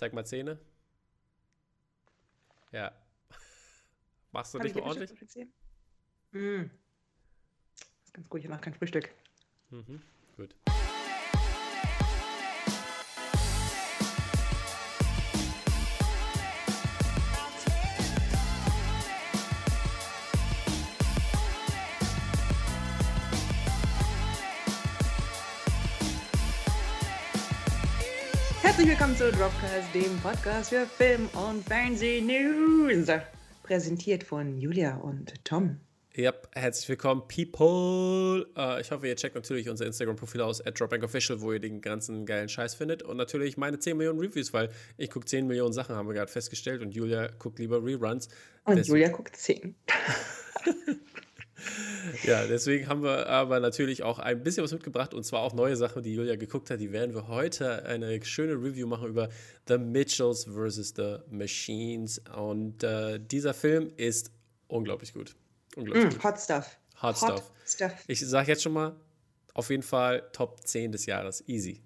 Zeig 0.00 0.14
mal 0.14 0.24
Zähne. 0.24 0.58
Ja. 2.72 2.90
Machst 4.32 4.54
du 4.54 4.58
Hab 4.58 4.64
dich 4.64 4.74
mal 4.74 4.84
ordentlich? 4.84 5.10
Mm. 6.30 6.70
Das 7.68 8.06
ist 8.06 8.14
ganz 8.14 8.28
gut, 8.30 8.40
ich 8.40 8.48
mache 8.48 8.62
kein 8.62 8.72
Frühstück. 8.72 9.14
Mhm, 9.68 10.00
gut. 10.38 10.54
Zu 29.20 29.30
Dropcast, 29.32 29.94
dem 29.94 30.18
Podcast 30.20 30.70
für 30.70 30.86
Film 30.86 31.28
und 31.34 31.62
Fernseh 31.68 32.22
News. 32.22 33.06
Präsentiert 33.62 34.24
von 34.24 34.56
Julia 34.56 34.96
und 34.96 35.34
Tom. 35.44 35.78
Ja, 36.14 36.32
herzlich 36.54 36.88
willkommen, 36.88 37.24
People. 37.28 38.46
Uh, 38.56 38.80
ich 38.80 38.90
hoffe, 38.90 39.08
ihr 39.08 39.16
checkt 39.16 39.34
natürlich 39.34 39.68
unser 39.68 39.84
Instagram-Profil 39.84 40.40
aus, 40.40 40.64
at 40.64 40.80
DropbankOfficial, 40.80 41.42
wo 41.42 41.52
ihr 41.52 41.60
den 41.60 41.82
ganzen 41.82 42.24
geilen 42.24 42.48
Scheiß 42.48 42.74
findet. 42.76 43.02
Und 43.02 43.18
natürlich 43.18 43.58
meine 43.58 43.78
10 43.78 43.98
Millionen 43.98 44.20
Reviews, 44.20 44.54
weil 44.54 44.70
ich 44.96 45.10
gucke 45.10 45.26
10 45.26 45.46
Millionen 45.46 45.74
Sachen, 45.74 45.96
haben 45.96 46.08
wir 46.08 46.14
gerade 46.14 46.32
festgestellt. 46.32 46.80
Und 46.80 46.94
Julia 46.94 47.28
guckt 47.38 47.58
lieber 47.58 47.84
Reruns. 47.84 48.28
Und 48.64 48.76
Deswegen 48.76 49.02
Julia 49.02 49.08
guckt 49.10 49.36
10. 49.36 49.74
Ja, 52.24 52.46
deswegen 52.46 52.88
haben 52.88 53.02
wir 53.02 53.28
aber 53.28 53.60
natürlich 53.60 54.02
auch 54.02 54.18
ein 54.18 54.42
bisschen 54.42 54.64
was 54.64 54.72
mitgebracht 54.72 55.14
und 55.14 55.24
zwar 55.24 55.40
auch 55.40 55.52
neue 55.54 55.76
Sachen, 55.76 56.02
die 56.02 56.14
Julia 56.14 56.36
geguckt 56.36 56.70
hat. 56.70 56.80
Die 56.80 56.92
werden 56.92 57.14
wir 57.14 57.28
heute 57.28 57.84
eine 57.84 58.24
schöne 58.24 58.54
Review 58.54 58.86
machen 58.86 59.08
über 59.08 59.28
The 59.68 59.78
Mitchells 59.78 60.44
vs. 60.44 60.94
The 60.96 61.18
Machines. 61.30 62.22
Und 62.36 62.82
äh, 62.82 63.18
dieser 63.20 63.54
Film 63.54 63.92
ist 63.96 64.30
unglaublich 64.68 65.12
gut. 65.12 65.36
Unglaublich 65.76 66.06
mm, 66.06 66.08
gut. 66.10 66.24
Hot 66.24 66.40
Stuff. 66.40 66.78
Hot, 67.02 67.20
Hot 67.22 67.30
Stuff. 67.30 67.52
stuff. 67.66 67.92
Ich 68.06 68.20
sage 68.20 68.48
jetzt 68.48 68.62
schon 68.62 68.72
mal, 68.72 68.96
auf 69.54 69.70
jeden 69.70 69.82
Fall 69.82 70.28
Top 70.32 70.66
10 70.66 70.92
des 70.92 71.06
Jahres. 71.06 71.44
Easy. 71.46 71.82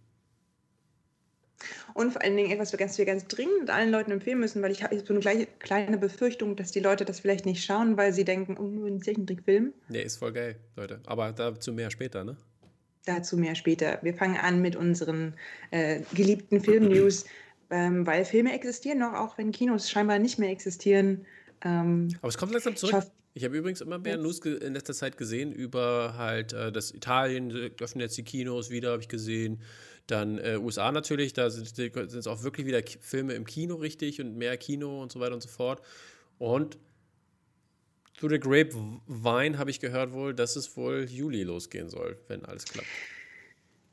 Und 1.94 2.12
vor 2.12 2.22
allen 2.22 2.36
Dingen 2.36 2.50
etwas, 2.50 2.78
was 2.78 2.98
wir 2.98 3.04
ganz 3.04 3.26
dringend 3.26 3.70
allen 3.70 3.90
Leuten 3.90 4.10
empfehlen 4.10 4.40
müssen, 4.40 4.62
weil 4.62 4.72
ich 4.72 4.82
habe 4.82 4.98
so 4.98 5.14
eine 5.14 5.46
kleine 5.58 5.98
Befürchtung, 5.98 6.56
dass 6.56 6.72
die 6.72 6.80
Leute 6.80 7.04
das 7.04 7.20
vielleicht 7.20 7.46
nicht 7.46 7.64
schauen, 7.64 7.96
weil 7.96 8.12
sie 8.12 8.24
denken, 8.24 8.56
oh, 8.58 8.86
ein 8.86 9.02
Zeichentrickfilm. 9.02 9.72
Nee, 9.88 10.02
ist 10.02 10.16
voll 10.16 10.32
geil, 10.32 10.56
Leute. 10.76 11.00
Aber 11.06 11.32
dazu 11.32 11.72
mehr 11.72 11.90
später, 11.90 12.24
ne? 12.24 12.36
Dazu 13.06 13.36
mehr 13.36 13.54
später. 13.54 13.98
Wir 14.02 14.14
fangen 14.14 14.36
an 14.36 14.62
mit 14.62 14.76
unseren 14.76 15.34
äh, 15.70 16.00
geliebten 16.14 16.60
Film-News, 16.60 17.26
ähm, 17.70 18.06
weil 18.06 18.24
Filme 18.24 18.54
existieren 18.54 18.98
noch, 18.98 19.12
auch 19.12 19.36
wenn 19.36 19.52
Kinos 19.52 19.90
scheinbar 19.90 20.18
nicht 20.18 20.38
mehr 20.38 20.50
existieren. 20.50 21.26
Ähm, 21.62 22.08
Aber 22.20 22.28
es 22.28 22.38
kommt 22.38 22.52
langsam 22.52 22.76
zurück. 22.76 23.04
Ich 23.36 23.44
habe 23.44 23.56
übrigens 23.56 23.80
immer 23.80 23.98
mehr 23.98 24.16
News 24.16 24.38
in 24.38 24.74
letzter 24.74 24.94
Zeit 24.94 25.16
gesehen 25.18 25.52
über 25.52 26.14
halt, 26.16 26.52
äh, 26.52 26.70
dass 26.70 26.92
Italien 26.92 27.50
öffnet 27.80 28.02
jetzt 28.02 28.16
die 28.16 28.22
Kinos 28.22 28.70
wieder, 28.70 28.92
habe 28.92 29.02
ich 29.02 29.08
gesehen. 29.08 29.60
Dann 30.06 30.38
äh, 30.38 30.58
USA 30.60 30.92
natürlich, 30.92 31.32
da 31.32 31.48
sind 31.48 31.78
es 31.78 32.26
auch 32.26 32.42
wirklich 32.42 32.66
wieder 32.66 32.82
Filme 33.00 33.32
im 33.32 33.46
Kino 33.46 33.76
richtig 33.76 34.20
und 34.20 34.36
mehr 34.36 34.56
Kino 34.56 35.02
und 35.02 35.10
so 35.10 35.20
weiter 35.20 35.34
und 35.34 35.42
so 35.42 35.48
fort. 35.48 35.80
Und 36.38 36.78
Through 38.16 38.30
the 38.30 38.38
Grapevine 38.38 39.58
habe 39.58 39.70
ich 39.70 39.80
gehört 39.80 40.12
wohl, 40.12 40.34
dass 40.34 40.56
es 40.56 40.76
wohl 40.76 41.04
Juli 41.04 41.42
losgehen 41.42 41.88
soll, 41.88 42.18
wenn 42.28 42.44
alles 42.44 42.64
klappt. 42.64 42.86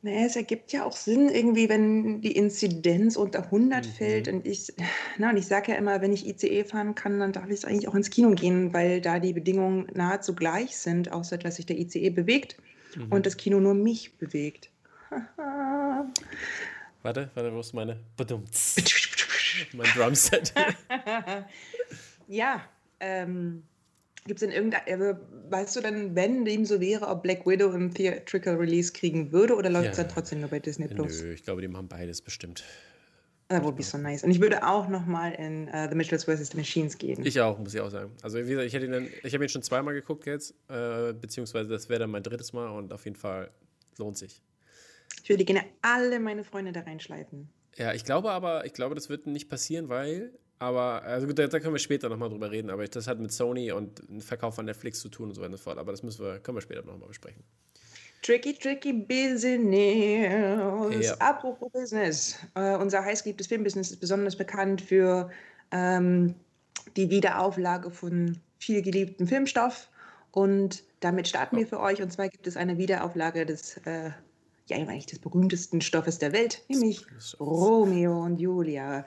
Naja, 0.04 0.26
es 0.26 0.36
ergibt 0.36 0.74
ja 0.74 0.84
auch 0.84 0.96
Sinn, 0.96 1.30
irgendwie, 1.30 1.70
wenn 1.70 2.22
die 2.22 2.32
Inzidenz 2.32 3.16
unter 3.16 3.44
100 3.46 3.86
mhm. 3.86 3.90
fällt. 3.92 4.28
Und 4.28 4.48
ich, 4.48 4.74
na, 5.20 5.30
und 5.30 5.38
ich 5.38 5.46
sage 5.46 5.72
ja 5.72 5.78
immer, 5.78 6.02
wenn 6.02 6.12
ich 6.12 6.28
ICE 6.28 6.64
fahren 6.64 6.96
kann, 6.96 7.20
dann 7.20 7.34
darf 7.34 7.50
ich 7.50 7.66
eigentlich 7.66 7.88
auch 7.88 7.94
ins 7.94 8.10
Kino 8.10 8.32
gehen, 8.32 8.74
weil 8.74 9.00
da 9.00 9.20
die 9.20 9.34
Bedingungen 9.34 9.88
nahezu 9.94 10.34
gleich 10.34 10.76
sind, 10.76 11.12
außer 11.12 11.38
dass 11.38 11.58
sich 11.58 11.68
der 11.68 11.78
ICE 11.78 12.10
bewegt 12.10 12.58
mhm. 12.96 13.12
und 13.12 13.26
das 13.28 13.38
Kino 13.38 13.60
nur 13.60 13.76
mich 13.76 14.18
bewegt. 14.18 14.72
warte, 17.04 17.30
warte, 17.34 17.54
wo 17.54 17.60
ist 17.60 17.74
meine 17.74 17.98
mein 19.74 19.88
Drumset. 19.96 20.54
ja, 22.28 22.62
ähm, 23.00 23.64
gibt 24.26 24.42
es 24.42 24.48
denn 24.48 24.56
irgendein, 24.56 24.82
also, 24.88 25.20
weißt 25.50 25.76
du 25.76 25.82
denn, 25.82 26.16
wenn 26.16 26.46
dem 26.46 26.66
so 26.66 26.80
wäre, 26.80 27.08
ob 27.08 27.24
Black 27.24 27.46
Widow 27.46 27.72
ein 27.72 27.94
Theatrical 27.94 28.56
Release 28.56 28.94
kriegen 28.94 29.32
würde 29.32 29.56
oder 29.56 29.70
läuft 29.70 29.92
es 29.92 29.98
ja. 29.98 30.04
dann 30.04 30.14
trotzdem 30.14 30.40
nur 30.42 30.50
bei 30.50 30.60
Disney 30.60 30.88
Plus? 30.88 31.22
Nö, 31.22 31.34
ich 31.34 31.44
glaube, 31.44 31.62
die 31.62 31.68
machen 31.68 31.88
beides 31.88 32.22
bestimmt. 32.22 32.64
That 33.50 33.66
would 33.66 33.76
be 33.76 33.84
so 33.84 33.98
nice. 33.98 34.24
Und 34.24 34.32
ich 34.32 34.40
würde 34.40 34.66
auch 34.66 34.88
nochmal 34.88 35.34
in 35.34 35.68
uh, 35.68 35.90
The 35.90 35.96
Mitchells 35.96 36.24
vs. 36.24 36.52
The 36.52 36.58
Machines 36.58 36.98
gehen. 36.98 37.26
Ich 37.26 37.42
auch, 37.42 37.60
muss 37.60 37.74
ich 37.74 37.82
auch 37.82 37.90
sagen. 37.90 38.12
Also, 38.22 38.38
wie 38.38 38.50
gesagt, 38.50 38.66
ich, 38.66 38.74
hätte 38.74 38.86
ihn 38.86 39.10
ich 39.24 39.34
habe 39.34 39.44
ihn 39.44 39.50
schon 39.50 39.62
zweimal 39.62 39.94
geguckt 39.94 40.26
jetzt, 40.26 40.54
äh, 40.70 41.12
beziehungsweise 41.12 41.68
das 41.68 41.90
wäre 41.90 42.00
dann 42.00 42.12
mein 42.12 42.24
drittes 42.24 42.54
Mal 42.54 42.70
und 42.70 42.94
auf 42.94 43.04
jeden 43.04 43.18
Fall 43.18 43.52
lohnt 43.98 44.18
sich. 44.18 44.42
Ich 45.24 45.30
würde 45.30 45.46
gerne 45.46 45.64
alle 45.82 46.20
meine 46.20 46.44
Freunde 46.44 46.72
da 46.72 46.82
reinschleifen. 46.82 47.50
Ja, 47.78 47.94
ich 47.94 48.04
glaube 48.04 48.32
aber, 48.32 48.66
ich 48.66 48.74
glaube, 48.74 48.96
das 48.96 49.10
wird 49.10 49.28
nicht 49.28 49.50
passieren, 49.50 49.90
weil, 49.90 50.34
aber, 50.60 51.04
also 51.04 51.28
gut, 51.28 51.40
da, 51.40 51.48
da 51.48 51.60
können 51.60 51.74
wir 51.74 51.80
später 51.80 52.10
nochmal 52.10 52.30
drüber 52.30 52.52
reden, 52.52 52.70
aber 52.70 52.86
das 52.86 53.08
hat 53.08 53.20
mit 53.20 53.32
Sony 53.32 53.72
und 53.72 54.08
dem 54.10 54.22
Verkauf 54.22 54.56
von 54.56 54.66
Netflix 54.66 55.00
zu 55.00 55.10
tun 55.10 55.30
und 55.30 55.36
so 55.36 55.42
weiter 55.42 55.52
und 55.52 55.58
so 55.58 55.64
fort, 55.64 55.78
aber 55.78 55.92
das 55.92 56.04
müssen 56.04 56.24
wir, 56.26 56.40
können 56.40 56.58
wir 56.58 56.62
später 56.62 56.84
nochmal 56.84 57.08
besprechen. 57.08 57.44
Tricky, 58.22 58.54
tricky 58.54 58.94
Business. 58.94 60.28
Ja. 61.08 61.16
Apropos 61.18 61.72
Business. 61.72 62.38
Uh, 62.56 62.78
unser 62.80 63.04
heißgeliebtes 63.04 63.48
Filmbusiness 63.48 63.90
ist 63.90 64.00
besonders 64.00 64.36
bekannt 64.36 64.82
für 64.82 65.32
ähm, 65.72 66.36
die 66.96 67.10
Wiederauflage 67.10 67.90
von 67.90 68.38
viel 68.60 68.84
geliebtem 68.84 69.28
Filmstoff. 69.28 69.90
Und 70.32 70.84
damit 71.00 71.28
starten 71.28 71.58
wir 71.58 71.66
für 71.66 71.80
euch. 71.80 72.02
Und 72.02 72.14
zwar 72.14 72.30
gibt 72.30 72.46
es 72.46 72.58
eine 72.58 72.78
Wiederauflage 72.78 73.46
des 73.46 73.78
äh, 73.86 74.12
ja 74.72 74.88
eigentlich 74.88 75.06
des 75.06 75.20
berühmtesten 75.20 75.82
Stoffes 75.82 76.18
der 76.18 76.34
Welt, 76.34 76.64
nämlich 76.68 77.06
Romeo 77.40 78.24
und 78.24 78.40
Julia. 78.40 79.06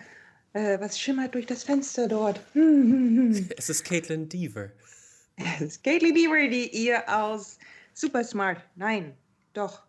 Äh, 0.52 0.78
was 0.80 0.98
schimmert 0.98 1.34
durch 1.34 1.47
das 1.47 1.64
Fenster 1.64 2.08
dort? 2.08 2.41
es 2.54 3.69
ist 3.69 3.84
Caitlin 3.84 4.28
Deaver. 4.28 4.70
Es 5.36 5.60
ist 5.60 5.84
Caitlin 5.84 6.14
Deaver, 6.14 6.48
die 6.48 6.69
ihr 6.69 7.02
aus 7.08 7.58
Super 7.92 8.22
Smart, 8.25 8.60
nein, 8.76 9.16
doch. 9.52 9.82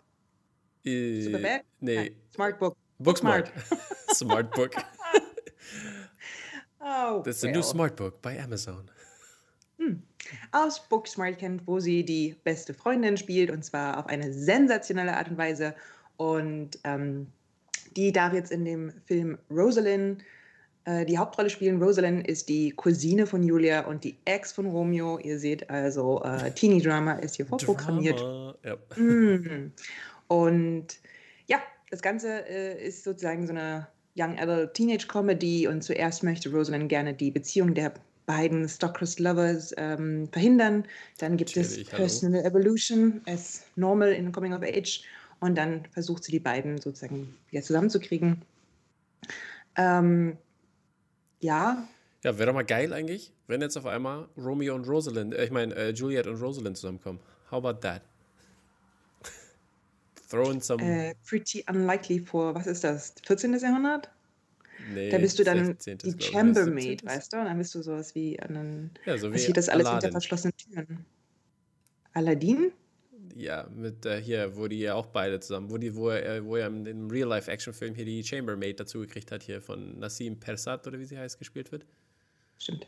Äh, 0.83 1.21
Superbad? 1.21 1.61
Nee. 1.79 1.95
Nein. 1.95 2.15
Smart 2.33 2.59
Book. 2.59 2.75
Book 2.99 3.17
Smart. 3.17 3.51
Smart 4.13 4.51
Book. 4.51 4.75
oh, 6.79 7.21
That's 7.23 7.43
well. 7.43 7.51
a 7.51 7.55
new 7.55 7.63
Smart 7.63 7.95
Book 7.95 8.21
by 8.21 8.37
Amazon. 8.37 8.89
Hm. 9.77 10.01
Aus 10.51 10.87
Booksmart 10.87 11.39
kennt, 11.39 11.65
wo 11.67 11.79
sie 11.79 12.03
die 12.03 12.35
beste 12.43 12.73
Freundin 12.73 13.17
spielt 13.17 13.51
und 13.51 13.63
zwar 13.63 13.97
auf 13.97 14.07
eine 14.07 14.33
sensationelle 14.33 15.15
Art 15.15 15.29
und 15.29 15.37
Weise. 15.37 15.75
Und 16.17 16.79
ähm, 16.83 17.27
die 17.95 18.11
darf 18.11 18.33
jetzt 18.33 18.51
in 18.51 18.65
dem 18.65 18.91
Film 19.05 19.37
Rosalind 19.49 20.23
äh, 20.85 21.05
die 21.05 21.17
Hauptrolle 21.17 21.49
spielen. 21.49 21.81
Rosalind 21.81 22.27
ist 22.27 22.49
die 22.49 22.71
Cousine 22.71 23.25
von 23.25 23.43
Julia 23.43 23.85
und 23.85 24.03
die 24.03 24.17
Ex 24.25 24.51
von 24.51 24.67
Romeo. 24.67 25.17
Ihr 25.19 25.39
seht 25.39 25.69
also, 25.69 26.21
äh, 26.23 26.51
Teenie-Drama 26.51 27.13
ist 27.13 27.35
hier 27.35 27.45
vorprogrammiert. 27.45 28.19
Ja. 28.63 28.77
Mm. 28.95 29.71
Und 30.27 30.87
ja, 31.47 31.57
das 31.89 32.01
Ganze 32.01 32.47
äh, 32.47 32.87
ist 32.87 33.03
sozusagen 33.03 33.45
so 33.47 33.53
eine 33.53 33.87
Young 34.17 34.37
Adult 34.39 34.73
Teenage 34.73 35.07
Comedy 35.07 35.67
und 35.67 35.83
zuerst 35.83 36.23
möchte 36.23 36.49
Rosalind 36.49 36.87
gerne 36.89 37.13
die 37.13 37.31
Beziehung 37.31 37.73
der 37.73 37.93
beiden 38.25 38.67
Stockrest 38.67 39.19
Lovers 39.19 39.73
ähm, 39.77 40.27
verhindern. 40.31 40.85
Dann 41.19 41.37
gibt 41.37 41.55
Natürlich, 41.55 41.87
es 41.87 41.89
Personal 41.89 42.43
hallo. 42.43 42.49
Evolution 42.49 43.21
as 43.27 43.63
normal 43.75 44.11
in 44.11 44.31
Coming 44.31 44.53
of 44.53 44.63
Age 44.63 45.03
und 45.39 45.55
dann 45.55 45.85
versucht 45.91 46.23
sie 46.23 46.31
die 46.31 46.39
beiden 46.39 46.79
sozusagen 46.79 47.35
wieder 47.49 47.63
zusammenzukriegen. 47.63 48.41
Ähm, 49.77 50.37
ja. 51.39 51.87
Ja, 52.23 52.37
wäre 52.37 52.47
doch 52.47 52.53
mal 52.53 52.63
geil 52.63 52.93
eigentlich, 52.93 53.31
wenn 53.47 53.61
jetzt 53.61 53.77
auf 53.77 53.85
einmal 53.85 54.27
Romeo 54.37 54.73
und 54.73 54.87
Rosalind, 54.87 55.33
äh, 55.33 55.45
ich 55.45 55.51
meine 55.51 55.75
äh, 55.75 55.89
Juliet 55.91 56.27
und 56.27 56.41
Rosalind 56.41 56.77
zusammenkommen. 56.77 57.19
How 57.51 57.63
about 57.63 57.79
that? 57.81 58.01
Throwing 60.29 60.61
some. 60.61 60.81
Äh, 60.81 61.13
pretty 61.27 61.63
unlikely 61.69 62.19
for, 62.19 62.55
was 62.55 62.65
ist 62.65 62.83
das, 62.83 63.13
14. 63.27 63.53
Jahrhundert? 63.59 64.09
Nee, 64.93 65.09
da 65.09 65.17
bist 65.17 65.39
du 65.39 65.43
dann 65.43 65.65
16. 65.65 65.97
die 65.97 66.21
Chambermaid, 66.21 67.05
weißt 67.05 67.33
du? 67.33 67.37
Und 67.37 67.45
dann 67.45 67.57
bist 67.57 67.73
du 67.73 67.81
sowas 67.81 68.13
wie 68.15 68.39
an 68.39 68.55
einen, 68.55 68.91
ja, 69.05 69.17
so 69.17 69.33
wie 69.33 69.53
das 69.53 69.69
alles 69.69 69.89
hinter 69.89 70.11
verschlossenen 70.11 70.55
Türen. 70.57 71.05
Aladdin? 72.13 72.71
Ja, 73.35 73.67
mit 73.75 74.05
äh, 74.05 74.21
hier, 74.21 74.55
wo 74.55 74.67
die 74.67 74.79
ja 74.79 74.93
auch 74.93 75.07
beide 75.07 75.39
zusammen, 75.39 75.69
wo, 75.69 75.77
die, 75.77 75.95
wo 75.95 76.09
er, 76.09 76.45
wo 76.45 76.55
er 76.55 76.67
im 76.67 77.09
Real-Life-Action-Film 77.09 77.95
hier 77.95 78.05
die 78.05 78.23
Chambermaid 78.23 78.79
dazu 78.79 78.99
gekriegt 78.99 79.31
hat, 79.31 79.43
hier 79.43 79.61
von 79.61 79.99
Nassim 79.99 80.39
Persat 80.39 80.87
oder 80.87 80.99
wie 80.99 81.05
sie 81.05 81.17
heißt, 81.17 81.37
gespielt 81.37 81.71
wird. 81.71 81.85
Stimmt. 82.57 82.87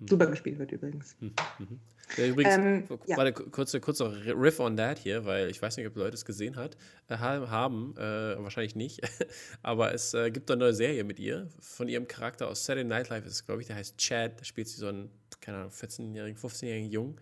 Super 0.00 0.26
gespielt 0.26 0.58
wird 0.58 0.72
übrigens. 0.72 1.16
Mhm. 1.20 1.80
Ja, 2.16 2.26
übrigens, 2.26 2.56
ähm, 2.56 2.84
ja. 3.06 3.16
warte, 3.16 3.32
kurzer, 3.32 3.80
kurzer 3.80 4.12
Riff 4.26 4.60
on 4.60 4.76
that 4.76 4.98
hier, 4.98 5.24
weil 5.24 5.48
ich 5.50 5.60
weiß 5.60 5.76
nicht, 5.76 5.86
ob 5.86 5.96
Leute 5.96 6.14
es 6.14 6.24
gesehen 6.24 6.56
hat, 6.56 6.76
äh, 7.08 7.16
haben, 7.16 7.94
äh, 7.96 8.42
wahrscheinlich 8.42 8.76
nicht, 8.76 9.00
aber 9.62 9.94
es 9.94 10.12
äh, 10.14 10.30
gibt 10.30 10.50
eine 10.50 10.58
neue 10.60 10.74
Serie 10.74 11.04
mit 11.04 11.18
ihr, 11.18 11.48
von 11.60 11.88
ihrem 11.88 12.06
Charakter 12.06 12.48
aus 12.48 12.64
Saturday 12.64 12.84
Night 12.84 13.08
Live, 13.08 13.26
ist 13.26 13.46
glaube 13.46 13.62
ich, 13.62 13.68
der 13.68 13.76
heißt 13.76 13.96
Chad, 13.96 14.38
da 14.38 14.44
spielt 14.44 14.68
sie 14.68 14.76
so 14.76 14.88
einen, 14.88 15.10
keine 15.40 15.58
Ahnung, 15.58 15.70
14-jährigen, 15.70 16.36
15-jährigen 16.36 16.90
Jungen 16.90 17.20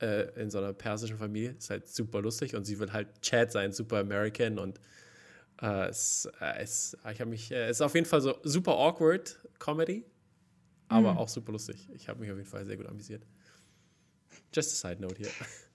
äh, 0.00 0.28
in 0.40 0.50
so 0.50 0.58
einer 0.58 0.72
persischen 0.72 1.18
Familie, 1.18 1.50
ist 1.58 1.70
halt 1.70 1.86
super 1.86 2.22
lustig 2.22 2.54
und 2.54 2.64
sie 2.64 2.78
will 2.78 2.92
halt 2.92 3.08
Chad 3.20 3.52
sein, 3.52 3.72
super 3.72 3.98
American 3.98 4.58
und 4.58 4.80
äh, 5.60 5.88
es, 5.88 6.28
äh, 6.40 6.62
es, 6.62 6.96
ich 7.12 7.20
habe 7.20 7.30
mich, 7.30 7.50
es 7.50 7.72
ist 7.72 7.82
auf 7.82 7.94
jeden 7.94 8.06
Fall 8.06 8.20
so 8.20 8.38
super 8.42 8.72
awkward 8.72 9.38
Comedy, 9.58 10.04
aber 10.88 11.12
mhm. 11.12 11.18
auch 11.18 11.28
super 11.28 11.52
lustig. 11.52 11.88
Ich 11.94 12.08
habe 12.08 12.20
mich 12.20 12.30
auf 12.30 12.36
jeden 12.36 12.48
Fall 12.48 12.64
sehr 12.64 12.76
gut 12.76 12.86
amüsiert. 12.86 13.22
Just 14.52 14.84
a 14.84 14.88
side 14.88 15.00
note 15.00 15.16
hier. 15.16 15.28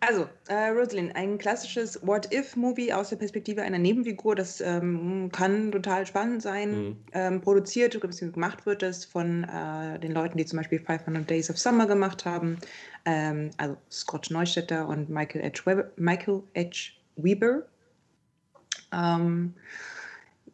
Also, 0.00 0.28
äh, 0.48 0.68
Rosalind, 0.68 1.16
ein 1.16 1.38
klassisches 1.38 2.06
What-If-Movie 2.06 2.92
aus 2.92 3.08
der 3.08 3.16
Perspektive 3.16 3.62
einer 3.62 3.78
Nebenfigur. 3.78 4.34
Das 4.34 4.60
ähm, 4.60 5.30
kann 5.32 5.72
total 5.72 6.06
spannend 6.06 6.42
sein. 6.42 6.70
Mhm. 6.70 6.96
Ähm, 7.12 7.40
produziert, 7.40 7.98
gemacht 7.98 8.66
wird 8.66 8.82
es 8.82 9.06
von 9.06 9.44
äh, 9.44 9.98
den 9.98 10.12
Leuten, 10.12 10.36
die 10.36 10.44
zum 10.44 10.58
Beispiel 10.58 10.80
500 10.80 11.28
Days 11.28 11.48
of 11.48 11.58
Summer 11.58 11.86
gemacht 11.86 12.26
haben. 12.26 12.58
Ähm, 13.06 13.50
also 13.56 13.76
Scott 13.90 14.30
Neustädter 14.30 14.86
und 14.86 15.08
Michael 15.08 15.42
H. 15.42 15.64
Weber. 15.64 15.90
Michael 15.96 16.42
H. 16.54 16.92
Weber. 17.16 17.62
Ähm, 18.92 19.54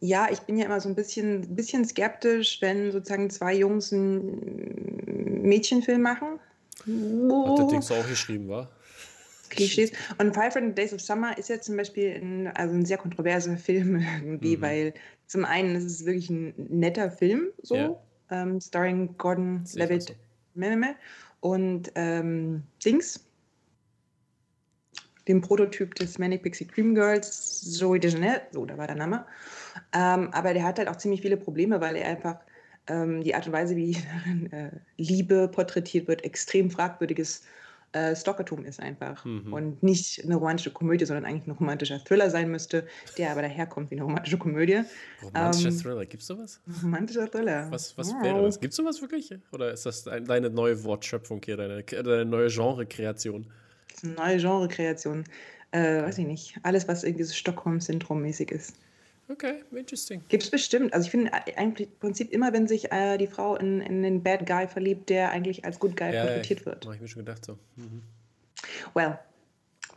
ja, 0.05 0.27
ich 0.33 0.41
bin 0.41 0.59
ja 0.59 0.67
immer 0.67 0.81
so 0.81 0.89
ein 0.89 0.97
bisschen, 0.97 1.55
bisschen 1.55 1.85
skeptisch, 1.85 2.61
wenn 2.61 2.91
sozusagen 2.91 3.31
zwei 3.31 3.55
Jungs 3.55 3.93
einen 3.93 5.43
Mädchenfilm 5.43 6.03
machen. 6.03 6.41
Hat 6.81 7.59
der 7.59 7.67
Ding 7.69 7.83
so 7.83 7.95
auch 7.95 8.09
geschrieben, 8.09 8.49
war? 8.49 8.69
Klischees. 9.49 9.93
Und 10.19 10.35
500 10.35 10.77
Days 10.77 10.93
of 10.93 11.01
Summer 11.01 11.39
ist 11.39 11.51
ja 11.51 11.61
zum 11.61 11.77
Beispiel 11.77 12.21
ein, 12.21 12.49
also 12.49 12.75
ein 12.75 12.85
sehr 12.85 12.99
kontroverser 12.99 13.57
Film 13.57 14.05
irgendwie, 14.21 14.57
mhm. 14.57 14.61
weil 14.63 14.95
zum 15.29 15.45
einen 15.45 15.77
ist 15.77 15.85
es 15.85 16.05
wirklich 16.05 16.31
ein 16.31 16.53
netter 16.57 17.09
Film, 17.09 17.51
so, 17.63 17.77
yeah. 17.77 18.03
ähm, 18.31 18.61
starring 18.61 19.17
Gordon 19.19 19.63
Levitt 19.75 20.17
so. 20.57 21.49
und 21.49 21.93
ähm, 21.95 22.65
Dings, 22.85 23.25
dem 25.29 25.41
Prototyp 25.41 25.95
des 25.95 26.19
Manic 26.19 26.43
Pixie 26.43 26.67
Dream 26.67 26.97
Girls, 26.97 27.61
Zoe 27.61 28.01
de 28.01 28.11
Jeanette, 28.11 28.47
so, 28.51 28.67
da 28.67 28.77
war 28.77 28.89
der 28.89 28.97
Name. 28.97 29.25
Ähm, 29.93 30.31
aber 30.33 30.55
der 30.55 30.65
hat 30.65 30.79
halt 30.79 30.89
auch 30.89 30.97
ziemlich 30.97 31.23
viele 31.23 31.37
Probleme, 31.37 31.81
weil 31.81 31.97
er 31.97 32.09
einfach 32.09 32.37
ähm, 32.89 33.23
die 33.23 33.35
Art 33.35 33.47
und 33.47 33.53
Weise, 33.53 33.77
wie 33.77 33.93
äh, 34.51 34.71
Liebe 34.97 35.49
porträtiert 35.49 36.09
wird, 36.09 36.25
extrem 36.25 36.71
fragwürdiges 36.71 37.43
äh, 37.93 38.17
Stalkertum 38.17 38.65
ist 38.65 38.81
einfach. 38.81 39.25
Mhm. 39.25 39.53
Und 39.53 39.83
nicht 39.83 40.25
eine 40.25 40.37
romantische 40.37 40.71
Komödie, 40.71 41.05
sondern 41.05 41.27
eigentlich 41.27 41.47
ein 41.47 41.51
romantischer 41.53 42.03
Thriller 42.03 42.31
sein 42.31 42.51
müsste, 42.51 42.87
der 43.19 43.31
aber 43.31 43.43
daherkommt 43.43 43.91
wie 43.91 43.97
eine 43.97 44.05
romantische 44.05 44.39
Komödie. 44.39 44.83
Romantischer 45.23 45.69
ähm, 45.69 45.79
Thriller, 45.79 46.07
gibt 46.07 46.23
es 46.23 46.27
sowas? 46.27 46.61
Romantischer 46.83 47.31
Thriller. 47.31 47.71
Was, 47.71 47.97
was 47.99 48.09
wow. 48.09 48.23
wäre 48.23 48.43
das? 48.43 48.61
Gibt 48.61 48.73
es 48.73 48.77
sowas 48.77 49.01
wirklich? 49.03 49.35
Oder 49.53 49.73
ist 49.73 49.85
das 49.85 50.05
deine 50.05 50.49
neue 50.49 50.83
Wortschöpfung 50.85 51.43
hier, 51.45 51.59
deine, 51.59 51.83
deine 51.83 52.25
neue 52.25 52.49
Genre-Kreation? 52.49 53.47
Das 53.89 53.99
ist 53.99 54.05
eine 54.05 54.15
neue 54.15 54.39
Genre-Kreation. 54.39 55.25
Äh, 55.73 56.03
weiß 56.03 56.19
ich 56.19 56.27
nicht. 56.27 56.59
Alles, 56.63 56.89
was 56.89 57.05
irgendwie 57.05 57.25
so 57.25 57.35
Stockholm-Syndrom-mäßig 57.35 58.51
ist. 58.51 58.75
Okay, 59.29 59.63
interesting. 59.73 60.23
Gibt 60.29 60.43
es 60.43 60.51
bestimmt. 60.51 60.93
Also 60.93 61.07
ich 61.07 61.11
finde 61.11 61.33
eigentlich 61.33 61.89
im 61.89 61.99
Prinzip 62.01 62.33
immer, 62.33 62.53
wenn 62.53 62.67
sich 62.67 62.93
äh, 62.93 63.17
die 63.19 63.27
Frau 63.27 63.57
in, 63.57 63.81
in 63.81 64.03
den 64.03 64.23
Bad 64.23 64.47
Guy 64.47 64.67
verliebt, 64.67 65.09
der 65.09 65.31
eigentlich 65.31 65.65
als 65.65 65.79
Good 65.79 65.97
Guy 65.97 66.13
ja, 66.13 66.25
porträtiert 66.25 66.61
ja, 66.61 66.67
wird. 66.67 66.85
Habe 66.85 66.97
ich 66.97 67.01
mir 67.01 67.09
schon 67.09 67.25
gedacht 67.25 67.45
so. 67.45 67.59
Mhm. 67.77 68.03
Well, 68.95 69.19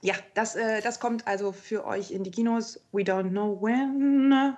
ja, 0.02 0.16
das, 0.36 0.56
äh, 0.56 0.82
das 0.82 1.00
kommt 1.00 1.28
also 1.28 1.52
für 1.52 1.86
euch 1.86 2.12
in 2.12 2.24
die 2.24 2.32
Kinos. 2.32 2.80
We 2.92 3.02
don't 3.02 3.30
know 3.30 3.60
when. 3.62 4.56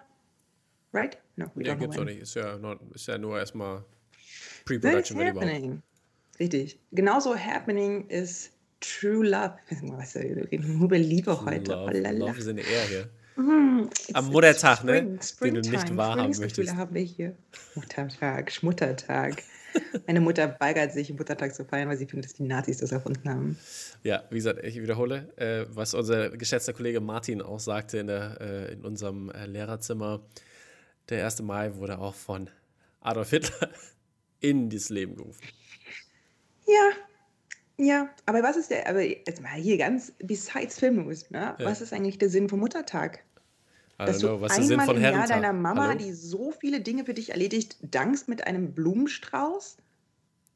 Right? 0.93 1.17
No, 1.37 1.45
we 1.55 1.63
ja, 1.63 1.73
don't 1.73 1.77
gibt's 1.77 1.95
know 1.95 2.05
when. 2.05 2.09
auch 2.09 2.13
nicht. 2.13 2.21
Ist 2.21 2.35
ja, 2.35 2.57
nur, 2.57 2.79
ist 2.93 3.07
ja 3.07 3.17
nur 3.17 3.39
erstmal 3.39 3.83
Pre-Production, 4.65 5.17
wenn 5.19 5.27
happening. 5.27 5.81
Richtig. 6.39 6.77
Genauso 6.91 7.35
happening 7.35 8.07
ist 8.09 8.51
True 8.79 9.25
Love. 9.25 9.57
Was, 9.97 10.15
wir 10.15 10.51
reden 10.51 10.77
nur 10.77 10.85
über 10.85 10.97
Liebe 10.97 11.41
heute. 11.45 11.71
Love, 11.71 12.11
Love 12.11 12.37
ist 12.37 12.47
in 12.47 12.57
der 12.57 12.67
Air 12.67 12.87
hier. 12.87 13.09
Mm, 13.37 13.87
Am 14.13 14.29
Muttertag, 14.31 14.83
ne? 14.83 15.19
Spring, 15.21 15.53
den 15.53 15.63
du 15.63 15.69
nicht 15.69 15.95
wahrhaben 15.95 16.35
möchtest. 16.39 16.75
haben 16.75 16.95
wir 16.95 17.03
hier. 17.03 17.35
Muttertag, 17.75 18.51
Schmuttertag. 18.51 19.43
Meine 20.07 20.21
Mutter 20.21 20.55
weigert 20.59 20.91
sich, 20.91 21.13
Muttertag 21.13 21.53
zu 21.53 21.63
feiern, 21.63 21.87
weil 21.87 21.97
sie 21.97 22.07
findet, 22.07 22.25
dass 22.25 22.33
die 22.33 22.43
Nazis 22.43 22.77
das 22.77 22.91
erfunden 22.91 23.29
haben. 23.29 23.59
Ja, 24.01 24.23
wie 24.31 24.35
gesagt, 24.37 24.63
ich 24.63 24.81
wiederhole, 24.81 25.31
äh, 25.37 25.67
was 25.69 25.93
unser 25.93 26.31
geschätzter 26.31 26.73
Kollege 26.73 26.99
Martin 26.99 27.43
auch 27.43 27.59
sagte 27.59 27.99
in, 27.99 28.07
der, 28.07 28.41
äh, 28.41 28.73
in 28.73 28.83
unserem 28.83 29.29
äh, 29.29 29.45
Lehrerzimmer. 29.45 30.21
Der 31.09 31.23
1. 31.23 31.43
Mai 31.43 31.75
wurde 31.75 31.99
auch 31.99 32.15
von 32.15 32.49
Adolf 33.01 33.29
Hitler 33.29 33.69
in 34.39 34.71
das 34.71 34.89
Leben 34.89 35.15
gerufen. 35.15 35.43
Ja, 36.65 36.91
ja, 37.79 38.09
aber 38.25 38.41
was 38.41 38.57
ist 38.57 38.71
der, 38.71 38.89
aber 38.89 39.03
jetzt 39.03 39.41
mal 39.41 39.51
hier 39.53 39.77
ganz 39.77 40.11
besides 40.17 40.79
Filmnews, 40.79 41.29
ne? 41.29 41.55
Ja. 41.59 41.65
Was 41.65 41.81
ist 41.81 41.93
eigentlich 41.93 42.17
der 42.17 42.29
Sinn 42.29 42.49
vom 42.49 42.59
Muttertag? 42.59 43.23
Dass 43.97 44.19
know, 44.19 44.37
du 44.37 44.45
einmal 44.45 44.95
im 44.95 45.01
Jahr 45.01 45.27
deiner 45.27 45.53
Mama, 45.53 45.87
Hallo? 45.87 45.97
die 45.97 46.13
so 46.13 46.51
viele 46.51 46.81
Dinge 46.81 47.05
für 47.05 47.15
dich 47.15 47.31
erledigt, 47.31 47.77
dankst 47.81 48.27
mit 48.27 48.45
einem 48.45 48.73
Blumenstrauß? 48.73 49.77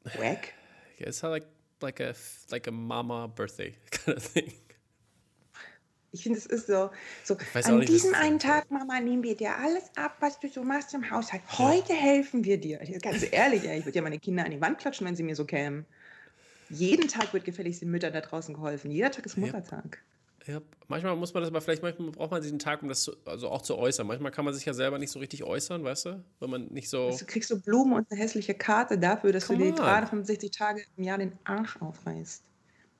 Wack. 0.04 0.52
Yeah, 1.00 1.08
it's 1.08 1.22
like, 1.22 1.46
like, 1.80 2.00
a, 2.00 2.12
like 2.50 2.68
a 2.68 2.70
mama 2.70 3.26
birthday 3.26 3.74
kind 3.90 4.16
of 4.16 4.32
thing. 4.32 4.52
Ich 6.14 6.24
finde, 6.24 6.38
es 6.38 6.44
ist 6.44 6.66
so, 6.66 6.90
so 7.24 7.38
an 7.64 7.78
nicht, 7.78 7.88
diesem 7.88 8.14
einen 8.14 8.38
Tag, 8.38 8.70
Mama, 8.70 9.00
nehmen 9.00 9.22
wir 9.22 9.34
dir 9.34 9.56
alles 9.56 9.84
ab, 9.96 10.16
was 10.20 10.38
du 10.38 10.48
so 10.48 10.62
machst 10.62 10.92
im 10.92 11.10
Haushalt. 11.10 11.42
Heute 11.56 11.94
ja. 11.94 11.98
helfen 11.98 12.44
wir 12.44 12.58
dir. 12.58 12.78
Ganz 13.00 13.24
ehrlich, 13.32 13.64
ich 13.64 13.86
würde 13.86 13.96
ja 13.96 14.02
meine 14.02 14.18
Kinder 14.18 14.44
an 14.44 14.50
die 14.50 14.60
Wand 14.60 14.78
klatschen, 14.78 15.06
wenn 15.06 15.16
sie 15.16 15.22
mir 15.22 15.34
so 15.34 15.46
kämen. 15.46 15.86
Jeden 16.68 17.08
Tag 17.08 17.32
wird 17.32 17.46
gefälligst 17.46 17.80
den 17.80 17.90
Müttern 17.90 18.12
da 18.12 18.20
draußen 18.20 18.54
geholfen. 18.54 18.90
Jeder 18.90 19.10
Tag 19.10 19.24
ist 19.24 19.38
Muttertag. 19.38 20.02
Ja, 20.46 20.60
manchmal 20.88 21.14
muss 21.16 21.32
man 21.34 21.42
das 21.42 21.50
aber 21.50 21.60
vielleicht, 21.60 21.82
manchmal 21.82 22.10
braucht 22.10 22.30
man 22.30 22.42
diesen 22.42 22.58
Tag, 22.58 22.82
um 22.82 22.88
das 22.88 23.04
zu, 23.04 23.12
also 23.24 23.48
auch 23.48 23.62
zu 23.62 23.76
äußern. 23.76 24.06
Manchmal 24.06 24.32
kann 24.32 24.44
man 24.44 24.54
sich 24.54 24.64
ja 24.64 24.74
selber 24.74 24.98
nicht 24.98 25.10
so 25.10 25.18
richtig 25.18 25.44
äußern, 25.44 25.84
weißt 25.84 26.06
du? 26.06 26.24
Wenn 26.40 26.50
man 26.50 26.66
nicht 26.66 26.88
so. 26.88 27.16
Du 27.16 27.24
kriegst 27.24 27.48
so 27.48 27.58
Blumen 27.58 27.92
und 27.92 28.10
eine 28.10 28.20
hässliche 28.20 28.54
Karte 28.54 28.98
dafür, 28.98 29.32
dass 29.32 29.46
Come 29.46 29.58
du 29.58 29.64
dir 29.66 29.72
gerade 29.74 30.06
65 30.06 30.50
Tage 30.50 30.84
im 30.96 31.04
Jahr 31.04 31.18
den 31.18 31.32
Arsch 31.44 31.76
aufreißt. 31.80 32.42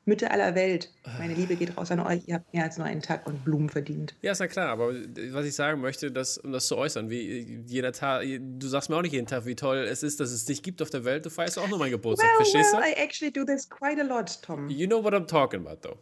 Mütter 0.04 0.32
aller 0.32 0.56
Welt. 0.56 0.92
Meine 1.18 1.34
Liebe 1.34 1.54
geht 1.54 1.76
raus 1.76 1.92
an 1.92 2.00
euch. 2.00 2.22
Ihr 2.26 2.34
habt 2.34 2.52
mehr 2.52 2.64
als 2.64 2.76
nur 2.76 2.86
einen 2.88 3.02
Tag 3.02 3.24
und 3.24 3.44
Blumen 3.44 3.68
verdient. 3.68 4.16
Ja, 4.20 4.32
ist 4.32 4.40
ja 4.40 4.48
klar. 4.48 4.68
Aber 4.70 4.92
was 4.92 5.46
ich 5.46 5.54
sagen 5.54 5.80
möchte, 5.80 6.10
dass, 6.10 6.38
um 6.38 6.50
das 6.50 6.66
zu 6.66 6.76
äußern, 6.76 7.08
wie 7.08 7.62
jeder 7.66 7.92
Tag, 7.92 8.24
du 8.24 8.66
sagst 8.66 8.90
mir 8.90 8.96
auch 8.96 9.02
nicht 9.02 9.12
jeden 9.12 9.28
Tag, 9.28 9.46
wie 9.46 9.54
toll 9.54 9.78
es 9.88 10.02
ist, 10.02 10.18
dass 10.18 10.32
es 10.32 10.44
dich 10.44 10.64
gibt 10.64 10.82
auf 10.82 10.90
der 10.90 11.04
Welt. 11.04 11.24
Du 11.24 11.30
feierst 11.30 11.56
auch 11.56 11.68
nur 11.68 11.78
meinen 11.78 11.92
Geburtstag. 11.92 12.28
Well, 12.30 12.36
Verstehst 12.38 12.72
well, 12.72 12.82
du? 12.82 12.88
I 12.88 13.00
actually 13.00 13.32
do 13.32 13.44
this 13.44 13.68
quite 13.68 14.00
a 14.00 14.04
lot, 14.04 14.42
Tom. 14.42 14.68
You 14.68 14.88
know 14.88 15.02
what 15.04 15.14
I'm 15.14 15.26
talking 15.26 15.64
about, 15.64 15.82
though. 15.82 15.98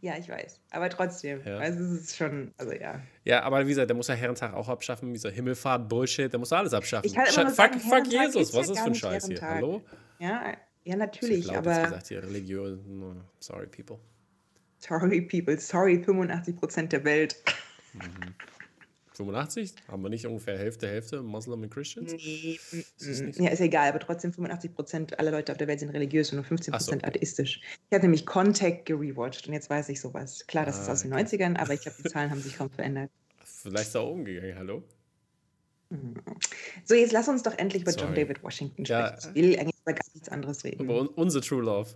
Ja, 0.00 0.16
ich 0.16 0.28
weiß. 0.28 0.60
Aber 0.70 0.88
trotzdem. 0.90 1.42
Ja. 1.44 1.58
Also 1.58 1.82
es 1.82 2.00
ist 2.02 2.16
schon, 2.16 2.52
also 2.56 2.72
ja. 2.72 3.00
Ja, 3.24 3.42
aber 3.42 3.64
wie 3.64 3.70
gesagt, 3.70 3.90
der 3.90 3.96
muss 3.96 4.06
ja 4.08 4.14
Herrentag 4.14 4.54
auch 4.54 4.68
abschaffen, 4.68 5.12
dieser 5.12 5.30
Himmelfahrt, 5.30 5.88
Bullshit, 5.88 6.32
der 6.32 6.38
muss 6.38 6.52
alles 6.52 6.72
abschaffen. 6.72 7.06
Ich 7.06 7.14
kann 7.14 7.26
immer 7.26 7.46
fuck, 7.46 7.54
sagen, 7.54 7.80
fuck 7.80 8.06
Jesus, 8.06 8.54
was 8.54 8.68
ist 8.68 8.76
das 8.76 8.80
für 8.80 8.86
ein 8.86 8.94
Scheiß 8.94 9.26
hier? 9.26 9.40
Hallo? 9.40 9.82
Ja, 10.20 10.52
ja, 10.84 10.96
natürlich, 10.96 11.46
ich 11.46 11.56
aber. 11.56 11.82
gesagt, 11.82 12.06
hier 12.08 12.22
Religion, 12.22 13.22
sorry 13.40 13.66
people. 13.66 13.98
Sorry 14.78 15.20
people, 15.20 15.58
sorry 15.58 16.02
85 16.02 16.56
Prozent 16.56 16.92
der 16.92 17.04
Welt. 17.04 17.36
Mhm. 17.94 18.34
85? 19.18 19.74
Haben 19.88 20.02
wir 20.02 20.08
nicht 20.08 20.26
ungefähr 20.26 20.56
Hälfte, 20.56 20.88
Hälfte 20.88 21.22
Muslim 21.22 21.62
und 21.62 21.70
Christians? 21.70 22.12
Nee, 22.12 22.58
ist 22.98 23.38
mm, 23.38 23.42
ja, 23.42 23.50
ist 23.50 23.60
egal, 23.60 23.90
aber 23.90 23.98
trotzdem 23.98 24.32
85 24.32 24.74
Prozent 24.74 25.18
aller 25.18 25.30
Leute 25.30 25.52
auf 25.52 25.58
der 25.58 25.66
Welt 25.66 25.80
sind 25.80 25.90
religiös 25.90 26.30
und 26.30 26.36
nur 26.36 26.44
15 26.44 26.72
Prozent 26.72 27.02
so, 27.02 27.08
okay. 27.08 27.18
atheistisch. 27.18 27.60
Ich 27.90 27.94
habe 27.94 28.02
nämlich 28.02 28.24
Contact 28.24 28.86
gerewatcht 28.86 29.46
und 29.46 29.52
jetzt 29.52 29.68
weiß 29.68 29.88
ich 29.90 30.00
sowas. 30.00 30.46
Klar, 30.46 30.64
das 30.64 30.78
ah, 30.78 30.82
ist 30.82 30.88
aus 30.88 31.02
den 31.02 31.12
90ern, 31.12 31.56
aber 31.58 31.74
ich 31.74 31.82
glaube, 31.82 31.96
die 32.02 32.08
Zahlen 32.10 32.30
haben 32.30 32.40
sich 32.40 32.56
kaum 32.56 32.70
verändert. 32.70 33.10
Vielleicht 33.44 33.94
da 33.94 34.00
oben 34.00 34.24
gegangen, 34.24 34.54
hallo? 34.56 34.82
So, 36.84 36.94
jetzt 36.94 37.12
lass 37.12 37.28
uns 37.28 37.42
doch 37.42 37.56
endlich 37.56 37.82
über 37.82 37.92
Sorry. 37.92 38.06
John 38.06 38.14
David 38.14 38.42
Washington 38.42 38.84
sprechen. 38.84 39.00
Ja, 39.00 39.18
ich 39.18 39.34
will 39.34 39.58
eigentlich 39.58 39.80
über 39.82 39.94
gar 39.94 40.04
nichts 40.12 40.28
anderes 40.28 40.64
reden. 40.64 40.84
Über 40.84 41.08
unser 41.16 41.40
True 41.40 41.62
Love. 41.62 41.90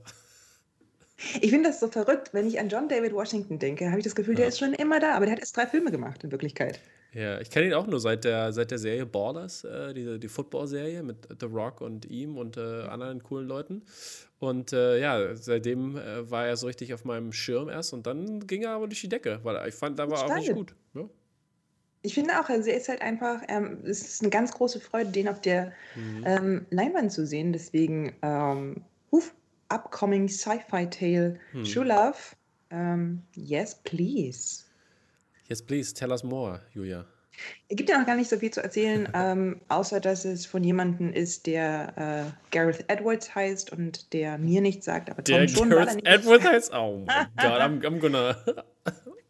Ich 1.41 1.51
finde 1.51 1.69
das 1.69 1.81
so 1.81 1.89
verrückt, 1.89 2.33
wenn 2.33 2.47
ich 2.47 2.59
an 2.59 2.69
John 2.69 2.89
David 2.89 3.13
Washington 3.13 3.59
denke, 3.59 3.89
habe 3.89 3.99
ich 3.99 4.05
das 4.05 4.15
Gefühl, 4.15 4.35
ja. 4.35 4.41
der 4.41 4.49
ist 4.49 4.59
schon 4.59 4.75
immer 4.75 5.01
da, 5.01 5.15
aber 5.15 5.27
der 5.27 5.35
hat 5.35 5.41
erst 5.41 5.57
drei 5.57 5.67
Filme 5.67 5.91
gemacht 5.91 6.25
in 6.25 6.31
Wirklichkeit. 6.33 6.81
Ja, 7.13 7.41
ich 7.41 7.51
kenne 7.51 7.67
ihn 7.67 7.75
auch 7.75 7.87
nur 7.87 8.01
seit 8.01 8.25
der, 8.25 8.53
seit 8.53 8.71
der 8.71 8.79
Serie 8.79 9.05
Borders, 9.05 9.65
äh, 9.65 9.93
die, 9.93 10.19
die 10.19 10.29
Football-Serie 10.29 11.03
mit 11.03 11.29
The 11.39 11.47
Rock 11.47 11.83
und 11.83 12.07
ihm 12.07 12.39
und 12.39 12.57
äh, 12.57 12.85
anderen 12.85 13.23
coolen 13.23 13.47
Leuten. 13.47 13.83
Und 14.39 14.73
äh, 14.73 14.99
ja, 14.99 15.37
seitdem 15.37 15.97
äh, 15.99 16.31
war 16.31 16.47
er 16.47 16.57
so 16.57 16.67
richtig 16.67 16.95
auf 16.95 17.05
meinem 17.05 17.33
Schirm 17.33 17.69
erst 17.69 17.93
und 17.93 18.07
dann 18.07 18.47
ging 18.47 18.63
er 18.63 18.71
aber 18.71 18.87
durch 18.87 19.03
die 19.03 19.09
Decke, 19.11 19.41
weil 19.43 19.69
ich 19.69 19.75
fand, 19.75 19.99
da 19.99 20.11
war 20.11 20.25
auch 20.25 20.35
richtig 20.37 20.55
gut. 20.55 20.75
Ja. 20.95 21.03
Ich 22.01 22.15
finde 22.15 22.41
auch, 22.41 22.49
also 22.49 22.69
er 22.69 22.79
ist 22.79 22.89
halt 22.89 23.03
einfach, 23.03 23.43
ähm, 23.47 23.79
es 23.85 24.03
ist 24.03 24.23
eine 24.23 24.31
ganz 24.31 24.51
große 24.53 24.81
Freude, 24.81 25.11
den 25.11 25.29
auf 25.29 25.41
der 25.41 25.73
Mhm. 25.95 26.25
ähm, 26.27 26.67
Leinwand 26.71 27.13
zu 27.13 27.27
sehen. 27.27 27.53
Deswegen, 27.53 28.15
ähm, 28.23 28.83
Huf, 29.13 29.35
upcoming 29.73 30.29
Sci-Fi 30.29 30.87
Tale, 30.87 31.39
Hm. 31.53 31.65
True 31.65 31.85
Love. 31.85 32.17
Ähm, 32.71 33.23
yes, 33.35 33.75
please. 33.83 34.65
Yes, 35.49 35.63
please, 35.63 35.93
tell 35.93 36.13
us 36.13 36.23
more, 36.25 36.61
Julia. 36.75 37.05
Es 37.69 37.77
gibt 37.77 37.89
ja 37.89 37.99
noch 37.99 38.07
gar 38.07 38.17
nicht 38.17 38.29
so 38.29 38.39
viel 38.39 38.51
zu 38.51 38.63
erzählen, 38.63 39.09
ähm, 39.15 39.61
außer 39.69 40.01
dass 40.01 40.25
es 40.25 40.47
von 40.47 40.63
jemandem 40.63 41.13
ist, 41.13 41.47
der 41.47 41.95
äh, 41.97 42.51
Gareth 42.51 42.85
Edwards 42.89 43.35
heißt 43.35 43.73
und 43.73 44.13
der 44.13 44.39
mir 44.39 44.61
nichts 44.61 44.85
sagt, 44.85 45.11
aber 45.11 45.25
Tom 45.25 45.35
Der 45.35 45.49
schon, 45.49 45.71
Gareth 45.71 46.05
Edwards 46.07 46.45
heißt, 46.45 46.75
oh 46.75 46.99
my 47.07 47.27
god, 47.37 47.61
I'm, 47.61 47.81
I'm 47.83 47.99
gonna... 47.99 48.37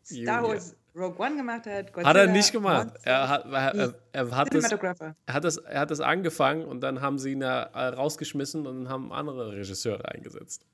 Star. 0.04 0.42
Wars 0.48 0.74
Rogue 0.94 1.18
One 1.18 1.36
gemacht 1.36 1.66
hat. 1.66 1.66
Hat 1.66 1.76
er 1.76 2.02
Godzilla, 2.02 2.26
nicht 2.26 2.52
gemacht. 2.52 2.88
Er 3.02 3.28
hat, 3.28 3.46
er, 3.46 3.94
er, 4.12 4.36
hat 4.36 4.54
das, 4.54 4.70
er, 4.70 5.34
hat 5.34 5.44
das, 5.44 5.56
er 5.56 5.80
hat 5.80 5.90
das 5.90 6.00
angefangen 6.00 6.64
und 6.64 6.80
dann 6.80 7.00
haben 7.00 7.18
sie 7.18 7.32
ihn 7.32 7.40
ja 7.40 7.62
äh, 7.62 7.88
rausgeschmissen 7.88 8.66
und 8.66 8.88
haben 8.88 9.12
andere 9.12 9.52
Regisseure 9.52 10.06
eingesetzt. 10.08 10.66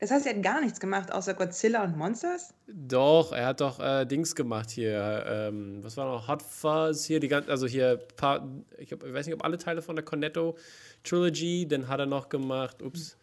Das 0.00 0.10
heißt, 0.10 0.26
er 0.26 0.34
hat 0.34 0.42
gar 0.42 0.60
nichts 0.60 0.80
gemacht, 0.80 1.12
außer 1.12 1.34
Godzilla 1.34 1.84
und 1.84 1.96
Monsters? 1.96 2.54
Doch, 2.66 3.32
er 3.32 3.46
hat 3.46 3.60
doch 3.60 3.78
äh, 3.78 4.04
Dings 4.04 4.34
gemacht 4.34 4.70
hier. 4.70 5.24
Ähm, 5.28 5.78
was 5.82 5.96
war 5.96 6.06
noch? 6.06 6.26
Hot 6.26 6.42
Fuzz 6.42 7.04
hier, 7.04 7.20
die 7.20 7.28
ganze, 7.28 7.50
also 7.50 7.66
hier 7.66 7.98
paar, 8.16 8.48
ich, 8.78 8.90
hab, 8.90 9.04
ich 9.04 9.14
weiß 9.14 9.26
nicht, 9.26 9.34
ob 9.34 9.44
alle 9.44 9.58
Teile 9.58 9.80
von 9.80 9.94
der 9.94 10.04
Cornetto 10.04 10.56
Trilogy, 11.04 11.68
dann 11.68 11.86
hat 11.86 12.00
er 12.00 12.06
noch 12.06 12.28
gemacht, 12.30 12.82
ups. 12.82 13.16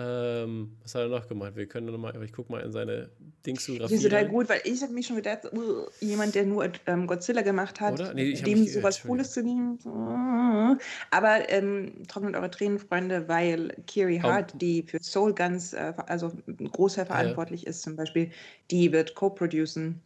Ähm, 0.00 0.76
was 0.82 0.94
hat 0.94 1.02
er 1.02 1.08
noch 1.08 1.28
gemacht? 1.28 1.56
Wir 1.56 1.66
können 1.66 1.86
noch 1.86 1.98
mal, 1.98 2.14
ich 2.22 2.32
guck 2.32 2.48
mal 2.48 2.60
in 2.60 2.72
seine 2.72 3.10
Dingsografie. 3.44 3.82
Das 3.82 3.92
ist 3.92 4.02
total 4.02 4.22
rein. 4.22 4.30
gut, 4.30 4.48
weil 4.48 4.60
ich 4.64 4.80
habe 4.82 4.92
mich 4.92 5.06
schon 5.06 5.16
gedacht, 5.16 5.40
uh, 5.52 5.86
jemand, 6.00 6.34
der 6.34 6.46
nur 6.46 6.70
ähm, 6.86 7.06
Godzilla 7.06 7.42
gemacht 7.42 7.80
hat? 7.80 8.14
Nee, 8.14 8.32
dem 8.32 8.66
sowas 8.66 9.02
Cooles 9.02 9.32
zu. 9.32 9.40
Uh, 9.42 10.76
aber 11.10 11.48
ähm, 11.50 12.06
trocknet 12.08 12.34
eure 12.34 12.50
Tränen, 12.50 12.78
Freunde, 12.78 13.28
weil 13.28 13.74
Kiri 13.86 14.20
Oh. 14.20 14.28
Hart, 14.28 14.54
die 14.60 14.82
für 14.82 15.02
Soul 15.02 15.34
ganz, 15.34 15.72
äh, 15.72 15.92
also 16.06 16.32
Großteil 16.72 17.06
verantwortlich 17.06 17.66
ist 17.66 17.82
zum 17.82 17.96
Beispiel, 17.96 18.30
die 18.70 18.92
wird 18.92 19.14
co-producen. 19.14 20.00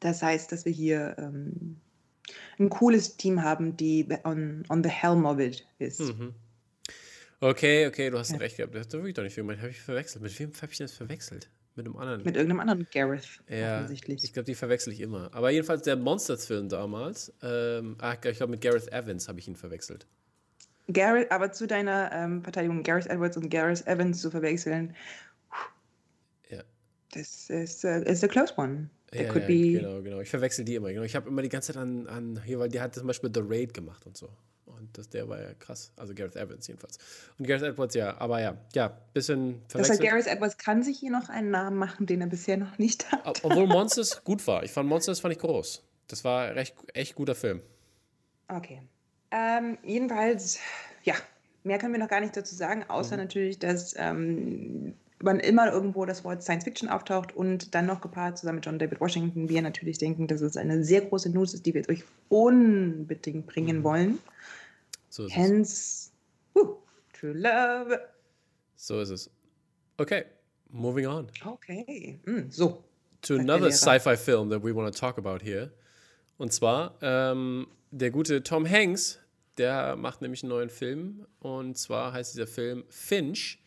Das 0.00 0.22
heißt, 0.22 0.52
dass 0.52 0.64
wir 0.64 0.72
hier 0.72 1.16
ähm, 1.18 1.76
ein 2.58 2.68
cooles 2.68 3.16
Team 3.16 3.42
haben, 3.42 3.76
die 3.76 4.06
on, 4.24 4.64
on 4.68 4.82
the 4.82 4.90
helm 4.90 5.26
of 5.26 5.38
it 5.38 5.66
ist. 5.78 6.00
Mhm. 6.00 6.34
Okay, 7.40 7.86
okay, 7.86 8.10
du 8.10 8.18
hast 8.18 8.32
Ja. 8.32 8.38
recht 8.38 8.56
gehabt. 8.56 8.74
Das 8.74 8.86
hat 8.86 8.92
wirklich 8.94 9.14
doch 9.14 9.22
nicht 9.22 9.34
viel. 9.34 9.44
Habe 9.44 9.68
ich 9.70 9.80
verwechselt. 9.80 10.22
Mit 10.22 10.38
wem 10.38 10.52
habe 10.60 10.72
ich 10.72 10.78
das 10.78 10.92
verwechselt? 10.92 11.48
Mit 11.76 11.86
einem 11.86 11.96
anderen. 11.96 12.24
Mit 12.24 12.34
irgendeinem 12.36 12.60
anderen 12.60 12.88
Gareth, 12.92 13.40
ja, 13.48 13.76
offensichtlich. 13.76 14.24
ich 14.24 14.32
glaube, 14.32 14.46
die 14.46 14.56
verwechsel 14.56 14.92
ich 14.92 15.00
immer. 15.00 15.30
Aber 15.32 15.50
jedenfalls 15.50 15.82
der 15.82 15.94
Monsters-Film 15.96 16.68
damals. 16.68 17.32
Ähm, 17.42 17.96
ach, 18.00 18.14
ich 18.24 18.36
glaube, 18.36 18.48
mit 18.50 18.60
Gareth 18.60 18.88
Evans 18.92 19.28
habe 19.28 19.38
ich 19.38 19.46
ihn 19.46 19.54
verwechselt. 19.54 20.06
Gareth, 20.92 21.30
aber 21.30 21.52
zu 21.52 21.68
deiner 21.68 22.10
ähm, 22.12 22.42
Verteidigung, 22.42 22.82
Gareth 22.82 23.06
Edwards 23.06 23.36
und 23.36 23.48
Gareth 23.50 23.86
Evans 23.86 24.20
zu 24.20 24.30
verwechseln, 24.32 24.96
Ja. 26.50 26.62
das 27.12 27.48
ist, 27.50 27.84
ist 27.84 28.24
a 28.24 28.26
close 28.28 28.54
one. 28.56 28.90
That 29.12 29.20
Ja, 29.22 29.32
could 29.32 29.42
ja, 29.42 29.48
be. 29.48 29.72
genau, 29.80 30.02
genau. 30.02 30.20
Ich 30.20 30.30
verwechsel 30.30 30.64
die 30.64 30.74
immer. 30.74 30.88
Genau. 30.92 31.04
Ich 31.04 31.14
habe 31.14 31.28
immer 31.28 31.42
die 31.42 31.48
ganze 31.48 31.72
Zeit 31.72 31.80
an, 31.80 32.06
an 32.08 32.42
hier, 32.44 32.58
weil 32.58 32.68
der 32.70 32.82
hat 32.82 32.94
zum 32.94 33.06
Beispiel 33.06 33.30
The 33.32 33.42
Raid 33.44 33.72
gemacht 33.72 34.04
und 34.04 34.16
so. 34.16 34.28
Und 34.76 34.96
das, 34.96 35.08
der 35.08 35.28
war 35.28 35.40
ja 35.40 35.54
krass. 35.54 35.92
Also 35.96 36.14
Gareth 36.14 36.36
Evans 36.36 36.66
jedenfalls. 36.66 36.98
Und 37.38 37.46
Gareth 37.46 37.62
Edwards, 37.64 37.94
ja. 37.94 38.16
Aber 38.20 38.40
ja, 38.40 38.56
ja, 38.74 38.96
bisschen 39.14 39.62
Das 39.68 39.80
heißt, 39.80 39.86
verwechselt. 39.88 40.10
Gareth 40.10 40.26
Edwards 40.26 40.56
kann 40.58 40.82
sich 40.82 40.98
hier 40.98 41.10
noch 41.10 41.28
einen 41.28 41.50
Namen 41.50 41.76
machen, 41.76 42.06
den 42.06 42.20
er 42.20 42.26
bisher 42.26 42.56
noch 42.56 42.78
nicht 42.78 43.10
hat. 43.10 43.26
Ob- 43.26 43.44
Obwohl 43.44 43.66
Monsters 43.66 44.22
gut 44.24 44.46
war. 44.46 44.62
Ich 44.64 44.70
fand 44.70 44.88
Monsters 44.88 45.20
fand 45.20 45.32
ich 45.34 45.40
groß. 45.40 45.82
Das 46.08 46.24
war 46.24 46.54
recht, 46.54 46.74
echt 46.94 47.14
guter 47.14 47.34
Film. 47.34 47.60
Okay. 48.48 48.82
Ähm, 49.30 49.76
jedenfalls, 49.82 50.58
ja, 51.02 51.14
mehr 51.64 51.78
können 51.78 51.92
wir 51.92 52.00
noch 52.00 52.08
gar 52.08 52.20
nicht 52.20 52.36
dazu 52.36 52.54
sagen, 52.54 52.84
außer 52.88 53.16
Mhm. 53.16 53.22
natürlich, 53.24 53.58
dass 53.58 53.94
ähm, 53.98 54.94
wann 55.20 55.38
immer 55.40 55.70
irgendwo 55.70 56.06
das 56.06 56.24
Wort 56.24 56.42
Science 56.42 56.64
Fiction 56.64 56.88
auftaucht 56.88 57.34
und 57.36 57.74
dann 57.74 57.84
noch 57.84 58.00
gepaart 58.00 58.38
zusammen 58.38 58.56
mit 58.56 58.64
John 58.66 58.78
David 58.78 59.00
Washington, 59.00 59.48
wir 59.50 59.60
natürlich 59.60 59.98
denken, 59.98 60.28
dass 60.28 60.40
es 60.40 60.56
eine 60.56 60.82
sehr 60.82 61.02
große 61.02 61.28
News 61.28 61.52
ist, 61.52 61.66
die 61.66 61.74
wir 61.74 61.86
euch 61.90 62.04
unbedingt 62.30 63.46
bringen 63.46 63.78
Mhm. 63.80 63.84
wollen. 63.84 64.18
So 65.18 65.24
ist 65.24 65.32
es. 65.32 65.36
Hence, 65.36 66.12
uh, 66.54 66.76
True 67.12 67.32
Love. 67.32 67.98
So 68.76 69.00
ist 69.00 69.10
es. 69.10 69.28
Okay, 69.96 70.24
moving 70.70 71.08
on 71.08 71.26
Okay, 71.44 72.20
mm, 72.24 72.52
so. 72.52 72.84
to 73.22 73.34
another 73.34 73.72
sci-fi 73.72 74.14
film 74.14 74.48
that 74.50 74.62
we 74.62 74.72
want 74.72 74.94
to 74.94 74.96
talk 74.96 75.18
about 75.18 75.42
here. 75.42 75.72
Und 76.36 76.52
zwar 76.52 76.96
ähm, 77.02 77.66
der 77.90 78.12
gute 78.12 78.44
Tom 78.44 78.64
Hanks, 78.64 79.18
der 79.56 79.96
macht 79.96 80.22
nämlich 80.22 80.44
einen 80.44 80.50
neuen 80.50 80.70
Film. 80.70 81.26
Und 81.40 81.76
zwar 81.76 82.12
heißt 82.12 82.34
dieser 82.34 82.46
Film 82.46 82.84
Finch. 82.88 83.58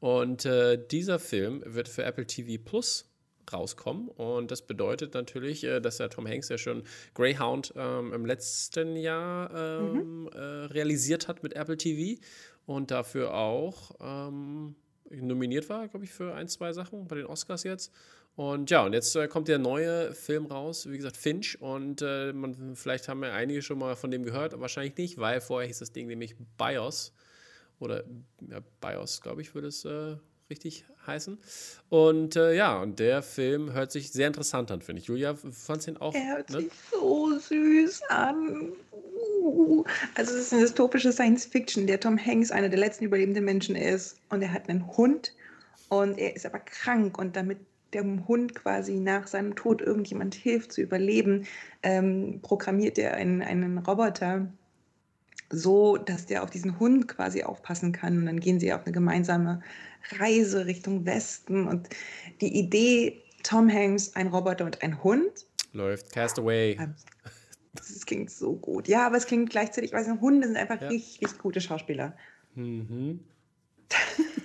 Und 0.00 0.46
äh, 0.46 0.84
dieser 0.84 1.20
Film 1.20 1.62
wird 1.64 1.88
für 1.88 2.02
Apple 2.02 2.26
TV 2.26 2.60
Plus 2.60 3.07
rauskommen. 3.52 4.08
Und 4.08 4.50
das 4.50 4.62
bedeutet 4.62 5.14
natürlich, 5.14 5.64
äh, 5.64 5.80
dass 5.80 5.98
der 5.98 6.10
Tom 6.10 6.26
Hanks 6.26 6.48
ja 6.48 6.58
schon 6.58 6.82
Greyhound 7.14 7.72
ähm, 7.76 8.12
im 8.12 8.26
letzten 8.26 8.96
Jahr 8.96 9.50
ähm, 9.54 10.28
äh, 10.32 10.38
realisiert 10.38 11.28
hat 11.28 11.42
mit 11.42 11.54
Apple 11.54 11.76
TV 11.76 12.20
und 12.66 12.90
dafür 12.90 13.34
auch 13.34 13.92
ähm, 14.00 14.74
nominiert 15.10 15.68
war, 15.68 15.88
glaube 15.88 16.04
ich, 16.04 16.12
für 16.12 16.34
ein, 16.34 16.48
zwei 16.48 16.72
Sachen 16.72 17.06
bei 17.06 17.16
den 17.16 17.26
Oscars 17.26 17.64
jetzt. 17.64 17.92
Und 18.36 18.70
ja, 18.70 18.84
und 18.84 18.92
jetzt 18.92 19.16
äh, 19.16 19.26
kommt 19.26 19.48
der 19.48 19.58
neue 19.58 20.14
Film 20.14 20.46
raus, 20.46 20.88
wie 20.88 20.96
gesagt, 20.96 21.16
Finch. 21.16 21.60
Und 21.60 22.02
äh, 22.02 22.32
man, 22.32 22.76
vielleicht 22.76 23.08
haben 23.08 23.24
ja 23.24 23.32
einige 23.32 23.62
schon 23.62 23.80
mal 23.80 23.96
von 23.96 24.12
dem 24.12 24.22
gehört, 24.22 24.52
aber 24.52 24.62
wahrscheinlich 24.62 24.96
nicht, 24.96 25.18
weil 25.18 25.40
vorher 25.40 25.66
hieß 25.66 25.80
das 25.80 25.90
Ding 25.90 26.06
nämlich 26.06 26.36
BIOS. 26.56 27.12
Oder 27.80 28.04
ja, 28.48 28.60
BIOS, 28.80 29.22
glaube 29.22 29.42
ich, 29.42 29.54
würde 29.54 29.66
es 29.66 29.84
äh, 29.84 30.16
richtig 30.50 30.84
heißen. 31.08 31.38
Und 31.88 32.36
äh, 32.36 32.54
ja, 32.54 32.80
und 32.80 33.00
der 33.00 33.22
Film 33.22 33.72
hört 33.72 33.90
sich 33.90 34.12
sehr 34.12 34.28
interessant 34.28 34.70
an, 34.70 34.80
finde 34.82 35.00
ich. 35.00 35.08
Julia, 35.08 35.34
fandst 35.34 35.86
du 35.86 35.92
ihn 35.92 35.96
auch? 35.96 36.14
Er 36.14 36.36
hört 36.36 36.50
ne? 36.50 36.60
sich 36.60 36.72
so 36.92 37.38
süß 37.38 38.02
an. 38.10 38.72
Uh. 39.42 39.84
Also 40.14 40.34
es 40.34 40.42
ist 40.42 40.52
eine 40.52 40.62
dystopische 40.62 41.12
Science 41.12 41.46
Fiction, 41.46 41.86
der 41.86 41.98
Tom 41.98 42.18
Hanks 42.18 42.50
einer 42.50 42.68
der 42.68 42.78
letzten 42.78 43.04
überlebenden 43.04 43.44
Menschen 43.44 43.74
ist 43.74 44.18
und 44.28 44.42
er 44.42 44.52
hat 44.52 44.68
einen 44.68 44.86
Hund 44.96 45.32
und 45.88 46.18
er 46.18 46.36
ist 46.36 46.46
aber 46.46 46.60
krank 46.60 47.18
und 47.18 47.34
damit 47.34 47.58
dem 47.94 48.28
Hund 48.28 48.54
quasi 48.54 48.96
nach 48.96 49.26
seinem 49.26 49.54
Tod 49.54 49.80
irgendjemand 49.80 50.34
hilft 50.34 50.72
zu 50.72 50.82
überleben, 50.82 51.46
ähm, 51.82 52.40
programmiert 52.42 52.98
er 52.98 53.14
einen, 53.14 53.42
einen 53.42 53.78
Roboter 53.78 54.46
so, 55.50 55.96
dass 55.96 56.26
der 56.26 56.42
auf 56.42 56.50
diesen 56.50 56.78
Hund 56.78 57.08
quasi 57.08 57.42
aufpassen 57.42 57.92
kann 57.92 58.18
und 58.18 58.26
dann 58.26 58.40
gehen 58.40 58.60
sie 58.60 58.72
auf 58.72 58.84
eine 58.84 58.92
gemeinsame 58.92 59.60
Reise 60.18 60.66
Richtung 60.66 61.06
Westen 61.06 61.66
und 61.66 61.88
die 62.40 62.58
Idee 62.58 63.22
Tom 63.42 63.70
Hanks, 63.72 64.14
ein 64.14 64.28
Roboter 64.28 64.64
und 64.64 64.82
ein 64.82 65.02
Hund 65.02 65.46
Läuft. 65.72 66.12
Castaway. 66.12 66.76
ähm, 66.80 66.94
Das 67.74 68.04
klingt 68.06 68.30
so 68.30 68.54
gut. 68.56 68.88
Ja, 68.88 69.06
aber 69.06 69.16
es 69.16 69.26
klingt 69.26 69.50
gleichzeitig, 69.50 69.92
nicht, 69.92 70.20
Hunde 70.20 70.46
sind 70.46 70.56
einfach 70.56 70.80
Ja. 70.80 70.88
richtig, 70.88 71.22
richtig 71.22 71.38
gute 71.40 71.60
Schauspieler. 71.60 72.16
Mhm. 72.54 73.20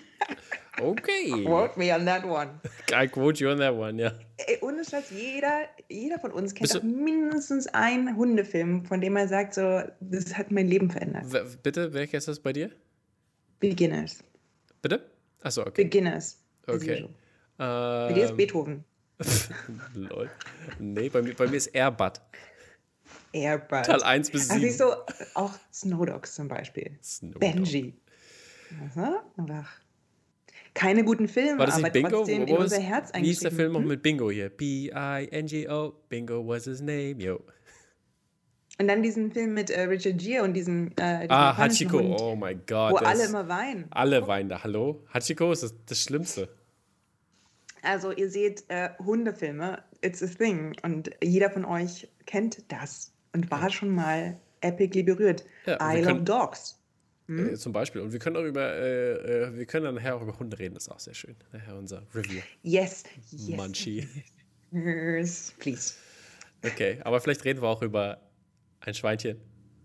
Okay. 0.82 1.30
Quote 1.46 1.78
me 1.78 1.94
on 1.94 2.06
that 2.06 2.26
one. 2.26 2.60
I 2.94 3.08
quote 3.08 3.40
you 3.40 3.50
on 3.50 3.58
that 3.60 3.74
one, 3.76 4.02
ja. 4.02 4.12
Ey, 4.38 4.58
ohne 4.62 4.84
Scheiß, 4.84 5.12
jeder, 5.12 5.68
jeder 5.90 6.20
von 6.20 6.32
uns 6.32 6.54
kennt 6.54 6.74
doch 6.74 6.84
mindestens 6.84 7.68
einen 7.68 8.16
Hundefilm, 8.16 8.86
von 8.86 9.00
dem 9.02 9.16
er 9.16 9.28
sagt, 9.28 9.54
so, 9.54 9.82
das 10.00 10.36
hat 10.38 10.52
mein 10.52 10.68
Leben 10.68 10.90
verändert. 10.90 11.32
W 11.32 11.42
bitte, 11.62 11.94
welcher 11.94 12.18
ist 12.18 12.28
das 12.28 12.40
bei 12.40 12.54
dir? 12.54 12.72
Beginners. 13.60 14.24
Bitte? 14.82 15.10
Achso, 15.42 15.62
okay. 15.62 15.84
Beginners. 15.84 16.40
Okay. 16.68 17.08
Bei 17.58 18.12
dir 18.14 18.24
ist 18.24 18.32
Ähm, 18.32 18.38
Beethoven. 18.38 18.84
lol. 19.94 20.30
Nee, 20.80 21.10
bei 21.10 21.22
mir, 21.22 21.36
bei 21.36 21.48
mir 21.48 21.58
ist 21.58 21.68
Airbud. 21.68 22.20
Airbud. 23.32 23.84
Teil 23.84 24.04
1 24.04 24.32
bis 24.32 24.50
Ach, 24.50 24.56
7. 24.56 24.62
siehst 24.68 24.80
du, 24.80 24.86
auch 25.36 25.54
Snow 25.72 26.06
Dogs 26.06 26.36
zum 26.36 26.48
Beispiel. 26.48 26.98
Snow 27.04 27.32
Dog. 27.32 27.40
Benji. 27.42 27.94
Aha, 28.96 29.24
ach. 29.52 29.83
Keine 30.74 31.04
guten 31.04 31.28
Filme, 31.28 31.60
War 31.60 31.68
das 31.68 31.76
aber 31.78 31.90
Bingo? 31.92 32.10
trotzdem 32.10 32.48
in 32.48 32.58
unser 32.58 32.80
Herz 32.80 33.12
Wie 33.14 33.30
ist 33.30 33.44
der 33.44 33.52
eingeschrieben. 33.52 33.56
Film 33.58 33.76
Hm? 33.84 33.88
mit 33.88 34.02
Bingo 34.02 34.32
hier? 34.32 34.50
B-I-N-G-O. 34.50 35.94
Bingo 36.10 36.48
was 36.48 36.64
his 36.66 36.82
name, 36.82 37.16
yo. 37.20 37.40
Und 38.80 38.88
dann 38.88 39.04
diesen 39.04 39.32
Film 39.32 39.54
mit 39.54 39.70
äh, 39.70 39.82
Richard 39.84 40.18
Gere 40.18 40.44
und 40.44 40.54
diesem, 40.56 40.92
äh, 40.98 41.28
Ah, 41.30 41.56
Hachiko. 41.56 42.00
Hund, 42.00 42.20
Oh 42.20 42.36
mein 42.36 42.62
Gott. 42.66 42.94
wo 42.94 42.96
alle 42.98 43.26
immer 43.26 43.48
weinen. 43.48 43.86
alle 43.92 44.26
weinen 44.28 44.50
da. 44.50 44.64
Hallo? 44.64 45.04
Hachiko 45.14 45.52
ist 45.52 45.62
das, 45.62 45.76
das 45.86 46.00
Schlimmste. 46.02 46.50
Also 47.84 48.12
ihr 48.12 48.30
seht 48.30 48.64
äh, 48.70 48.90
Hundefilme, 48.98 49.84
it's 50.02 50.24
a 50.24 50.28
thing. 50.28 50.76
Und 50.82 51.12
jeder 51.24 51.52
von 51.52 51.66
euch 51.66 52.08
kennt 52.26 52.64
das 52.72 53.14
und 53.34 53.52
war 53.52 53.70
schon 53.70 53.90
mal 53.90 54.40
epically 54.62 55.04
berührt. 55.04 55.46
Ja, 55.68 55.78
I 55.94 55.98
love 55.98 56.06
können- 56.08 56.26
Dogs. 56.26 56.80
Äh, 57.28 57.56
zum 57.56 57.72
Beispiel. 57.72 58.02
Und 58.02 58.12
wir 58.12 58.20
können 58.20 58.36
auch 58.36 58.44
über, 58.44 58.74
äh, 58.74 59.44
äh, 59.46 59.56
wir 59.56 59.66
können 59.66 59.86
dann 59.86 59.96
nachher 59.96 60.16
auch 60.16 60.22
über 60.22 60.38
Hunde 60.38 60.60
reden, 60.60 60.74
das 60.74 60.84
ist 60.88 60.90
auch 60.90 61.00
sehr 61.00 61.14
schön. 61.14 61.36
Nachher 61.52 61.76
unser 61.76 62.04
Review. 62.14 62.42
Yes, 62.64 63.04
yes. 63.32 63.58
Munchie. 63.58 64.08
Yes, 64.72 65.54
please. 65.60 65.94
Okay, 66.66 67.00
aber 67.04 67.22
vielleicht 67.22 67.46
reden 67.46 67.62
wir 67.62 67.70
auch 67.70 67.82
über 67.82 68.20
ein 68.82 68.94
Schweinchen 68.94 69.40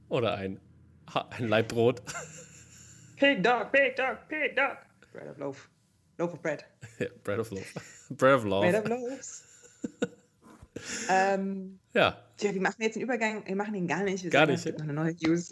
oder 0.08 0.34
ein, 0.34 0.60
ein 1.30 1.48
Laib 1.48 1.68
Brot. 1.68 2.02
Pig 3.16 3.42
Dog, 3.42 3.72
Pig 3.72 3.96
Dog, 3.96 4.28
Pig 4.28 4.56
Dog. 4.56 4.78
Bread 5.12 5.28
of 5.28 5.38
Loaf. 5.38 5.68
Loaf 6.18 6.34
of 6.34 6.42
Bread. 6.42 6.64
Ja, 6.98 7.06
bread 7.24 7.38
of 7.38 7.50
Loaf. 7.50 7.74
bread 8.10 8.34
of 8.34 8.44
Love. 8.44 8.70
Bread 8.70 8.74
of 8.74 8.88
Loaves. 8.88 9.44
ähm, 11.08 11.78
ja. 11.94 12.18
Tja, 12.36 12.54
wie 12.54 12.60
machen 12.60 12.74
wir 12.78 12.86
jetzt 12.86 12.94
den 12.96 13.02
Übergang? 13.02 13.46
Wir 13.46 13.56
machen 13.56 13.74
den 13.74 13.86
gar 13.86 14.02
nicht. 14.02 14.24
Wir 14.24 14.30
gar 14.30 14.42
sagen, 14.42 14.52
nicht. 14.52 14.60
Es 14.60 14.64
gibt 14.64 14.78
noch 14.78 14.84
eine 14.84 14.94
neue 14.94 15.14
News. 15.14 15.50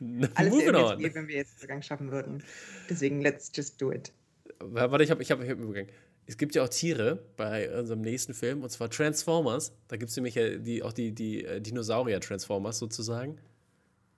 Alles 0.34 0.52
on. 0.52 1.00
jetzt, 1.00 1.14
wenn 1.14 1.28
wir 1.28 1.36
jetzt 1.36 1.58
Übergang 1.58 1.82
schaffen 1.82 2.10
würden. 2.10 2.42
Deswegen, 2.88 3.20
let's 3.20 3.50
just 3.54 3.80
do 3.80 3.92
it. 3.92 4.12
Warte, 4.58 5.04
ich 5.04 5.10
habe 5.10 5.22
ich 5.22 5.30
hab, 5.30 5.42
ich 5.42 5.50
hab 5.50 5.56
einen 5.58 5.68
Übergang. 5.68 5.88
Es 6.26 6.36
gibt 6.36 6.54
ja 6.56 6.64
auch 6.64 6.68
Tiere 6.68 7.22
bei 7.36 7.72
unserem 7.78 8.00
nächsten 8.00 8.34
Film, 8.34 8.62
und 8.62 8.70
zwar 8.70 8.90
Transformers. 8.90 9.72
Da 9.86 9.96
gibt 9.96 10.10
es 10.10 10.16
nämlich 10.16 10.34
ja 10.34 10.56
die, 10.56 10.82
auch 10.82 10.92
die, 10.92 11.12
die 11.12 11.44
äh, 11.44 11.60
Dinosaurier-Transformers 11.60 12.78
sozusagen. 12.78 13.38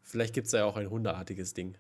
Vielleicht 0.02 0.32
gibt 0.32 0.46
es 0.46 0.52
da 0.52 0.58
ja 0.58 0.64
auch 0.64 0.76
ein 0.76 0.88
hundeartiges 0.88 1.52
Ding. 1.52 1.76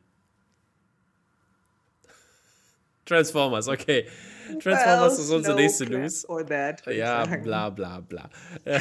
Transformers, 3.06 3.68
okay. 3.68 4.06
Transformers 4.60 5.16
Well, 5.16 5.24
ist 5.24 5.30
unsere 5.30 5.56
nächste 5.56 5.86
News. 5.86 6.26
Ja, 6.86 7.24
bla 7.24 7.70
bla 7.70 8.00
bla. 8.00 8.28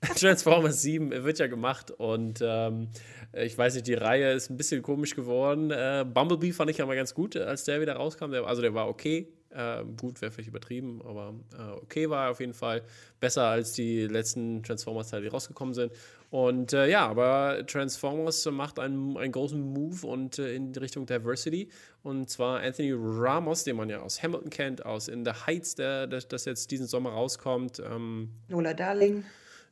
Transformers 0.18 0.82
7 0.82 1.24
wird 1.24 1.38
ja 1.38 1.46
gemacht 1.46 1.90
und 1.90 2.40
ähm, 2.42 2.88
ich 3.32 3.56
weiß 3.56 3.74
nicht, 3.74 3.86
die 3.86 3.94
Reihe 3.94 4.32
ist 4.32 4.50
ein 4.50 4.56
bisschen 4.56 4.82
komisch 4.82 5.14
geworden. 5.14 5.70
Äh, 5.70 6.04
Bumblebee 6.06 6.52
fand 6.52 6.70
ich 6.70 6.78
ja 6.78 6.86
mal 6.86 6.96
ganz 6.96 7.14
gut, 7.14 7.36
als 7.36 7.64
der 7.64 7.80
wieder 7.80 7.94
rauskam. 7.94 8.30
Der, 8.30 8.46
also 8.46 8.62
der 8.62 8.74
war 8.74 8.88
okay. 8.88 9.28
Äh, 9.50 9.84
gut, 9.96 10.20
wäre 10.20 10.30
vielleicht 10.30 10.48
übertrieben, 10.48 11.00
aber 11.02 11.34
äh, 11.58 11.72
okay 11.80 12.10
war 12.10 12.26
er 12.26 12.30
auf 12.32 12.40
jeden 12.40 12.52
Fall. 12.52 12.82
Besser 13.20 13.44
als 13.44 13.72
die 13.72 14.06
letzten 14.06 14.62
Transformers-Teile, 14.62 15.22
die 15.22 15.28
rausgekommen 15.28 15.72
sind. 15.72 15.92
Und 16.30 16.72
äh, 16.72 16.90
ja, 16.90 17.06
aber 17.06 17.64
Transformers 17.66 18.44
macht 18.50 18.78
einen, 18.78 19.16
einen 19.16 19.32
großen 19.32 19.60
Move 19.60 20.06
und 20.06 20.38
äh, 20.38 20.54
in 20.54 20.74
Richtung 20.74 21.06
Diversity. 21.06 21.70
Und 22.02 22.28
zwar 22.28 22.60
Anthony 22.60 22.92
Ramos, 22.94 23.64
den 23.64 23.76
man 23.76 23.88
ja 23.88 24.00
aus 24.00 24.22
Hamilton 24.22 24.50
kennt, 24.50 24.84
aus 24.84 25.08
In 25.08 25.24
the 25.24 25.32
Heights, 25.46 25.74
der, 25.74 26.06
der 26.06 26.20
das 26.20 26.44
jetzt 26.44 26.70
diesen 26.70 26.86
Sommer 26.86 27.10
rauskommt. 27.10 27.80
Ähm, 27.80 28.30
Nola 28.48 28.74
Darling. 28.74 29.24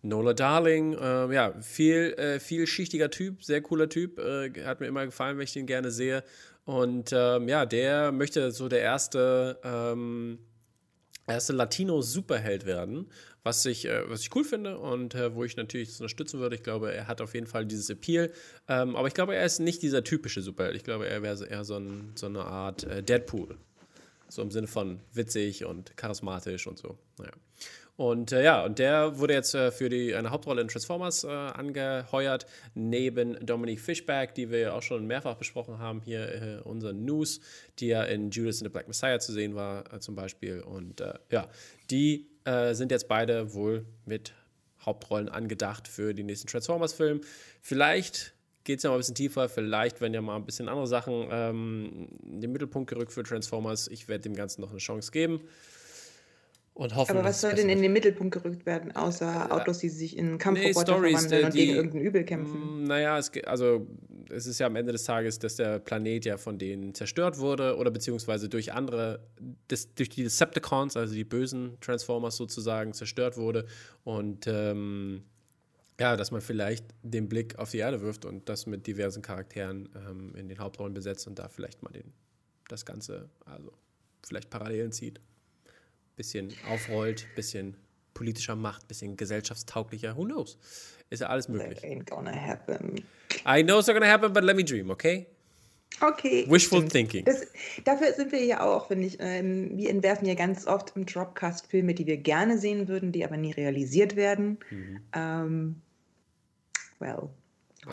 Nola 0.04 0.34
Darling, 0.34 0.96
ähm, 1.00 1.32
ja, 1.32 1.54
viel, 1.62 2.12
äh, 2.18 2.38
vielschichtiger 2.38 3.10
Typ, 3.10 3.42
sehr 3.42 3.62
cooler 3.62 3.88
Typ, 3.88 4.18
äh, 4.18 4.50
hat 4.64 4.80
mir 4.80 4.86
immer 4.86 5.06
gefallen, 5.06 5.38
wenn 5.38 5.44
ich 5.44 5.54
den 5.54 5.66
gerne 5.66 5.90
sehe. 5.90 6.22
Und 6.66 7.10
ähm, 7.12 7.48
ja, 7.48 7.64
der 7.64 8.12
möchte 8.12 8.50
so 8.52 8.68
der 8.68 8.80
erste, 8.80 9.58
ähm, 9.64 10.38
erste 11.26 11.54
Latino-Superheld 11.54 12.66
werden, 12.66 13.10
was 13.44 13.64
ich, 13.64 13.86
äh, 13.86 14.08
was 14.08 14.20
ich 14.20 14.34
cool 14.34 14.44
finde 14.44 14.78
und 14.78 15.14
äh, 15.14 15.34
wo 15.34 15.42
ich 15.42 15.56
natürlich 15.56 15.88
das 15.88 16.00
unterstützen 16.00 16.38
würde. 16.38 16.56
Ich 16.56 16.62
glaube, 16.62 16.92
er 16.92 17.06
hat 17.06 17.22
auf 17.22 17.32
jeden 17.32 17.46
Fall 17.46 17.64
dieses 17.64 17.88
Appeal. 17.88 18.30
Ähm, 18.68 18.96
aber 18.96 19.08
ich 19.08 19.14
glaube, 19.14 19.34
er 19.34 19.46
ist 19.46 19.58
nicht 19.58 19.82
dieser 19.82 20.04
typische 20.04 20.42
Superheld. 20.42 20.76
Ich 20.76 20.84
glaube, 20.84 21.08
er 21.08 21.22
wäre 21.22 21.46
eher 21.46 21.64
so, 21.64 21.76
ein, 21.76 22.12
so 22.14 22.26
eine 22.26 22.44
Art 22.44 22.84
äh, 22.84 23.02
Deadpool. 23.02 23.56
So 24.28 24.42
im 24.42 24.50
Sinne 24.50 24.66
von 24.66 25.00
witzig 25.14 25.64
und 25.64 25.96
charismatisch 25.96 26.66
und 26.66 26.78
so. 26.78 26.98
Naja. 27.18 27.32
Und 27.96 28.32
äh, 28.32 28.42
ja, 28.42 28.64
und 28.64 28.80
der 28.80 29.18
wurde 29.18 29.34
jetzt 29.34 29.54
äh, 29.54 29.70
für 29.70 29.88
die, 29.88 30.14
eine 30.14 30.30
Hauptrolle 30.30 30.60
in 30.60 30.68
Transformers 30.68 31.22
äh, 31.22 31.28
angeheuert, 31.28 32.46
neben 32.74 33.34
Dominique 33.46 33.80
Fishback, 33.80 34.34
die 34.34 34.50
wir 34.50 34.58
ja 34.58 34.72
auch 34.72 34.82
schon 34.82 35.06
mehrfach 35.06 35.36
besprochen 35.36 35.78
haben, 35.78 36.02
hier 36.02 36.28
äh, 36.28 36.60
unseren 36.64 37.04
News, 37.04 37.40
die 37.78 37.88
ja 37.88 38.02
in 38.02 38.30
Judas 38.30 38.56
and 38.56 38.64
the 38.64 38.72
Black 38.72 38.88
Messiah 38.88 39.20
zu 39.20 39.32
sehen 39.32 39.54
war, 39.54 39.92
äh, 39.92 40.00
zum 40.00 40.16
Beispiel. 40.16 40.60
Und 40.60 41.00
äh, 41.00 41.14
ja, 41.30 41.48
die 41.90 42.26
äh, 42.44 42.74
sind 42.74 42.90
jetzt 42.90 43.06
beide 43.06 43.54
wohl 43.54 43.86
mit 44.06 44.32
Hauptrollen 44.84 45.28
angedacht 45.28 45.86
für 45.86 46.14
den 46.14 46.26
nächsten 46.26 46.48
Transformers-Film. 46.48 47.20
Vielleicht 47.60 48.34
geht 48.64 48.78
es 48.78 48.82
ja 48.82 48.90
mal 48.90 48.96
ein 48.96 49.00
bisschen 49.00 49.14
tiefer, 49.14 49.48
vielleicht 49.48 50.00
werden 50.00 50.14
ja 50.14 50.20
mal 50.20 50.36
ein 50.36 50.44
bisschen 50.44 50.68
andere 50.68 50.86
Sachen 50.86 51.28
ähm, 51.30 52.08
in 52.24 52.40
den 52.40 52.50
Mittelpunkt 52.50 52.90
gerückt 52.90 53.12
für 53.12 53.22
Transformers. 53.22 53.88
Ich 53.88 54.08
werde 54.08 54.22
dem 54.22 54.34
Ganzen 54.34 54.62
noch 54.62 54.70
eine 54.70 54.78
Chance 54.78 55.12
geben. 55.12 55.42
Und 56.76 56.96
hoffen, 56.96 57.12
Aber 57.16 57.24
was 57.24 57.40
soll 57.40 57.54
denn 57.54 57.68
in 57.68 57.82
den 57.82 57.92
Mittelpunkt 57.92 58.34
gerückt 58.34 58.66
werden, 58.66 58.90
außer 58.96 59.52
Autos, 59.52 59.78
die 59.78 59.88
sich 59.88 60.16
in 60.16 60.38
Kampfroboter 60.38 60.94
Stories, 60.94 61.12
verwandeln 61.26 61.42
äh, 61.42 61.46
und 61.46 61.54
die- 61.54 61.58
gegen 61.66 61.74
irgendein 61.76 62.00
Übel 62.00 62.24
kämpfen? 62.24 62.82
Mm, 62.82 62.84
Naja, 62.84 63.16
es, 63.16 63.30
also 63.44 63.86
es 64.30 64.46
ist 64.46 64.58
ja 64.58 64.66
am 64.66 64.74
Ende 64.74 64.90
des 64.90 65.04
Tages, 65.04 65.38
dass 65.38 65.54
der 65.54 65.78
Planet 65.78 66.24
ja 66.24 66.36
von 66.36 66.58
denen 66.58 66.92
zerstört 66.92 67.38
wurde 67.38 67.76
oder 67.76 67.92
beziehungsweise 67.92 68.48
durch 68.48 68.72
andere, 68.72 69.20
des, 69.70 69.94
durch 69.94 70.08
die 70.08 70.24
Decepticons, 70.24 70.96
also 70.96 71.14
die 71.14 71.22
bösen 71.22 71.76
Transformers 71.80 72.36
sozusagen, 72.36 72.92
zerstört 72.92 73.36
wurde. 73.36 73.66
Und 74.02 74.48
ähm, 74.48 75.22
ja, 76.00 76.16
dass 76.16 76.32
man 76.32 76.40
vielleicht 76.40 76.86
den 77.04 77.28
Blick 77.28 77.56
auf 77.56 77.70
die 77.70 77.78
Erde 77.78 78.00
wirft 78.00 78.24
und 78.24 78.48
das 78.48 78.66
mit 78.66 78.88
diversen 78.88 79.22
Charakteren 79.22 79.90
ähm, 79.94 80.34
in 80.34 80.48
den 80.48 80.58
Hauptrollen 80.58 80.92
besetzt 80.92 81.28
und 81.28 81.38
da 81.38 81.48
vielleicht 81.48 81.84
mal 81.84 81.92
den, 81.92 82.12
das 82.66 82.84
Ganze, 82.84 83.28
also 83.44 83.70
vielleicht 84.26 84.50
Parallelen 84.50 84.90
zieht. 84.90 85.20
Bisschen 86.16 86.52
aufrollt, 86.70 87.26
bisschen 87.34 87.76
politischer 88.14 88.54
macht, 88.54 88.86
bisschen 88.86 89.16
gesellschaftstauglicher. 89.16 90.16
Who 90.16 90.24
knows? 90.24 90.58
Ist 91.10 91.20
ja 91.20 91.28
alles 91.28 91.48
möglich. 91.48 91.80
That 91.80 91.90
ain't 91.90 92.06
gonna 92.06 92.34
happen. 92.34 93.04
I 93.46 93.62
know 93.62 93.78
it's 93.78 93.88
not 93.88 93.94
gonna 93.94 94.10
happen, 94.10 94.32
but 94.32 94.44
let 94.44 94.56
me 94.56 94.64
dream, 94.64 94.90
okay? 94.90 95.26
Okay. 96.00 96.46
Wishful 96.48 96.78
stimmt. 96.78 96.92
thinking. 96.92 97.24
Das, 97.24 97.46
dafür 97.84 98.12
sind 98.12 98.32
wir 98.32 98.44
ja 98.44 98.62
auch, 98.62 98.88
finde 98.88 99.06
ich. 99.06 99.16
Ähm, 99.20 99.76
wir 99.76 99.90
entwerfen 99.90 100.26
ja 100.26 100.34
ganz 100.34 100.66
oft 100.66 100.96
im 100.96 101.06
Dropcast 101.06 101.66
Filme, 101.66 101.94
die 101.94 102.06
wir 102.06 102.16
gerne 102.16 102.58
sehen 102.58 102.88
würden, 102.88 103.12
die 103.12 103.24
aber 103.24 103.36
nie 103.36 103.52
realisiert 103.52 104.16
werden. 104.16 104.58
Mhm. 104.70 105.00
Ähm, 105.12 105.82
well, 106.98 107.30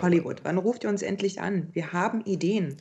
Hollywood, 0.01 0.43
wann 0.43 0.57
ruft 0.57 0.83
ihr 0.83 0.89
uns 0.89 1.01
endlich 1.01 1.41
an? 1.41 1.69
Wir 1.73 1.93
haben 1.93 2.21
Ideen. 2.21 2.77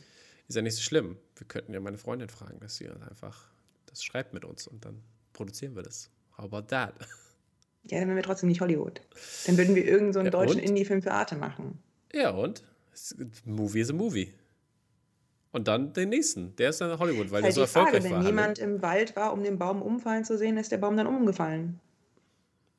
Ist 0.48 0.56
ja 0.56 0.62
nicht 0.62 0.76
so 0.76 0.82
schlimm. 0.82 1.16
Wir 1.36 1.46
könnten 1.46 1.72
ja 1.74 1.80
meine 1.80 1.98
Freundin 1.98 2.28
fragen, 2.28 2.60
dass 2.60 2.76
sie 2.76 2.88
einfach 2.88 3.48
das 3.86 4.04
schreibt 4.04 4.32
mit 4.32 4.44
uns 4.44 4.66
und 4.66 4.84
dann 4.84 5.02
produzieren 5.32 5.74
wir 5.76 5.82
das. 5.82 6.10
How 6.36 6.44
about 6.44 6.68
that? 6.68 6.94
Ja, 7.84 7.98
dann 7.98 8.08
wären 8.08 8.16
wir 8.16 8.22
trotzdem 8.22 8.50
nicht 8.50 8.60
Hollywood. 8.60 9.00
Dann 9.46 9.56
würden 9.56 9.74
wir 9.74 9.82
irgendeinen 9.86 10.12
so 10.12 10.18
einen 10.18 10.26
Ja, 10.26 10.30
deutschen? 10.32 10.58
Indie-Film 10.58 11.00
für 11.00 11.12
Arte 11.12 11.34
machen. 11.34 11.82
Ja, 12.12 12.28
und? 12.28 12.62
Movie 13.46 13.80
is 13.80 13.88
a 13.88 13.94
movie. 13.94 14.34
Und 15.52 15.66
dann 15.66 15.94
den 15.94 16.10
nächsten. 16.10 16.54
Der 16.56 16.68
ist 16.70 16.82
dann 16.82 16.98
Hollywood, 16.98 17.30
weil 17.30 17.42
Halt 17.42 17.46
der 17.46 17.52
so 17.54 17.62
die 17.62 17.66
Frage, 17.68 17.96
erfolgreich 17.96 18.04
wenn 18.04 18.12
war. 18.12 18.22
ne? 18.22 18.28
jemand 18.28 18.58
im 18.58 18.82
Wald 18.82 19.16
war, 19.16 19.32
um 19.32 19.42
den 19.42 19.58
Baum 19.58 19.80
umfallen 19.80 20.24
zu 20.26 20.36
sehen, 20.36 20.58
ist 20.58 20.70
der 20.70 20.76
Baum 20.76 20.94
dann 20.98 21.06
umgefallen. 21.06 21.80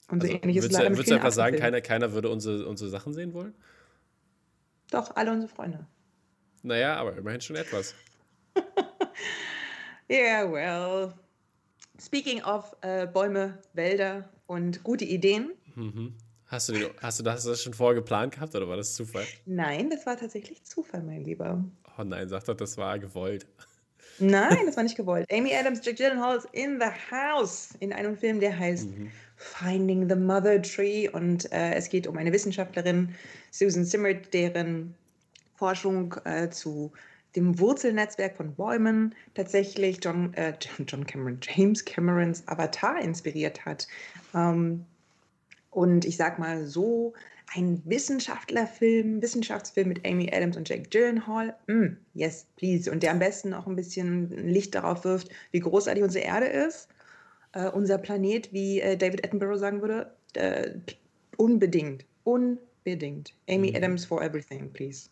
Und 0.07 0.21
so 0.21 0.27
also, 0.27 0.39
ähnlich 0.39 0.57
ist 0.57 0.65
es 0.65 0.69
würdest 0.69 0.73
leider 0.73 0.85
du, 0.85 0.89
mit 0.91 0.97
würdest 0.99 1.11
du 1.11 1.15
einfach 1.15 1.31
sagen, 1.31 1.57
keiner, 1.57 1.81
keiner 1.81 2.13
würde 2.13 2.29
unsere, 2.29 2.67
unsere 2.67 2.91
Sachen 2.91 3.13
sehen 3.15 3.33
wollen? 3.33 3.55
Doch, 4.91 5.15
alle 5.15 5.31
unsere 5.31 5.51
Freunde. 5.51 5.87
Naja, 6.61 6.95
aber 6.97 7.17
immerhin 7.17 7.41
schon 7.41 7.55
etwas. 7.55 7.95
Yeah, 10.09 10.43
well. 10.51 11.13
Speaking 12.01 12.43
of 12.43 12.75
äh, 12.81 13.05
Bäume, 13.05 13.59
Wälder 13.73 14.27
und 14.47 14.83
gute 14.83 15.05
Ideen. 15.05 15.51
Hast 16.47 16.69
du, 16.69 16.73
hast 16.99 17.19
du 17.19 17.23
das 17.23 17.61
schon 17.61 17.73
vorher 17.73 17.95
geplant 17.95 18.33
gehabt 18.33 18.55
oder 18.55 18.67
war 18.67 18.75
das 18.75 18.95
Zufall? 18.95 19.23
Nein, 19.45 19.89
das 19.89 20.05
war 20.07 20.17
tatsächlich 20.17 20.63
Zufall, 20.63 21.03
mein 21.03 21.23
Lieber. 21.23 21.63
Oh 21.97 22.03
nein, 22.03 22.27
sag 22.27 22.43
doch, 22.45 22.55
das 22.55 22.75
war 22.77 22.97
gewollt. 22.97 23.45
Nein, 24.17 24.65
das 24.65 24.75
war 24.75 24.83
nicht 24.83 24.95
gewollt. 24.97 25.31
Amy 25.31 25.53
Adams, 25.53 25.79
Jack 25.83 25.97
Gyllenhaal 25.97 26.37
ist 26.37 26.47
in 26.53 26.79
the 26.79 26.87
house 27.15 27.69
in 27.79 27.93
einem 27.93 28.17
Film, 28.17 28.39
der 28.39 28.57
heißt 28.57 28.87
Finding 29.35 30.09
the 30.09 30.15
Mother 30.15 30.59
Tree 30.61 31.07
und 31.07 31.51
äh, 31.51 31.75
es 31.75 31.87
geht 31.87 32.07
um 32.07 32.17
eine 32.17 32.33
Wissenschaftlerin, 32.33 33.13
Susan 33.51 33.85
Simmert, 33.85 34.33
deren 34.33 34.95
Forschung 35.55 36.15
äh, 36.25 36.49
zu 36.49 36.91
dem 37.35 37.59
Wurzelnetzwerk 37.59 38.35
von 38.35 38.55
Bäumen 38.55 39.15
tatsächlich 39.33 39.99
John, 40.01 40.33
äh, 40.33 40.53
John 40.87 41.05
Cameron, 41.05 41.39
James 41.41 41.85
Camerons 41.85 42.47
Avatar 42.47 42.99
inspiriert 42.99 43.65
hat. 43.65 43.87
Ähm, 44.33 44.85
und 45.69 46.03
ich 46.05 46.17
sag 46.17 46.37
mal 46.39 46.65
so, 46.65 47.13
ein 47.53 47.81
Wissenschaftlerfilm, 47.85 49.21
Wissenschaftsfilm 49.21 49.89
mit 49.89 50.05
Amy 50.05 50.29
Adams 50.33 50.57
und 50.57 50.69
Jake 50.69 50.89
Gyllenhaal, 50.89 51.55
mm, 51.67 51.97
yes, 52.13 52.45
please. 52.55 52.89
Und 52.89 53.03
der 53.03 53.11
am 53.11 53.19
besten 53.19 53.53
auch 53.53 53.67
ein 53.67 53.75
bisschen 53.75 54.29
Licht 54.29 54.75
darauf 54.75 55.03
wirft, 55.03 55.29
wie 55.51 55.59
großartig 55.59 56.03
unsere 56.03 56.25
Erde 56.25 56.45
ist, 56.45 56.87
äh, 57.53 57.69
unser 57.69 57.97
Planet, 57.97 58.51
wie 58.53 58.79
äh, 58.79 58.95
David 58.95 59.25
Attenborough 59.25 59.59
sagen 59.59 59.81
würde, 59.81 60.11
äh, 60.33 60.71
unbedingt, 61.37 62.05
unbedingt. 62.23 63.33
Amy 63.49 63.75
Adams 63.75 64.05
for 64.05 64.21
everything, 64.21 64.71
please. 64.71 65.09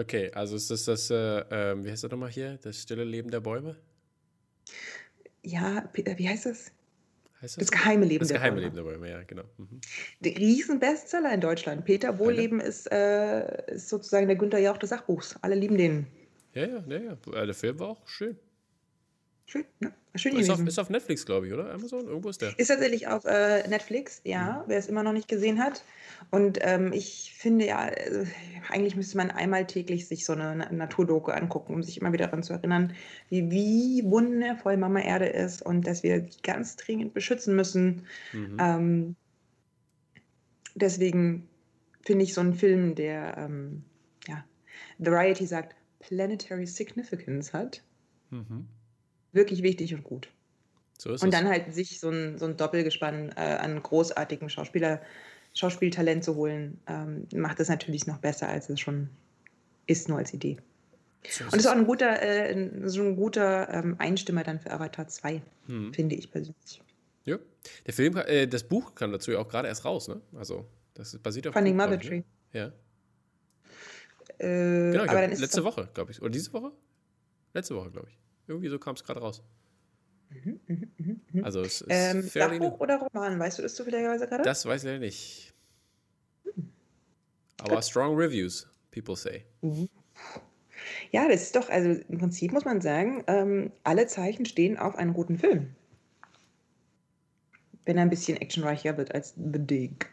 Okay, 0.00 0.30
also 0.32 0.56
ist 0.56 0.70
das 0.70 0.86
das, 0.86 1.10
äh, 1.10 1.44
ähm, 1.50 1.84
wie 1.84 1.90
heißt 1.90 2.04
das 2.04 2.10
nochmal 2.10 2.30
hier? 2.30 2.58
Das 2.62 2.80
stille 2.80 3.04
Leben 3.04 3.30
der 3.30 3.40
Bäume? 3.40 3.76
Ja, 5.42 5.90
äh, 5.94 6.16
wie 6.18 6.26
heißt 6.28 6.46
das? 6.46 6.72
Heißt 7.42 7.60
Das 7.60 7.70
geheime 7.70 8.06
Leben 8.06 8.20
Das 8.20 8.28
der 8.28 8.38
geheime 8.38 8.56
Bäume. 8.56 8.64
Leben 8.64 8.76
der 8.76 8.82
Bäume, 8.82 9.10
ja, 9.10 9.22
genau. 9.24 9.44
Mhm. 9.58 9.80
Der 10.20 10.36
Riesen-Bestseller 10.36 11.32
in 11.34 11.40
Deutschland. 11.42 11.84
Peter 11.84 12.18
Wohlleben 12.18 12.60
ist, 12.60 12.90
äh, 12.90 13.74
ist 13.74 13.90
sozusagen 13.90 14.26
der 14.26 14.36
Günther 14.36 14.58
Jauch 14.58 14.78
des 14.78 14.88
Sachbuchs. 14.90 15.36
Alle 15.42 15.54
lieben 15.54 15.76
den. 15.76 16.06
Ja, 16.54 16.66
ja, 16.66 16.84
ja, 16.88 16.98
ja. 16.98 17.42
Äh, 17.42 17.46
Der 17.46 17.54
Film 17.54 17.78
war 17.78 17.88
auch 17.88 18.08
schön. 18.08 18.38
Schön, 19.50 19.64
ne? 19.80 19.92
Schön 20.14 20.36
Ist 20.36 20.48
auf, 20.48 20.64
ist 20.64 20.78
auf 20.78 20.90
Netflix, 20.90 21.26
glaube 21.26 21.48
ich, 21.48 21.52
oder? 21.52 21.72
Amazon? 21.72 22.06
Irgendwo 22.06 22.28
ist 22.28 22.40
der. 22.40 22.56
Ist 22.56 22.68
tatsächlich 22.68 23.08
auf 23.08 23.24
äh, 23.24 23.66
Netflix, 23.68 24.20
Mhm. 24.24 24.30
ja, 24.30 24.64
wer 24.68 24.78
es 24.78 24.86
immer 24.86 25.02
noch 25.02 25.12
nicht 25.12 25.26
gesehen 25.26 25.58
hat. 25.58 25.82
Und 26.30 26.58
ähm, 26.62 26.92
ich 26.92 27.34
finde 27.36 27.66
ja, 27.66 27.88
äh, 27.88 28.26
eigentlich 28.68 28.94
müsste 28.94 29.16
man 29.16 29.32
einmal 29.32 29.66
täglich 29.66 30.06
sich 30.06 30.24
so 30.24 30.34
eine 30.34 30.54
Na- 30.54 30.70
Naturdoku 30.70 31.32
angucken, 31.32 31.74
um 31.74 31.82
sich 31.82 32.00
immer 32.00 32.12
wieder 32.12 32.26
daran 32.26 32.44
zu 32.44 32.52
erinnern, 32.52 32.92
wie, 33.28 33.50
wie 33.50 34.04
wundervoll 34.04 34.76
Mama 34.76 35.00
Erde 35.00 35.26
ist 35.26 35.62
und 35.62 35.84
dass 35.84 36.04
wir 36.04 36.20
die 36.20 36.42
ganz 36.42 36.76
dringend 36.76 37.12
beschützen 37.12 37.56
müssen. 37.56 38.06
Mhm. 38.32 38.56
Ähm, 38.60 39.16
deswegen 40.76 41.48
finde 42.02 42.24
ich 42.24 42.34
so 42.34 42.40
einen 42.40 42.54
Film, 42.54 42.94
der, 42.94 43.36
ähm, 43.36 43.82
ja, 44.28 44.44
Variety 44.98 45.46
sagt, 45.46 45.74
Planetary 45.98 46.68
Significance 46.68 47.52
hat, 47.52 47.82
Mhm. 48.30 48.68
Wirklich 49.32 49.62
wichtig 49.62 49.94
und 49.94 50.04
gut. 50.04 50.28
So 50.98 51.10
Und 51.10 51.16
es. 51.24 51.30
dann 51.30 51.48
halt 51.48 51.72
sich 51.74 51.98
so 52.00 52.10
ein, 52.10 52.38
so 52.38 52.46
ein 52.46 52.56
Doppelgespann 52.56 53.30
äh, 53.36 53.40
an 53.40 53.82
großartigen 53.82 54.50
Schauspieler, 54.50 55.00
Schauspieltalent 55.54 56.22
zu 56.24 56.36
holen, 56.36 56.78
ähm, 56.86 57.26
macht 57.34 57.58
es 57.60 57.68
natürlich 57.68 58.06
noch 58.06 58.18
besser, 58.18 58.48
als 58.48 58.68
es 58.68 58.78
schon 58.80 59.08
ist, 59.86 60.08
nur 60.08 60.18
als 60.18 60.32
Idee. 60.32 60.58
so 61.28 61.44
Und 61.44 61.54
es 61.54 61.60
ist 61.60 61.66
auch 61.66 61.72
ein 61.76 61.86
guter, 61.86 62.22
äh, 62.22 62.70
so 62.88 63.02
ein 63.02 63.16
guter 63.16 63.72
ähm, 63.72 63.96
Einstimmer 63.98 64.44
dann 64.44 64.60
für 64.60 64.70
Avatar 64.70 65.08
2, 65.08 65.42
Mhm. 65.66 65.92
finde 65.94 66.14
ich 66.16 66.30
persönlich. 66.30 66.82
Ja. 67.24 67.38
Der 67.86 67.94
Film, 67.94 68.16
äh, 68.16 68.46
das 68.46 68.64
Buch 68.64 68.94
kam 68.94 69.12
dazu 69.12 69.30
ja 69.32 69.38
auch 69.38 69.48
gerade 69.48 69.68
erst 69.68 69.84
raus, 69.84 70.08
ne? 70.08 70.20
Also, 70.36 70.66
das 70.94 71.16
basiert 71.18 71.46
auf. 71.48 71.54
Finding 71.54 71.76
Mother 71.76 71.98
ich, 72.00 72.06
Tree. 72.06 72.16
Ne? 72.18 72.24
Ja. 72.52 72.66
Äh, 74.38 74.92
Genau, 74.92 75.02
aber 75.02 75.06
glaub, 75.06 75.20
dann 75.22 75.32
ist 75.32 75.40
letzte 75.40 75.64
Woche, 75.64 75.88
glaube 75.94 76.12
ich. 76.12 76.20
Oder 76.22 76.30
diese 76.30 76.52
Woche? 76.52 76.72
Letzte 77.54 77.74
Woche, 77.74 77.90
glaube 77.90 78.08
ich. 78.10 78.18
Irgendwie 78.50 78.68
so 78.68 78.80
kam 78.80 78.96
es 78.96 79.04
gerade 79.04 79.20
raus. 79.20 79.42
Mhm, 80.28 80.60
mhm, 80.66 81.20
mhm. 81.32 81.44
Also, 81.44 81.60
es 81.60 81.82
ist 81.82 81.86
ähm. 81.88 82.22
Sachbuch 82.22 82.80
oder 82.80 82.98
Roman? 82.98 83.38
Weißt 83.38 83.58
du 83.58 83.62
das 83.62 83.76
zufälligerweise 83.76 84.26
gerade? 84.26 84.42
Das 84.42 84.66
weiß 84.66 84.84
ich 84.84 84.98
nicht. 85.00 85.54
Aber 87.58 87.80
strong 87.82 88.16
reviews, 88.16 88.66
people 88.90 89.14
say. 89.14 89.44
Mhm. 89.60 89.88
Ja, 91.12 91.28
das 91.28 91.42
ist 91.42 91.56
doch, 91.56 91.68
also 91.68 92.00
im 92.08 92.18
Prinzip 92.18 92.52
muss 92.52 92.64
man 92.64 92.80
sagen, 92.80 93.22
ähm, 93.26 93.70
alle 93.84 94.06
Zeichen 94.06 94.46
stehen 94.46 94.78
auf 94.78 94.96
einen 94.96 95.12
guten 95.12 95.38
Film. 95.38 95.76
Wenn 97.84 97.98
er 97.98 98.02
ein 98.02 98.10
bisschen 98.10 98.38
actionreicher 98.38 98.96
wird 98.96 99.14
als 99.14 99.34
The 99.36 99.58
Dig. 99.58 100.06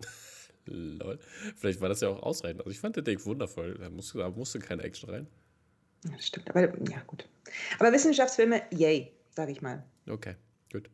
Lol. 0.66 1.18
Vielleicht 1.56 1.80
war 1.80 1.88
das 1.88 2.00
ja 2.00 2.08
auch 2.08 2.22
ausreichend. 2.22 2.60
Also, 2.60 2.70
ich 2.70 2.80
fand 2.80 2.96
den 2.96 3.04
Ding 3.04 3.24
wundervoll. 3.24 3.78
Da 3.78 3.88
musste, 3.88 4.18
da 4.18 4.28
musste 4.28 4.58
keine 4.58 4.82
Action 4.82 5.08
rein. 5.08 5.26
Ja, 6.04 6.16
das 6.16 6.26
stimmt, 6.26 6.50
aber 6.50 6.62
ja, 6.90 7.00
gut. 7.06 7.26
Aber 7.78 7.92
Wissenschaftsfilme, 7.92 8.62
yay, 8.70 9.12
sage 9.30 9.52
ich 9.52 9.62
mal. 9.62 9.82
Okay, 10.08 10.34
gut. 10.72 10.88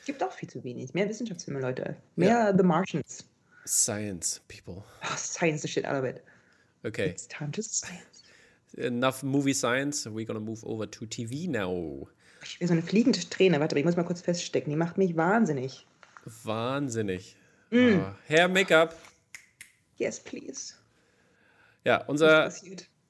Es 0.00 0.06
gibt 0.06 0.22
auch 0.22 0.32
viel 0.32 0.48
zu 0.48 0.64
wenig. 0.64 0.94
Mehr 0.94 1.08
Wissenschaftsfilme, 1.08 1.60
Leute. 1.60 1.96
Mehr 2.16 2.54
The 2.56 2.64
Martians. 2.64 3.24
Science, 3.66 4.40
people. 4.48 4.82
Oh, 5.02 5.16
science 5.16 5.62
the 5.62 5.68
shit 5.68 5.84
out 5.84 5.96
of 5.96 6.04
it. 6.04 6.22
Okay. 6.84 7.08
It's 7.10 7.28
time 7.28 7.52
to 7.52 7.62
science. 7.62 8.22
Enough 8.76 9.22
movie 9.22 9.52
science. 9.52 10.06
We're 10.06 10.26
gonna 10.26 10.40
move 10.40 10.64
over 10.64 10.90
to 10.90 11.06
TV 11.06 11.48
now. 11.48 12.08
Ich 12.42 12.60
will 12.60 12.68
so 12.68 12.72
eine 12.72 12.82
fliegende 12.82 13.18
Träne. 13.28 13.60
Warte, 13.60 13.78
ich 13.78 13.84
muss 13.84 13.96
mal 13.96 14.04
kurz 14.04 14.20
feststecken. 14.22 14.70
Die 14.70 14.76
macht 14.76 14.96
mich 14.96 15.16
wahnsinnig. 15.16 15.86
Wahnsinnig. 16.44 17.36
Mm. 17.70 18.00
Ah, 18.00 18.16
Herr 18.26 18.48
Make-up. 18.48 18.96
Yes, 19.96 20.20
please. 20.20 20.74
Ja, 21.84 22.04
unser? 22.04 22.50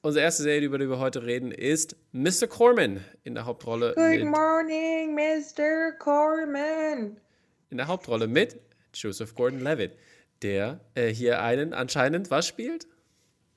Unsere 0.01 0.23
erste 0.23 0.43
Serie, 0.43 0.65
über 0.67 0.77
die 0.77 0.89
wir 0.89 0.99
heute 0.99 1.25
reden, 1.25 1.51
ist 1.51 1.95
Mr. 2.11 2.47
Corman 2.47 3.03
in 3.23 3.35
der 3.35 3.45
Hauptrolle. 3.45 3.93
Good 3.95 4.05
Mit, 4.09 4.25
morning, 4.25 5.15
Mr. 5.15 5.91
Corman. 5.97 7.17
in 7.69 7.77
der 7.77 7.87
Hauptrolle 7.87 8.27
mit 8.27 8.59
Joseph 8.93 9.35
Gordon-Levitt, 9.35 9.91
der 10.41 10.79
äh, 10.95 11.07
hier 11.07 11.41
einen 11.41 11.73
anscheinend 11.73 12.31
was 12.31 12.47
spielt? 12.47 12.87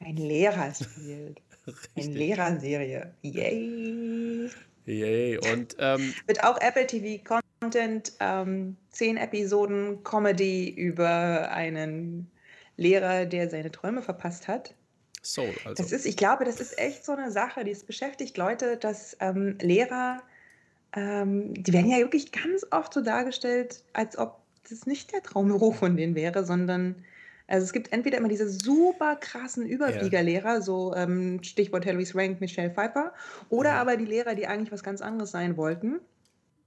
Ein 0.00 0.16
Lehrer 0.16 0.74
spielt. 0.74 1.40
Eine. 1.96 2.07
Lehrerserie. 2.12 3.14
Yay. 3.22 4.50
Yay. 4.85 5.38
Und 5.52 5.76
ähm, 5.78 6.12
Wird 6.26 6.42
auch 6.42 6.61
Apple 6.61 6.87
TV 6.88 7.22
Content, 7.61 8.12
ähm, 8.18 8.76
zehn 8.90 9.16
Episoden 9.16 10.02
Comedy 10.02 10.68
über 10.70 11.50
einen 11.52 12.28
Lehrer, 12.76 13.26
der 13.26 13.48
seine 13.48 13.70
Träume 13.70 14.02
verpasst 14.02 14.48
hat. 14.48 14.74
Soul, 15.22 15.54
also. 15.64 15.82
Das 15.82 15.92
ist, 15.92 16.04
ich 16.06 16.16
glaube, 16.16 16.44
das 16.44 16.61
ist 16.61 16.78
echt 16.78 17.04
so 17.04 17.12
eine 17.12 17.30
Sache, 17.30 17.64
die 17.64 17.70
es 17.70 17.85
beschäftigt 17.85 18.37
Leute, 18.37 18.76
dass 18.76 19.16
ähm, 19.20 19.56
Lehrer, 19.61 20.22
ähm, 20.94 21.54
die 21.54 21.72
werden 21.72 21.90
ja 21.90 21.98
wirklich 21.98 22.32
ganz 22.32 22.66
oft 22.70 22.92
so 22.92 23.00
dargestellt, 23.00 23.85
als 23.92 24.18
ob 24.18 24.42
das 24.68 24.87
nicht 24.87 25.12
der 25.12 25.22
Traumberuf 25.22 25.76
von 25.78 25.96
denen 25.96 26.14
wäre, 26.14 26.44
sondern 26.44 27.04
also 27.48 27.64
es 27.64 27.72
gibt 27.72 27.92
entweder 27.92 28.18
immer 28.18 28.28
diese 28.28 28.48
super 28.48 29.16
krassen 29.16 29.66
Überfliegerlehrer, 29.66 30.62
so 30.62 30.94
ähm, 30.94 31.42
Stichwort 31.42 31.85
Hilary 31.85 32.06
Swank, 32.06 32.40
Michelle 32.40 32.70
Pfeiffer, 32.70 33.12
oder 33.50 33.72
Mhm. 33.72 33.78
aber 33.78 33.96
die 33.96 34.06
Lehrer, 34.06 34.35
die 34.35 34.46
eigentlich 34.46 34.72
was 34.72 34.82
ganz 34.82 35.02
anderes 35.02 35.32
sein 35.32 35.56
wollten, 35.56 36.00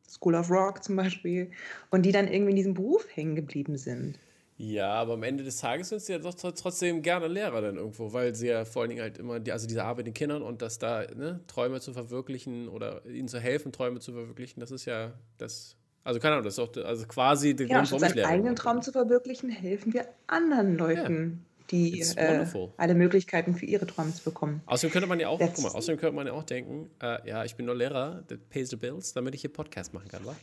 School 0.07 0.35
of 0.35 0.51
Rock 0.51 0.83
zum 0.83 0.95
Beispiel, 0.95 1.51
und 1.89 2.03
die 2.03 2.11
dann 2.11 2.27
irgendwie 2.27 2.51
in 2.51 2.57
diesem 2.57 2.73
Beruf 2.75 3.05
hängen 3.15 3.35
geblieben 3.35 3.77
sind. 3.77 4.19
Ja, 4.57 4.93
aber 4.93 5.15
am 5.15 5.23
Ende 5.23 5.43
des 5.43 5.57
Tages 5.57 5.89
sind 5.89 6.01
sie 6.01 6.13
ja 6.13 6.19
doch 6.19 6.33
tr- 6.33 6.55
trotzdem 6.55 7.01
gerne 7.01 7.27
Lehrer 7.27 7.59
dann 7.59 7.75
irgendwo, 7.75 8.13
weil 8.13 8.33
sie 8.35 8.47
ja 8.47 8.63
vor 8.63 8.83
allen 8.83 8.89
Dingen 8.89 9.01
halt 9.01 9.17
immer, 9.17 9.39
die, 9.41 9.51
also 9.51 9.67
diese 9.67 9.83
Arbeit 9.83 10.05
mit 10.05 10.07
den 10.07 10.13
Kindern 10.13 10.41
und 10.41 10.61
dass 10.61 10.79
da 10.79 11.03
ne, 11.13 11.41
Träume 11.47 11.81
zu 11.81 11.91
verwirklichen 11.91 12.69
oder 12.69 13.05
ihnen 13.05 13.27
zu 13.27 13.39
helfen, 13.39 13.73
Träume 13.73 13.99
zu 13.99 14.13
verwirklichen, 14.13 14.61
das 14.61 14.71
ist 14.71 14.85
ja 14.85 15.11
das, 15.37 15.75
also 16.05 16.21
keine 16.21 16.35
Ahnung, 16.35 16.45
das 16.45 16.53
ist 16.53 16.59
auch 16.59 16.71
also 16.85 17.05
quasi 17.05 17.53
der 17.53 17.67
Ja, 17.67 17.79
Grund, 17.79 17.91
warum 17.91 18.07
ich 18.07 18.15
Lehrer 18.15 18.29
eigenen 18.29 18.55
Traum 18.55 18.81
zu 18.81 18.93
verwirklichen, 18.93 19.49
helfen 19.49 19.93
wir 19.93 20.05
anderen 20.27 20.77
Leuten, 20.77 21.45
die 21.71 21.99
It's 21.99 22.15
äh, 22.15 22.45
alle 22.77 22.95
Möglichkeiten 22.95 23.55
für 23.55 23.65
ihre 23.65 23.85
Träume 23.87 24.13
zu 24.13 24.23
bekommen. 24.23 24.61
Außerdem 24.67 24.93
könnte 24.93 25.07
man 25.09 25.19
ja 25.19 25.27
auch, 25.27 25.39
guck 25.39 25.61
mal, 25.63 25.69
außerdem 25.71 25.99
könnte 25.99 26.15
man 26.15 26.27
ja 26.27 26.33
auch 26.33 26.43
denken, 26.43 26.89
äh, 27.01 27.27
ja, 27.27 27.43
ich 27.43 27.55
bin 27.57 27.65
nur 27.65 27.75
Lehrer, 27.75 28.23
that 28.29 28.49
pays 28.49 28.69
the 28.69 28.77
bills, 28.77 29.11
damit 29.11 29.35
ich 29.35 29.41
hier 29.41 29.51
Podcast 29.51 29.93
machen 29.93 30.07
kann, 30.07 30.21
wa? 30.25 30.35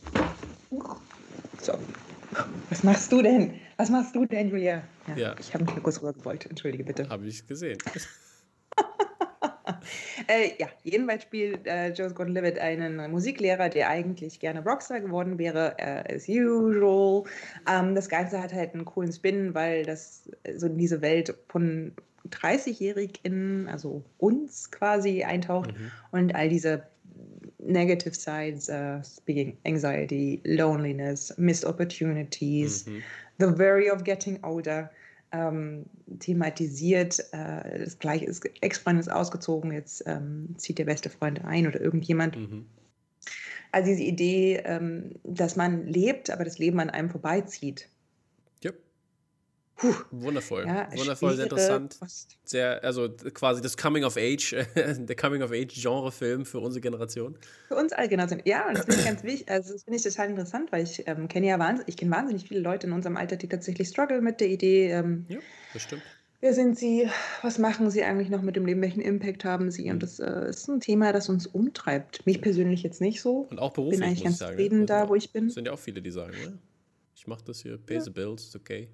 So. 1.59 1.73
Was 2.69 2.83
machst 2.83 3.11
du 3.11 3.21
denn? 3.21 3.53
Was 3.77 3.89
machst 3.89 4.15
du 4.15 4.25
denn, 4.25 4.49
Julia? 4.49 4.83
Ja. 5.15 5.35
Ich 5.39 5.53
habe 5.53 5.63
nur 5.65 5.81
kurz 5.81 5.99
rübergebeugt. 6.01 6.45
Entschuldige 6.45 6.83
bitte. 6.83 7.09
Habe 7.09 7.25
ich 7.27 7.45
gesehen. 7.47 7.77
Äh, 10.27 10.51
ja, 10.59 10.67
jedenfalls 10.83 11.23
spielt 11.23 11.67
äh, 11.67 11.89
Joseph 11.89 12.15
Gordon-Levitt 12.15 12.57
einen 12.59 13.11
Musiklehrer, 13.11 13.67
der 13.69 13.89
eigentlich 13.89 14.39
gerne 14.39 14.63
Rockstar 14.63 15.01
geworden 15.01 15.37
wäre, 15.37 15.75
äh, 15.77 16.15
as 16.15 16.27
usual. 16.29 17.23
Ähm, 17.69 17.93
das 17.95 18.07
Ganze 18.07 18.41
hat 18.41 18.53
halt 18.53 18.73
einen 18.73 18.85
coolen 18.85 19.11
Spin, 19.11 19.53
weil 19.53 19.83
das 19.83 20.29
äh, 20.43 20.57
so 20.57 20.67
in 20.67 20.77
diese 20.77 21.01
Welt 21.01 21.35
von 21.49 21.93
30-JährigInnen, 22.29 23.67
also 23.67 24.03
uns 24.17 24.71
quasi 24.71 25.23
eintaucht 25.23 25.71
Mhm. 25.77 25.91
und 26.11 26.35
all 26.35 26.47
diese 26.49 26.83
negative 27.59 28.13
sides, 28.15 28.69
uh, 28.69 29.01
speaking 29.03 29.57
anxiety, 29.65 30.41
loneliness, 30.45 31.33
missed 31.37 31.65
opportunities, 31.65 32.85
Mhm. 32.85 33.03
The 33.39 33.47
worry 33.57 33.89
of 33.89 34.03
getting 34.03 34.43
older, 34.43 34.89
ähm, 35.31 35.85
thematisiert. 36.19 37.19
Äh, 37.31 37.79
das 37.79 37.99
gleiche 37.99 38.25
ist, 38.25 38.45
Ex-Freund 38.61 38.99
ist 38.99 39.11
ausgezogen, 39.11 39.71
jetzt 39.71 40.03
ähm, 40.05 40.55
zieht 40.57 40.77
der 40.77 40.85
beste 40.85 41.09
Freund 41.09 41.43
ein 41.43 41.67
oder 41.67 41.81
irgendjemand. 41.81 42.37
Mhm. 42.37 42.65
Also 43.71 43.89
diese 43.89 44.03
Idee, 44.03 44.61
ähm, 44.65 45.15
dass 45.23 45.55
man 45.55 45.87
lebt, 45.87 46.29
aber 46.29 46.43
das 46.43 46.59
Leben 46.59 46.79
an 46.79 46.91
einem 46.91 47.09
vorbeizieht. 47.09 47.89
Puh, 49.75 49.93
Wundervoll. 50.11 50.65
ja, 50.67 50.87
Wundervoll, 50.95 51.35
sehr 51.35 51.45
interessant. 51.45 51.97
Kost. 51.99 52.37
Sehr, 52.45 52.83
also 52.83 53.09
quasi 53.33 53.61
das 53.61 53.75
Coming 53.75 54.03
of 54.03 54.17
Age, 54.17 54.55
der 54.75 55.15
Coming 55.15 55.41
of 55.41 55.51
Age 55.51 55.73
Genre-Film 55.73 56.45
für 56.45 56.59
unsere 56.59 56.79
Generation. 56.81 57.35
Für 57.67 57.75
uns 57.75 57.91
alle 57.91 58.07
Generationen. 58.07 58.43
Ja, 58.45 58.67
und 58.67 58.77
das 58.77 58.85
finde 58.85 58.99
ich 58.99 59.05
ganz 59.05 59.23
wichtig. 59.23 59.49
Also 59.49 59.73
das 59.73 59.83
finde 59.83 59.97
ich 59.97 60.03
total 60.03 60.29
interessant, 60.29 60.71
weil 60.71 60.83
ich 60.83 61.07
ähm, 61.07 61.27
kenne 61.27 61.47
ja 61.47 61.57
wahnsinnig, 61.59 61.87
ich 61.89 61.97
kenne 61.97 62.11
wahnsinnig 62.11 62.47
viele 62.47 62.59
Leute 62.59 62.87
in 62.87 62.93
unserem 62.93 63.17
Alter, 63.17 63.35
die 63.35 63.47
tatsächlich 63.49 63.87
struggle 63.87 64.21
mit 64.21 64.39
der 64.39 64.49
Idee, 64.49 64.91
ähm, 64.91 65.25
Ja, 65.27 65.39
das 65.73 65.81
stimmt. 65.81 66.03
wer 66.39 66.53
sind 66.53 66.77
sie, 66.77 67.09
was 67.41 67.57
machen 67.57 67.89
sie 67.89 68.03
eigentlich 68.03 68.29
noch 68.29 68.43
mit 68.43 68.55
dem 68.55 68.65
Leben, 68.67 68.81
welchen 68.81 69.01
Impact 69.01 69.43
haben 69.43 69.71
sie? 69.71 69.89
Und 69.89 70.03
das 70.03 70.19
äh, 70.19 70.49
ist 70.49 70.67
ein 70.69 70.81
Thema, 70.81 71.11
das 71.13 71.29
uns 71.29 71.47
umtreibt. 71.47 72.25
Mich 72.27 72.41
persönlich 72.41 72.83
jetzt 72.83 73.01
nicht 73.01 73.21
so. 73.21 73.47
Und 73.49 73.59
auch 73.59 73.73
beruflich, 73.73 73.99
Bin 73.99 74.07
eigentlich 74.07 74.23
muss 74.23 74.33
ich 74.35 74.39
ganz 74.39 74.39
sagen. 74.39 74.51
zufrieden 74.57 74.79
ne? 74.81 74.85
da, 74.85 74.97
Also, 74.99 75.09
wo 75.09 75.15
ich 75.15 75.31
bin. 75.31 75.47
Es 75.47 75.55
sind 75.55 75.65
ja 75.65 75.73
auch 75.73 75.79
viele, 75.79 76.01
die 76.01 76.11
sagen, 76.11 76.33
ne? 76.45 76.59
ich 77.15 77.25
mache 77.27 77.43
das 77.45 77.61
hier, 77.61 77.77
pay 77.77 77.99
the 77.99 78.11
bills, 78.11 78.43
ist 78.43 78.55
okay. 78.55 78.89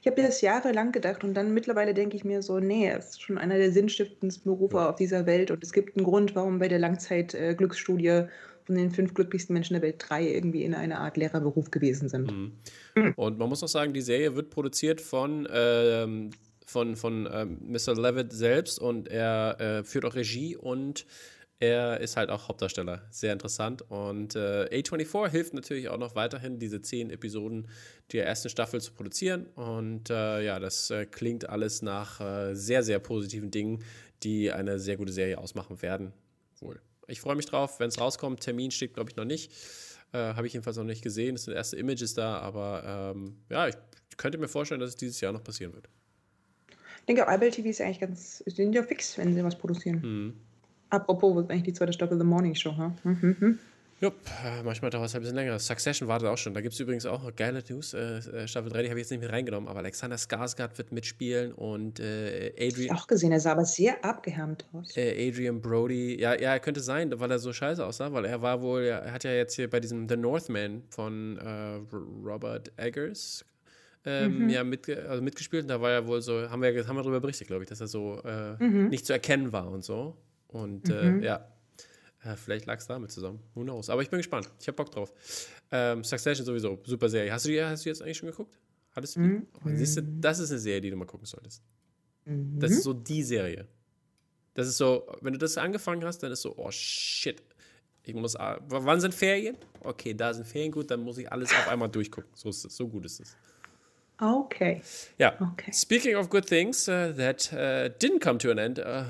Ich 0.00 0.06
habe 0.06 0.20
mir 0.20 0.26
das 0.28 0.40
jahrelang 0.40 0.92
gedacht 0.92 1.24
und 1.24 1.34
dann 1.34 1.52
mittlerweile 1.54 1.94
denke 1.94 2.16
ich 2.16 2.24
mir 2.24 2.42
so, 2.42 2.58
nee, 2.58 2.88
es 2.88 3.10
ist 3.10 3.22
schon 3.22 3.38
einer 3.38 3.56
der 3.56 3.72
sinnstiftendsten 3.72 4.50
Berufe 4.52 4.76
Ja. 4.76 4.90
auf 4.90 4.96
dieser 4.96 5.26
Welt 5.26 5.50
und 5.50 5.62
es 5.62 5.72
gibt 5.72 5.96
einen 5.96 6.04
Grund, 6.04 6.34
warum 6.34 6.58
bei 6.58 6.68
der 6.68 6.78
Langzeit-Glücksstudie 6.78 8.24
von 8.64 8.74
den 8.74 8.90
fünf 8.90 9.14
glücklichsten 9.14 9.54
Menschen 9.54 9.74
der 9.74 9.82
Welt 9.82 10.04
drei 10.06 10.26
irgendwie 10.26 10.64
in 10.64 10.74
einer 10.74 10.98
Art 11.00 11.16
Lehrerberuf 11.16 11.70
gewesen 11.70 12.08
sind. 12.08 12.32
Mhm. 12.32 12.52
Mhm. 12.96 13.12
Und 13.16 13.38
man 13.38 13.48
muss 13.48 13.62
auch 13.62 13.68
sagen, 13.68 13.92
die 13.92 14.00
Serie 14.00 14.34
wird 14.34 14.50
produziert 14.50 15.00
von, 15.00 15.46
ähm, 15.52 16.30
von, 16.66 16.96
von 16.96 17.28
ähm, 17.32 17.58
Mr. 17.62 17.94
Levitt 17.94 18.32
selbst 18.32 18.80
und 18.80 19.08
er 19.08 19.60
äh, 19.60 19.84
führt 19.84 20.04
auch 20.04 20.16
Regie 20.16 20.56
und 20.56 21.06
er 21.58 22.00
ist 22.00 22.16
halt 22.16 22.28
auch 22.28 22.48
Hauptdarsteller. 22.48 23.02
Sehr 23.10 23.32
interessant. 23.32 23.82
Und 23.90 24.36
äh, 24.36 24.68
A24 24.70 25.30
hilft 25.30 25.54
natürlich 25.54 25.88
auch 25.88 25.98
noch 25.98 26.14
weiterhin, 26.14 26.58
diese 26.58 26.82
zehn 26.82 27.10
Episoden 27.10 27.68
der 28.12 28.26
ersten 28.26 28.50
Staffel 28.50 28.80
zu 28.80 28.92
produzieren. 28.92 29.46
Und 29.54 30.10
äh, 30.10 30.44
ja, 30.44 30.60
das 30.60 30.90
äh, 30.90 31.06
klingt 31.06 31.48
alles 31.48 31.80
nach 31.80 32.20
äh, 32.20 32.54
sehr, 32.54 32.82
sehr 32.82 32.98
positiven 32.98 33.50
Dingen, 33.50 33.82
die 34.22 34.52
eine 34.52 34.78
sehr 34.78 34.96
gute 34.96 35.12
Serie 35.12 35.38
ausmachen 35.38 35.80
werden. 35.80 36.12
Wohl. 36.60 36.80
Ich 37.06 37.20
freue 37.20 37.36
mich 37.36 37.46
drauf, 37.46 37.80
wenn 37.80 37.88
es 37.88 38.00
rauskommt. 38.00 38.40
Termin 38.40 38.70
steht, 38.70 38.94
glaube 38.94 39.10
ich, 39.10 39.16
noch 39.16 39.24
nicht. 39.24 39.52
Äh, 40.12 40.18
Habe 40.18 40.46
ich 40.46 40.52
jedenfalls 40.52 40.76
noch 40.76 40.84
nicht 40.84 41.02
gesehen. 41.02 41.36
Es 41.36 41.44
sind 41.44 41.54
erste 41.54 41.76
Images 41.76 42.14
da, 42.14 42.38
aber 42.38 43.14
ähm, 43.14 43.38
ja, 43.48 43.68
ich 43.68 43.76
könnte 44.16 44.38
mir 44.38 44.48
vorstellen, 44.48 44.80
dass 44.80 44.90
es 44.90 44.96
dieses 44.96 45.20
Jahr 45.20 45.32
noch 45.32 45.44
passieren 45.44 45.72
wird. 45.72 45.88
Ich 47.00 47.14
denke, 47.14 47.26
Ibel 47.32 47.50
TV 47.50 47.68
ist 47.68 47.80
eigentlich 47.80 48.00
ganz, 48.00 48.38
sind 48.46 48.74
ja 48.74 48.82
fix, 48.82 49.16
wenn 49.16 49.32
sie 49.32 49.44
was 49.44 49.56
produzieren. 49.56 50.00
Mhm. 50.02 50.45
Apropos, 50.96 51.36
was 51.36 51.44
ist 51.44 51.50
eigentlich 51.50 51.62
die 51.64 51.72
zweite 51.72 51.92
Staffel 51.92 52.18
The 52.18 52.24
Morning 52.24 52.54
Show? 52.54 52.76
Huh? 52.76 52.90
Hm, 53.02 53.36
hm, 53.38 53.58
Jupp, 53.98 54.14
äh, 54.44 54.62
manchmal 54.62 54.90
dauert 54.90 55.06
es 55.06 55.14
ein 55.14 55.22
bisschen 55.22 55.36
länger. 55.36 55.58
Succession 55.58 56.06
wartet 56.06 56.28
auch 56.28 56.36
schon. 56.36 56.52
Da 56.52 56.60
gibt 56.60 56.74
es 56.74 56.80
übrigens 56.80 57.06
auch 57.06 57.34
geile 57.34 57.62
News. 57.66 57.94
Äh, 57.94 58.18
äh 58.18 58.46
Staffel 58.46 58.70
3, 58.70 58.82
die 58.82 58.88
habe 58.90 59.00
ich 59.00 59.04
jetzt 59.04 59.10
nicht 59.10 59.22
mit 59.22 59.32
reingenommen, 59.32 59.70
aber 59.70 59.78
Alexander 59.78 60.16
Skarsgård 60.16 60.76
wird 60.76 60.92
mitspielen 60.92 61.52
und 61.52 61.98
äh, 61.98 62.52
Adrian. 62.58 62.84
Ich 62.84 62.92
auch 62.92 63.06
gesehen, 63.06 63.32
er 63.32 63.40
sah 63.40 63.52
aber 63.52 63.64
sehr 63.64 64.04
abgehärmt 64.04 64.66
aus. 64.74 64.94
Äh, 64.98 65.28
Adrian 65.30 65.62
Brody, 65.62 66.20
ja, 66.20 66.34
ja, 66.34 66.52
er 66.52 66.60
könnte 66.60 66.80
sein, 66.80 67.10
weil 67.18 67.30
er 67.30 67.38
so 67.38 67.54
scheiße 67.54 67.84
aussah, 67.86 68.12
weil 68.12 68.26
er 68.26 68.42
war 68.42 68.60
wohl, 68.60 68.82
er 68.82 69.12
hat 69.12 69.24
ja 69.24 69.32
jetzt 69.32 69.54
hier 69.54 69.70
bei 69.70 69.80
diesem 69.80 70.06
The 70.10 70.16
Northman 70.18 70.82
von 70.90 71.38
äh, 71.38 71.80
Robert 72.22 72.72
Eggers 72.76 73.46
ähm, 74.04 74.44
mhm. 74.44 74.48
ja, 74.50 74.62
mit, 74.62 74.90
also 74.90 75.22
mitgespielt 75.22 75.62
und 75.62 75.68
da 75.68 75.80
war 75.80 75.90
er 75.90 76.06
wohl 76.06 76.20
so, 76.20 76.50
haben 76.50 76.60
wir, 76.60 76.86
haben 76.86 76.96
wir 76.96 77.02
darüber 77.02 77.20
berichtet, 77.20 77.46
glaube 77.46 77.62
ich, 77.62 77.70
dass 77.70 77.80
er 77.80 77.86
so 77.86 78.20
mhm. 78.58 78.88
nicht 78.90 79.06
zu 79.06 79.14
erkennen 79.14 79.52
war 79.52 79.70
und 79.70 79.84
so. 79.84 80.14
Und 80.48 80.88
mhm. 80.88 81.22
ja, 81.22 81.46
ja, 82.24 82.34
vielleicht 82.34 82.66
lag 82.66 82.78
es 82.78 82.86
damit 82.86 83.12
zusammen. 83.12 83.40
Who 83.54 83.62
knows? 83.62 83.88
Aber 83.88 84.02
ich 84.02 84.10
bin 84.10 84.18
gespannt. 84.18 84.50
Ich 84.60 84.66
habe 84.66 84.76
Bock 84.76 84.90
drauf. 84.90 85.12
Ähm, 85.70 86.02
Succession 86.02 86.44
sowieso, 86.44 86.80
super 86.84 87.08
Serie. 87.08 87.32
Hast 87.32 87.44
du 87.44 87.50
die 87.50 87.62
hast 87.62 87.84
du 87.84 87.88
jetzt 87.88 88.02
eigentlich 88.02 88.16
schon 88.16 88.28
geguckt? 88.28 88.58
Hattest 88.92 89.16
du 89.16 89.20
mhm. 89.20 89.46
oh, 89.64 89.68
siehst 89.72 89.96
du, 89.96 90.02
das 90.02 90.38
ist 90.38 90.50
eine 90.50 90.58
Serie, 90.58 90.80
die 90.80 90.90
du 90.90 90.96
mal 90.96 91.04
gucken 91.04 91.26
solltest. 91.26 91.62
Mhm. 92.24 92.58
Das 92.58 92.72
ist 92.72 92.82
so 92.82 92.92
die 92.92 93.22
Serie. 93.22 93.68
Das 94.54 94.66
ist 94.66 94.78
so, 94.78 95.06
wenn 95.20 95.34
du 95.34 95.38
das 95.38 95.56
angefangen 95.58 96.02
hast, 96.04 96.22
dann 96.22 96.32
ist 96.32 96.42
so, 96.42 96.56
oh 96.56 96.70
shit. 96.70 97.42
Ich 98.02 98.14
muss, 98.14 98.34
wann 98.34 99.00
sind 99.00 99.14
Ferien? 99.14 99.56
Okay, 99.80 100.14
da 100.14 100.32
sind 100.32 100.46
Ferien 100.46 100.72
gut, 100.72 100.90
dann 100.90 101.00
muss 101.00 101.18
ich 101.18 101.30
alles 101.30 101.50
auf 101.50 101.68
einmal 101.68 101.88
durchgucken. 101.88 102.30
So 102.34 102.48
ist 102.48 102.64
es, 102.64 102.76
so 102.76 102.88
gut 102.88 103.04
ist 103.04 103.20
es. 103.20 103.36
Okay. 104.18 104.80
Ja. 105.18 105.34
Okay. 105.52 105.72
Speaking 105.72 106.16
of 106.16 106.30
good 106.30 106.46
things 106.46 106.88
uh, 106.88 107.12
that 107.16 107.52
uh, 107.52 107.90
didn't 107.98 108.20
come 108.20 108.38
to 108.38 108.50
an 108.50 108.58
end, 108.58 108.78
uh, 108.78 109.04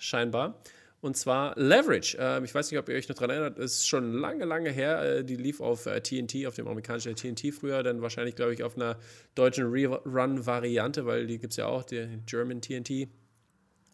scheinbar. 0.00 0.60
Und 1.00 1.16
zwar 1.16 1.54
Leverage. 1.56 2.16
Ähm, 2.18 2.44
ich 2.44 2.54
weiß 2.54 2.70
nicht, 2.70 2.78
ob 2.78 2.88
ihr 2.88 2.96
euch 2.96 3.08
noch 3.08 3.14
daran 3.14 3.30
erinnert, 3.30 3.58
ist 3.58 3.86
schon 3.86 4.12
lange, 4.14 4.44
lange 4.44 4.70
her. 4.70 5.18
Äh, 5.18 5.24
die 5.24 5.36
lief 5.36 5.60
auf 5.60 5.86
äh, 5.86 6.00
TNT, 6.00 6.46
auf 6.46 6.56
dem 6.56 6.66
amerikanischen 6.66 7.14
TNT 7.14 7.54
früher, 7.54 7.82
dann 7.84 8.02
wahrscheinlich, 8.02 8.34
glaube 8.34 8.52
ich, 8.52 8.64
auf 8.64 8.76
einer 8.76 8.98
deutschen 9.36 9.70
Rerun-Variante, 9.70 11.06
weil 11.06 11.26
die 11.26 11.38
gibt 11.38 11.52
es 11.52 11.56
ja 11.56 11.66
auch, 11.66 11.84
die 11.84 12.18
German 12.26 12.60
TNT. 12.60 13.08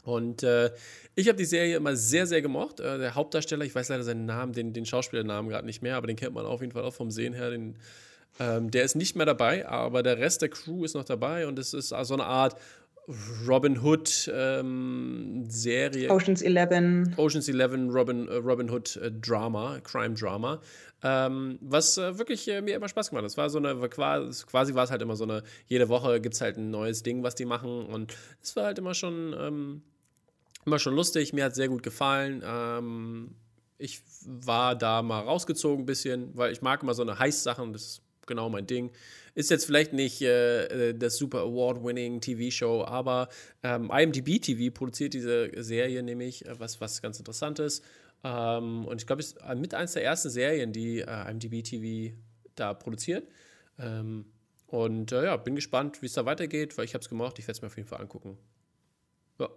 Und 0.04 0.42
äh, 0.42 0.70
ich 1.14 1.28
habe 1.28 1.36
die 1.36 1.44
Serie 1.44 1.76
immer 1.76 1.96
sehr, 1.96 2.26
sehr 2.26 2.40
gemocht. 2.40 2.80
Äh, 2.80 2.98
der 2.98 3.14
Hauptdarsteller, 3.14 3.64
ich 3.64 3.74
weiß 3.74 3.90
leider 3.90 4.04
seinen 4.04 4.24
Namen, 4.24 4.52
den, 4.52 4.72
den 4.72 4.86
Schauspielernamen 4.86 5.50
gerade 5.50 5.66
nicht 5.66 5.82
mehr, 5.82 5.96
aber 5.96 6.06
den 6.06 6.16
kennt 6.16 6.34
man 6.34 6.46
auf 6.46 6.62
jeden 6.62 6.72
Fall 6.72 6.84
auch 6.84 6.94
vom 6.94 7.10
Sehen 7.10 7.34
her. 7.34 7.50
Den, 7.50 7.76
ähm, 8.38 8.70
der 8.70 8.84
ist 8.84 8.96
nicht 8.96 9.14
mehr 9.14 9.26
dabei, 9.26 9.66
aber 9.66 10.02
der 10.02 10.18
Rest 10.18 10.42
der 10.42 10.48
Crew 10.48 10.84
ist 10.84 10.94
noch 10.94 11.04
dabei 11.04 11.46
und 11.46 11.58
es 11.58 11.74
ist 11.74 11.88
so 11.88 12.14
eine 12.14 12.24
Art 12.24 12.56
Robin 13.46 13.82
Hood 13.82 14.30
ähm, 14.32 15.44
Serie. 15.48 16.10
Oceans 16.10 16.42
11. 16.42 17.16
Oceans 17.18 17.48
11 17.48 17.94
Robin, 17.94 18.28
äh, 18.28 18.36
Robin 18.36 18.70
Hood 18.70 18.96
äh, 18.96 19.10
Drama, 19.12 19.80
Crime 19.80 20.14
Drama. 20.14 20.60
Ähm, 21.02 21.58
was 21.60 21.98
äh, 21.98 22.18
wirklich 22.18 22.48
äh, 22.48 22.62
mir 22.62 22.76
immer 22.76 22.88
Spaß 22.88 23.10
gemacht 23.10 23.24
hat. 23.24 23.30
Es 23.30 23.36
war 23.36 23.50
so 23.50 23.58
eine, 23.58 23.76
quasi, 23.88 24.46
quasi 24.46 24.74
war 24.74 24.84
es 24.84 24.90
halt 24.90 25.02
immer 25.02 25.16
so 25.16 25.24
eine, 25.24 25.42
jede 25.66 25.88
Woche 25.88 26.20
gibt 26.20 26.34
es 26.34 26.40
halt 26.40 26.56
ein 26.56 26.70
neues 26.70 27.02
Ding, 27.02 27.22
was 27.22 27.34
die 27.34 27.44
machen. 27.44 27.86
Und 27.86 28.14
es 28.42 28.56
war 28.56 28.64
halt 28.66 28.78
immer 28.78 28.94
schon, 28.94 29.34
ähm, 29.38 29.82
immer 30.64 30.78
schon 30.78 30.94
lustig. 30.94 31.32
Mir 31.34 31.44
hat 31.44 31.52
es 31.52 31.56
sehr 31.56 31.68
gut 31.68 31.82
gefallen. 31.82 32.42
Ähm, 32.44 33.34
ich 33.76 34.00
war 34.24 34.74
da 34.74 35.02
mal 35.02 35.20
rausgezogen 35.20 35.82
ein 35.82 35.86
bisschen, 35.86 36.30
weil 36.36 36.52
ich 36.52 36.62
mag 36.62 36.82
immer 36.82 36.94
so 36.94 37.02
eine 37.02 37.18
Heiß-Sachen, 37.18 37.74
das 37.74 37.82
ist 37.82 38.02
genau 38.26 38.48
mein 38.48 38.66
Ding. 38.66 38.90
Ist 39.34 39.50
jetzt 39.50 39.66
vielleicht 39.66 39.92
nicht 39.92 40.22
äh, 40.22 40.90
äh 40.90 40.94
das 40.94 41.16
super 41.16 41.40
Award-winning 41.40 42.20
TV-Show, 42.20 42.84
aber 42.84 43.28
ähm, 43.62 43.90
IMDb 43.90 44.40
TV 44.40 44.72
produziert 44.72 45.14
diese 45.14 45.50
Serie 45.62 46.02
nämlich, 46.02 46.46
äh, 46.46 46.58
was, 46.58 46.80
was 46.80 47.02
ganz 47.02 47.18
interessant 47.18 47.58
ist. 47.58 47.84
Ähm, 48.22 48.86
und 48.86 49.00
ich 49.00 49.06
glaube, 49.06 49.20
es 49.20 49.32
ist 49.32 49.42
äh, 49.42 49.54
mit 49.54 49.74
eins 49.74 49.92
der 49.92 50.04
ersten 50.04 50.30
Serien, 50.30 50.72
die 50.72 51.00
äh, 51.00 51.30
IMDb 51.30 51.62
TV 51.62 52.14
da 52.54 52.74
produziert. 52.74 53.28
Ähm, 53.78 54.26
und 54.68 55.12
äh, 55.12 55.24
ja, 55.24 55.36
bin 55.36 55.54
gespannt, 55.54 56.00
wie 56.00 56.06
es 56.06 56.14
da 56.14 56.24
weitergeht, 56.24 56.76
weil 56.78 56.84
ich 56.84 56.94
habe 56.94 57.02
es 57.02 57.08
gemacht. 57.08 57.38
Ich 57.38 57.46
werde 57.46 57.56
es 57.56 57.62
mir 57.62 57.66
auf 57.66 57.76
jeden 57.76 57.88
Fall 57.88 58.00
angucken. 58.00 58.38
Ja. 59.38 59.48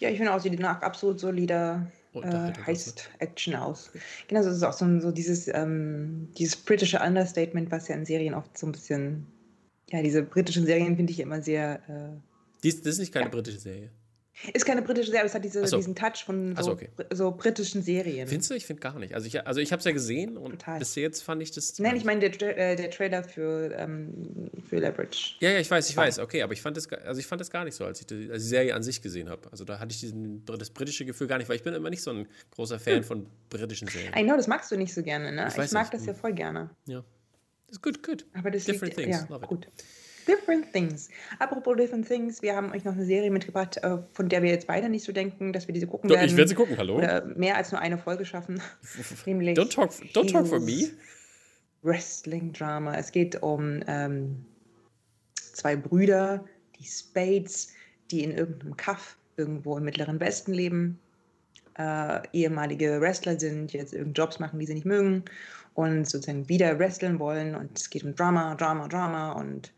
Ja, 0.00 0.08
ich 0.08 0.16
finde 0.16 0.32
auch, 0.32 0.40
sie 0.40 0.50
nach 0.50 0.80
absolut 0.80 1.20
solider 1.20 1.90
äh, 2.14 2.52
heißt 2.66 3.10
Action 3.18 3.54
aus. 3.54 3.90
Genau, 4.28 4.42
das 4.42 4.56
ist 4.56 4.62
auch 4.62 4.72
so, 4.72 5.00
so 5.00 5.10
dieses, 5.10 5.48
ähm, 5.48 6.28
dieses 6.36 6.56
britische 6.56 7.00
Understatement, 7.00 7.70
was 7.70 7.88
ja 7.88 7.94
in 7.94 8.04
Serien 8.04 8.34
oft 8.34 8.56
so 8.56 8.66
ein 8.66 8.72
bisschen, 8.72 9.26
ja, 9.90 10.02
diese 10.02 10.22
britischen 10.22 10.66
Serien 10.66 10.96
finde 10.96 11.12
ich 11.12 11.20
immer 11.20 11.42
sehr. 11.42 11.80
Äh, 11.88 12.20
Dies, 12.62 12.82
das 12.82 12.94
ist 12.94 12.98
nicht 13.00 13.12
keine 13.12 13.26
ja. 13.26 13.30
britische 13.30 13.58
Serie. 13.58 13.90
Ist 14.52 14.64
keine 14.64 14.82
britische 14.82 15.10
Serie, 15.10 15.20
aber 15.20 15.26
es 15.28 15.34
hat 15.34 15.44
diese, 15.44 15.66
so. 15.66 15.76
diesen 15.76 15.94
Touch 15.94 16.24
von 16.24 16.56
so, 16.56 16.62
so, 16.62 16.72
okay. 16.72 16.88
so, 17.12 17.30
britischen 17.30 17.82
Serien. 17.82 18.26
Findest 18.26 18.50
du? 18.50 18.54
Ich 18.54 18.66
finde 18.66 18.80
gar 18.80 18.98
nicht. 18.98 19.14
Also 19.14 19.26
ich, 19.26 19.46
also 19.46 19.60
ich 19.60 19.72
habe 19.72 19.80
es 19.80 19.84
ja 19.84 19.92
gesehen 19.92 20.36
und 20.36 20.52
Total. 20.52 20.78
bis 20.78 20.94
jetzt 20.94 21.22
fand 21.22 21.42
ich 21.42 21.50
das. 21.52 21.78
Nein, 21.78 21.96
ich 21.96 22.04
meine 22.04 22.28
der, 22.28 22.58
äh, 22.58 22.76
der 22.76 22.90
Trailer 22.90 23.22
für, 23.22 23.72
ähm, 23.76 24.50
für 24.68 24.78
Leverage. 24.78 25.36
Ja, 25.40 25.50
ja, 25.50 25.58
ich 25.58 25.70
weiß, 25.70 25.88
ich 25.90 25.96
weiß. 25.96 26.18
Okay, 26.18 26.42
aber 26.42 26.54
ich 26.54 26.62
fand 26.62 26.76
das, 26.76 26.90
also 26.90 27.20
ich 27.20 27.26
fand 27.26 27.40
das 27.40 27.50
gar 27.50 27.64
nicht 27.64 27.74
so, 27.74 27.84
als 27.84 28.00
ich 28.00 28.06
die, 28.06 28.30
als 28.30 28.42
die 28.42 28.48
Serie 28.48 28.74
an 28.74 28.82
sich 28.82 29.02
gesehen 29.02 29.28
habe. 29.28 29.42
Also 29.50 29.64
da 29.64 29.78
hatte 29.78 29.92
ich 29.92 30.00
diesen, 30.00 30.44
das 30.44 30.70
britische 30.70 31.04
Gefühl 31.04 31.26
gar 31.26 31.38
nicht, 31.38 31.48
weil 31.48 31.56
ich 31.56 31.62
bin 31.62 31.74
immer 31.74 31.90
nicht 31.90 32.02
so 32.02 32.10
ein 32.10 32.26
großer 32.52 32.80
Fan 32.80 32.96
hm. 32.98 33.04
von 33.04 33.26
britischen 33.50 33.88
Serien. 33.88 34.12
I 34.16 34.24
know, 34.24 34.36
das 34.36 34.46
magst 34.48 34.72
du 34.72 34.76
nicht 34.76 34.94
so 34.94 35.02
gerne, 35.02 35.30
ne? 35.30 35.46
Ich, 35.48 35.58
ich 35.58 35.72
mag 35.72 35.84
nicht. 35.84 35.94
das 35.94 36.06
ja 36.06 36.14
voll 36.14 36.32
gerne. 36.32 36.70
Ja. 36.86 37.04
Das 37.66 37.76
ist 37.76 37.82
gut, 37.82 38.02
gut. 38.02 38.26
Aber 38.34 38.50
das 38.50 38.64
Different 38.64 38.96
liegt, 38.96 39.10
things. 39.10 39.26
Ja, 39.28 39.34
Love 39.34 39.46
gut. 39.46 39.66
Different 40.26 40.72
Things. 40.72 41.08
Apropos 41.38 41.76
Different 41.76 42.06
Things, 42.06 42.42
wir 42.42 42.54
haben 42.54 42.72
euch 42.72 42.84
noch 42.84 42.92
eine 42.92 43.04
Serie 43.04 43.30
mitgebracht, 43.30 43.78
äh, 43.78 43.98
von 44.12 44.28
der 44.28 44.42
wir 44.42 44.50
jetzt 44.50 44.66
beide 44.66 44.88
nicht 44.88 45.04
so 45.04 45.12
denken, 45.12 45.52
dass 45.52 45.66
wir 45.66 45.74
diese 45.74 45.86
gucken 45.86 46.10
werden. 46.10 46.26
Ich 46.26 46.36
werde 46.36 46.48
sie 46.48 46.54
gucken, 46.54 46.76
hallo. 46.76 46.96
Oder 46.96 47.24
mehr 47.24 47.56
als 47.56 47.72
nur 47.72 47.80
eine 47.80 47.98
Folge 47.98 48.24
schaffen. 48.24 48.60
Nämlich 49.26 49.58
don't 49.58 49.72
talk, 49.72 49.90
don't 50.14 50.30
talk 50.30 50.46
for 50.46 50.60
me. 50.60 50.90
Wrestling-Drama. 51.82 52.96
Es 52.96 53.10
geht 53.12 53.42
um 53.42 53.80
ähm, 53.86 54.44
zwei 55.34 55.76
Brüder, 55.76 56.44
die 56.78 56.84
Spades, 56.84 57.72
die 58.10 58.22
in 58.24 58.32
irgendeinem 58.32 58.76
Kaff 58.76 59.16
irgendwo 59.36 59.76
im 59.76 59.84
Mittleren 59.84 60.20
Westen 60.20 60.52
leben. 60.52 60.98
Äh, 61.78 62.20
ehemalige 62.32 63.00
Wrestler 63.00 63.38
sind, 63.40 63.72
jetzt 63.72 63.92
irgendeine 63.92 64.24
Jobs 64.26 64.38
machen, 64.38 64.58
die 64.58 64.66
sie 64.66 64.74
nicht 64.74 64.86
mögen 64.86 65.24
und 65.74 66.08
sozusagen 66.08 66.48
wieder 66.48 66.78
wresteln 66.78 67.18
wollen. 67.18 67.54
Und 67.54 67.78
es 67.78 67.90
geht 67.90 68.04
um 68.04 68.14
Drama, 68.14 68.54
Drama, 68.54 68.88
Drama 68.88 69.32
und 69.32 69.72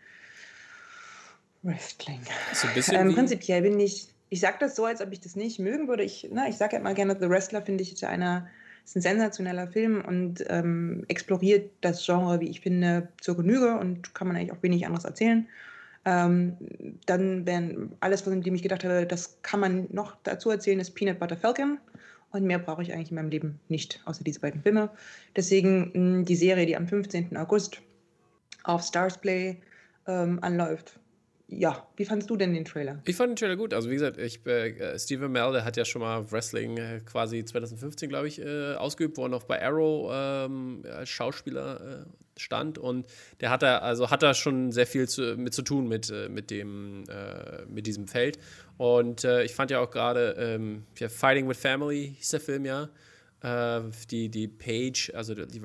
Wrestling. 1.65 2.21
So 2.53 2.69
ein 2.69 2.75
bisschen 2.75 3.09
ähm, 3.09 3.15
prinzipiell 3.15 3.63
bin 3.63 3.81
ich, 3.81 4.09
ich 4.29 4.41
sage 4.41 4.57
das 4.61 4.77
so, 4.77 4.85
als 4.85 5.01
ob 5.01 5.13
ich 5.13 5.21
das 5.21 5.35
nicht 5.35 5.59
mögen 5.59 5.89
würde. 5.89 6.05
Ich, 6.05 6.31
ich 6.31 6.57
sage 6.57 6.75
ja 6.75 6.81
immer 6.81 6.95
gerne, 6.95 7.17
The 7.19 7.29
Wrestler 7.29 7.63
finde 7.63 7.83
ich 7.83 7.93
ist 7.93 8.05
einer, 8.05 8.47
ist 8.85 8.97
ein 8.97 9.03
sensationeller 9.03 9.67
Film 9.69 10.05
und 10.07 10.45
ähm, 10.49 11.05
exploriert 11.09 11.71
das 11.81 12.05
Genre, 12.05 12.41
wie 12.41 12.49
ich 12.49 12.61
finde, 12.61 13.09
zur 13.21 13.37
Genüge 13.37 13.77
und 13.79 14.15
kann 14.15 14.29
man 14.29 14.37
eigentlich 14.37 14.53
auch 14.53 14.63
wenig 14.63 14.87
anderes 14.87 15.05
erzählen. 15.05 15.49
Ähm, 16.05 16.57
dann 17.07 17.47
wären 17.47 17.93
alles, 18.01 18.21
von 18.21 18.41
dem 18.41 18.55
ich 18.55 18.63
gedacht 18.63 18.85
habe, 18.85 19.07
das 19.07 19.39
kann 19.43 19.61
man 19.61 19.87
noch 19.91 20.17
dazu 20.23 20.51
erzählen, 20.51 20.81
ist 20.81 20.95
Peanut 20.95 21.19
Butter 21.19 21.37
Falcon. 21.37 21.79
Und 22.31 22.45
mehr 22.45 22.59
brauche 22.59 22.83
ich 22.83 22.93
eigentlich 22.93 23.11
in 23.11 23.15
meinem 23.15 23.31
Leben 23.31 23.61
nicht, 23.69 24.03
außer 24.07 24.25
diese 24.25 24.41
beiden 24.41 24.61
Filme. 24.61 24.91
Deswegen 25.37 25.93
mh, 26.19 26.25
die 26.25 26.35
Serie, 26.35 26.67
die 26.67 26.77
am 26.77 26.89
15. 26.89 27.37
August 27.37 27.81
auf 28.65 28.83
Stars 28.83 29.19
Play 29.19 29.57
ähm, 30.09 30.41
anläuft, 30.43 30.99
ja, 31.47 31.87
wie 31.97 32.05
fandest 32.05 32.31
du 32.31 32.37
denn 32.37 32.55
den 32.55 32.65
Trailer? 32.65 33.01
Ich 33.05 33.17
fand 33.17 33.31
den 33.31 33.37
Trailer 33.37 33.57
gut. 33.57 33.75
Also 33.75 33.91
wie 33.91 33.95
gesagt, 33.95 34.19
ich, 34.19 34.45
äh, 34.47 34.99
Steven 34.99 35.31
Mel, 35.31 35.53
der 35.53 35.65
hat 35.65 35.77
ja 35.77 35.85
schon 35.85 36.01
mal 36.01 36.31
Wrestling 36.33 36.79
äh, 36.79 37.01
quasi 37.05 37.45
2015, 37.45 38.09
glaube 38.09 38.29
ich, 38.29 38.41
äh, 38.41 38.75
ausgeübt, 38.75 39.17
wo 39.19 39.25
er 39.25 39.29
noch 39.29 39.45
bei 39.45 39.63
Arrow 39.63 40.11
ähm, 40.13 40.85
als 40.91 41.11
Schauspieler 41.11 42.05
äh, 42.05 42.41
stand. 42.41 42.79
Und 42.79 43.07
der 43.41 43.51
hat 43.51 43.63
da, 43.63 43.79
also 43.79 44.11
hat 44.11 44.23
da 44.23 44.33
schon 44.33 44.73
sehr 44.73 44.87
viel 44.87 45.07
zu, 45.07 45.37
mit 45.37 45.53
zu 45.53 45.63
tun 45.63 45.87
mit, 45.87 46.11
äh, 46.11 46.31
mit, 46.31 46.51
dem, 46.51 47.05
äh, 47.11 47.67
mit 47.67 47.87
diesem 47.87 48.09
Feld. 48.09 48.39
Und 48.79 49.23
ich 49.23 49.55
fand 49.55 49.71
ja 49.71 49.79
auch 49.79 49.91
gerade 49.91 50.35
ähm, 50.37 50.83
Fighting 50.97 51.49
with 51.49 51.59
Family 51.59 52.17
hieß 52.19 52.31
der 52.31 52.41
Film 52.41 52.65
ja. 52.65 52.89
die, 54.11 54.29
die 54.29 54.49
Page, 54.49 55.13
also 55.15 55.35
die 55.35 55.61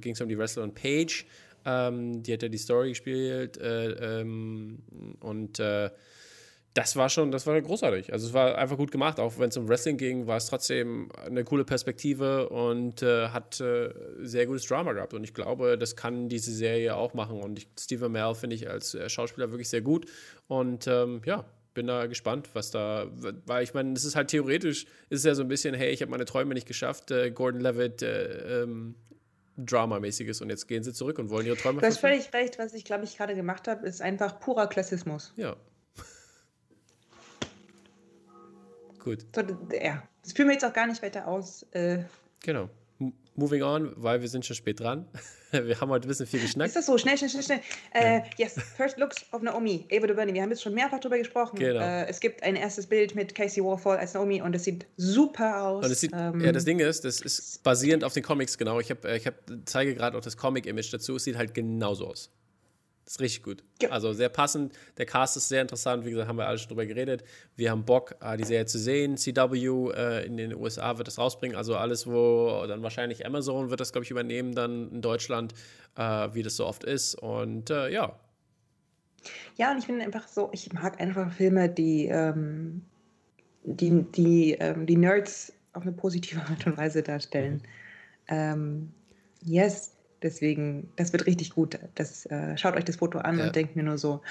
ging 0.00 0.14
es 0.14 0.20
um 0.22 0.28
die 0.28 0.38
Wrestlerin 0.38 0.72
Page 0.72 1.26
ähm, 1.66 2.22
die 2.22 2.32
hat 2.32 2.42
ja 2.42 2.48
die 2.48 2.58
Story 2.58 2.90
gespielt 2.90 3.58
äh, 3.58 4.20
ähm, 4.20 4.78
und 5.20 5.58
äh, 5.58 5.90
das 6.76 6.94
war 6.94 7.08
schon, 7.08 7.30
das 7.30 7.46
war 7.46 7.60
großartig. 7.60 8.12
Also 8.12 8.26
es 8.26 8.34
war 8.34 8.58
einfach 8.58 8.76
gut 8.76 8.90
gemacht. 8.92 9.18
Auch 9.18 9.38
wenn 9.38 9.48
es 9.48 9.56
um 9.56 9.66
Wrestling 9.66 9.96
ging, 9.96 10.26
war 10.26 10.36
es 10.36 10.46
trotzdem 10.46 11.08
eine 11.24 11.42
coole 11.42 11.64
Perspektive 11.64 12.50
und 12.50 13.02
äh, 13.02 13.28
hat 13.28 13.60
äh, 13.62 13.94
sehr 14.20 14.44
gutes 14.44 14.66
Drama 14.66 14.92
gehabt. 14.92 15.14
Und 15.14 15.24
ich 15.24 15.32
glaube, 15.32 15.78
das 15.78 15.96
kann 15.96 16.28
diese 16.28 16.52
Serie 16.52 16.94
auch 16.94 17.14
machen. 17.14 17.40
Und 17.40 17.58
ich, 17.58 17.68
Steve 17.80 18.04
Amell 18.04 18.34
finde 18.34 18.56
ich 18.56 18.68
als 18.68 18.94
äh, 18.94 19.08
Schauspieler 19.08 19.50
wirklich 19.52 19.70
sehr 19.70 19.80
gut. 19.80 20.04
Und 20.48 20.86
ähm, 20.86 21.22
ja, 21.24 21.46
bin 21.72 21.86
da 21.86 22.04
gespannt, 22.06 22.50
was 22.52 22.70
da, 22.70 23.06
weil 23.46 23.64
ich 23.64 23.72
meine, 23.72 23.94
es 23.94 24.04
ist 24.04 24.14
halt 24.14 24.28
theoretisch, 24.28 24.86
ist 25.08 25.24
ja 25.24 25.34
so 25.34 25.42
ein 25.42 25.48
bisschen, 25.48 25.74
hey, 25.74 25.90
ich 25.90 26.02
habe 26.02 26.10
meine 26.10 26.26
Träume 26.26 26.52
nicht 26.52 26.66
geschafft, 26.66 27.10
äh, 27.10 27.30
Gordon 27.30 27.60
Levitt, 27.60 28.02
äh, 28.02 28.62
ähm, 28.62 28.96
Drama-mäßiges 29.56 30.40
und 30.40 30.50
jetzt 30.50 30.66
gehen 30.68 30.82
sie 30.82 30.92
zurück 30.92 31.18
und 31.18 31.30
wollen 31.30 31.46
ihre 31.46 31.56
Träume 31.56 31.80
Du 31.80 31.86
hast 31.86 31.98
völlig 31.98 32.32
recht, 32.32 32.58
was 32.58 32.74
ich 32.74 32.84
glaube 32.84 33.04
ich 33.04 33.16
gerade 33.16 33.34
gemacht 33.34 33.68
habe, 33.68 33.86
ist 33.86 34.02
einfach 34.02 34.38
purer 34.40 34.66
Klassismus. 34.66 35.32
Ja, 35.36 35.56
Gut. 38.98 39.24
So, 39.34 39.42
ja, 39.80 40.02
das 40.22 40.32
führen 40.32 40.48
wir 40.48 40.54
jetzt 40.54 40.64
auch 40.64 40.72
gar 40.72 40.86
nicht 40.86 41.02
weiter 41.02 41.28
aus. 41.28 41.64
Äh, 41.70 42.04
genau. 42.40 42.68
Moving 43.36 43.62
on, 43.62 43.92
weil 43.96 44.20
wir 44.22 44.28
sind 44.28 44.46
schon 44.46 44.56
spät 44.56 44.80
dran. 44.80 45.06
wir 45.50 45.80
haben 45.80 45.90
heute 45.90 46.06
ein 46.06 46.08
bisschen 46.08 46.26
viel 46.26 46.40
geschnackt. 46.40 46.68
Ist 46.68 46.76
das 46.76 46.86
so? 46.86 46.96
Schnell, 46.96 47.18
schnell, 47.18 47.30
schnell, 47.30 47.42
schnell. 47.42 47.60
Äh, 47.92 48.22
yes, 48.38 48.54
First 48.76 48.98
Looks 48.98 49.24
of 49.32 49.42
Naomi, 49.42 49.86
Ava 49.92 50.06
DuVernay. 50.06 50.32
Wir 50.32 50.42
haben 50.42 50.50
jetzt 50.50 50.62
schon 50.62 50.74
mehrfach 50.74 51.00
darüber 51.00 51.18
gesprochen. 51.18 51.58
Genau. 51.58 51.80
Äh, 51.80 52.06
es 52.06 52.20
gibt 52.20 52.42
ein 52.42 52.56
erstes 52.56 52.86
Bild 52.86 53.14
mit 53.14 53.34
Casey 53.34 53.62
Warfall 53.62 53.98
als 53.98 54.14
Naomi 54.14 54.40
und 54.40 54.54
es 54.54 54.64
sieht 54.64 54.86
super 54.96 55.62
aus. 55.62 55.84
Und 55.84 55.90
es 55.90 56.00
sieht, 56.00 56.12
ähm, 56.14 56.40
ja, 56.40 56.52
das 56.52 56.64
Ding 56.64 56.78
ist, 56.78 57.04
das 57.04 57.20
ist 57.20 57.62
basierend 57.62 58.04
auf 58.04 58.14
den 58.14 58.22
Comics, 58.22 58.56
genau. 58.56 58.80
Ich, 58.80 58.90
hab, 58.90 59.04
äh, 59.04 59.16
ich 59.16 59.26
hab, 59.26 59.34
zeige 59.66 59.94
gerade 59.94 60.16
auch 60.16 60.22
das 60.22 60.36
Comic-Image 60.36 60.92
dazu. 60.92 61.16
Es 61.16 61.24
sieht 61.24 61.36
halt 61.36 61.52
genauso 61.54 62.08
aus. 62.08 62.30
Das 63.06 63.14
ist 63.14 63.20
richtig 63.20 63.44
gut. 63.44 63.62
Ja. 63.80 63.90
Also 63.90 64.12
sehr 64.12 64.28
passend. 64.28 64.76
Der 64.98 65.06
Cast 65.06 65.36
ist 65.36 65.48
sehr 65.48 65.62
interessant. 65.62 66.04
Wie 66.04 66.10
gesagt, 66.10 66.28
haben 66.28 66.38
wir 66.38 66.48
alle 66.48 66.58
schon 66.58 66.68
drüber 66.68 66.86
geredet. 66.86 67.22
Wir 67.54 67.70
haben 67.70 67.84
Bock, 67.84 68.16
äh, 68.20 68.36
die 68.36 68.42
Serie 68.42 68.66
zu 68.66 68.80
sehen. 68.80 69.16
CW 69.16 69.92
äh, 69.92 70.26
in 70.26 70.36
den 70.36 70.52
USA 70.56 70.98
wird 70.98 71.06
das 71.06 71.16
rausbringen. 71.16 71.56
Also 71.56 71.76
alles, 71.76 72.08
wo 72.08 72.66
dann 72.66 72.82
wahrscheinlich 72.82 73.24
Amazon 73.24 73.70
wird 73.70 73.78
das, 73.78 73.92
glaube 73.92 74.04
ich, 74.04 74.10
übernehmen 74.10 74.56
dann 74.56 74.90
in 74.90 75.02
Deutschland, 75.02 75.54
äh, 75.94 76.28
wie 76.32 76.42
das 76.42 76.56
so 76.56 76.66
oft 76.66 76.82
ist. 76.82 77.14
Und 77.14 77.70
äh, 77.70 77.92
ja. 77.92 78.18
Ja, 79.54 79.70
und 79.70 79.78
ich 79.78 79.86
bin 79.86 80.00
einfach 80.00 80.26
so, 80.26 80.50
ich 80.52 80.72
mag 80.72 81.00
einfach 81.00 81.32
Filme, 81.32 81.68
die, 81.68 82.06
ähm, 82.06 82.82
die, 83.62 84.04
die, 84.16 84.54
ähm, 84.54 84.84
die 84.84 84.96
Nerds 84.96 85.52
auf 85.74 85.82
eine 85.82 85.92
positive 85.92 86.40
Art 86.40 86.66
und 86.66 86.76
Weise 86.76 87.04
darstellen. 87.04 87.54
Mhm. 87.54 87.60
Ähm, 88.28 88.92
yes, 89.44 89.95
Deswegen, 90.22 90.90
das 90.96 91.12
wird 91.12 91.26
richtig 91.26 91.50
gut. 91.50 91.78
Das, 91.94 92.24
äh, 92.26 92.56
schaut 92.56 92.74
euch 92.74 92.84
das 92.84 92.96
Foto 92.96 93.18
an 93.18 93.38
ja. 93.38 93.46
und 93.46 93.56
denkt 93.56 93.76
mir 93.76 93.82
nur 93.82 93.98
so, 93.98 94.22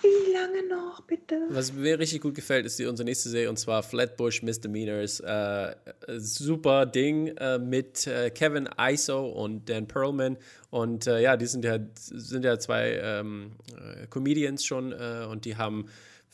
wie 0.00 0.32
lange 0.32 0.66
noch, 0.68 1.02
bitte? 1.02 1.40
Was 1.50 1.72
mir 1.72 1.98
richtig 1.98 2.22
gut 2.22 2.34
gefällt, 2.34 2.64
ist 2.64 2.78
die, 2.78 2.86
unsere 2.86 3.04
nächste 3.04 3.28
Serie 3.28 3.50
und 3.50 3.58
zwar 3.58 3.82
Flatbush 3.82 4.42
Misdemeanors. 4.42 5.20
Äh, 5.20 5.74
super 6.16 6.86
Ding 6.86 7.28
äh, 7.36 7.58
mit 7.58 8.06
äh, 8.06 8.30
Kevin 8.30 8.68
Iso 8.80 9.28
und 9.28 9.68
Dan 9.68 9.86
Perlman. 9.86 10.38
Und 10.70 11.06
äh, 11.06 11.20
ja, 11.20 11.36
die 11.36 11.46
sind 11.46 11.64
ja, 11.64 11.78
sind 11.94 12.44
ja 12.44 12.58
zwei 12.58 12.98
ähm, 13.02 13.52
äh, 13.76 14.06
Comedians 14.06 14.64
schon 14.64 14.92
und 14.92 15.44
die 15.44 15.56
haben 15.56 15.86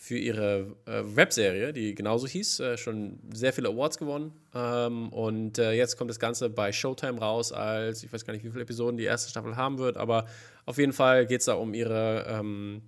für 0.04 0.18
ihre 0.18 0.76
äh, 0.84 1.02
Webserie, 1.02 1.72
die 1.72 1.94
genauso 1.94 2.26
hieß, 2.26 2.60
äh, 2.60 2.76
schon 2.76 3.20
sehr 3.32 3.54
viele 3.54 3.70
Awards 3.70 3.96
gewonnen. 3.96 4.32
Ähm, 4.54 5.08
und 5.08 5.56
äh, 5.56 5.72
jetzt 5.72 5.96
kommt 5.96 6.10
das 6.10 6.18
Ganze 6.18 6.50
bei 6.50 6.72
Showtime 6.72 7.18
raus, 7.18 7.52
als 7.52 8.02
ich 8.02 8.12
weiß 8.12 8.26
gar 8.26 8.34
nicht, 8.34 8.44
wie 8.44 8.50
viele 8.50 8.64
Episoden 8.64 8.98
die 8.98 9.04
erste 9.04 9.30
Staffel 9.30 9.56
haben 9.56 9.78
wird, 9.78 9.96
aber 9.96 10.26
auf 10.66 10.76
jeden 10.76 10.92
Fall 10.92 11.24
geht 11.24 11.40
es 11.40 11.46
da 11.46 11.54
um 11.54 11.72
ihre, 11.72 12.26
ähm, 12.28 12.82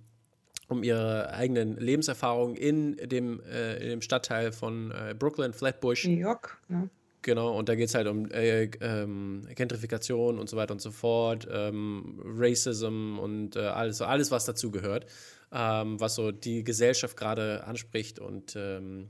um 0.67 0.83
ihre 0.83 1.33
eigenen 1.33 1.77
Lebenserfahrungen 1.77 2.55
in 2.55 2.97
dem, 2.97 3.41
äh, 3.51 3.77
in 3.77 3.89
dem 3.89 4.01
Stadtteil 4.03 4.51
von 4.51 4.91
äh, 4.91 5.15
Brooklyn, 5.17 5.53
Flatbush. 5.53 6.05
New 6.05 6.19
York, 6.19 6.59
ne? 6.67 6.87
Genau, 7.23 7.57
und 7.57 7.67
da 7.67 7.73
geht 7.73 7.89
es 7.89 7.95
halt 7.95 8.07
um 8.07 8.29
äh, 8.29 8.65
ähm, 8.79 9.47
Gentrifikation 9.55 10.37
und 10.37 10.49
so 10.49 10.55
weiter 10.55 10.73
und 10.73 10.81
so 10.81 10.91
fort, 10.91 11.47
ähm, 11.51 12.21
Racism 12.23 13.17
und 13.17 13.57
alles, 13.57 14.03
alles, 14.03 14.29
was 14.29 14.45
dazu 14.45 14.69
gehört 14.69 15.07
ähm, 15.51 15.99
was 15.99 16.15
so 16.15 16.31
die 16.31 16.63
Gesellschaft 16.63 17.17
gerade 17.17 17.63
anspricht 17.65 18.19
und 18.19 18.55
ähm, 18.55 19.09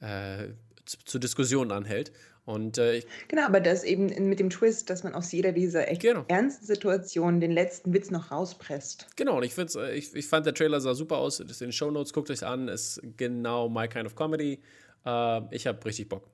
äh, 0.00 0.48
zu, 0.84 0.98
zu, 1.04 1.18
Diskussionen 1.18 1.72
anhält. 1.72 2.12
Und, 2.44 2.78
äh, 2.78 3.02
genau, 3.28 3.44
aber 3.46 3.60
das 3.60 3.84
eben 3.84 4.06
mit 4.28 4.40
dem 4.40 4.50
Twist, 4.50 4.90
dass 4.90 5.04
man 5.04 5.14
aus 5.14 5.30
jeder 5.30 5.52
dieser 5.52 5.88
echt 5.88 6.02
genau. 6.02 6.24
ernsten 6.28 6.66
Situationen 6.66 7.40
den 7.40 7.52
letzten 7.52 7.92
Witz 7.92 8.10
noch 8.10 8.30
rauspresst. 8.30 9.06
Genau, 9.16 9.36
und 9.36 9.44
ich, 9.44 9.54
find's, 9.54 9.76
äh, 9.76 9.92
ich, 9.92 10.14
ich 10.14 10.26
fand, 10.26 10.46
der 10.46 10.54
Trailer 10.54 10.80
sah 10.80 10.94
super 10.94 11.18
aus. 11.18 11.38
Das 11.38 11.50
ist 11.50 11.62
in 11.62 11.68
den 11.68 11.72
Show 11.72 11.90
Notes, 11.90 12.12
guckt 12.12 12.30
euch 12.30 12.44
an, 12.44 12.68
ist 12.68 13.00
genau 13.16 13.68
my 13.68 13.86
kind 13.86 14.06
of 14.06 14.16
comedy. 14.16 14.60
Äh, 15.06 15.54
ich 15.54 15.66
habe 15.66 15.84
richtig 15.84 16.08
Bock. 16.08 16.28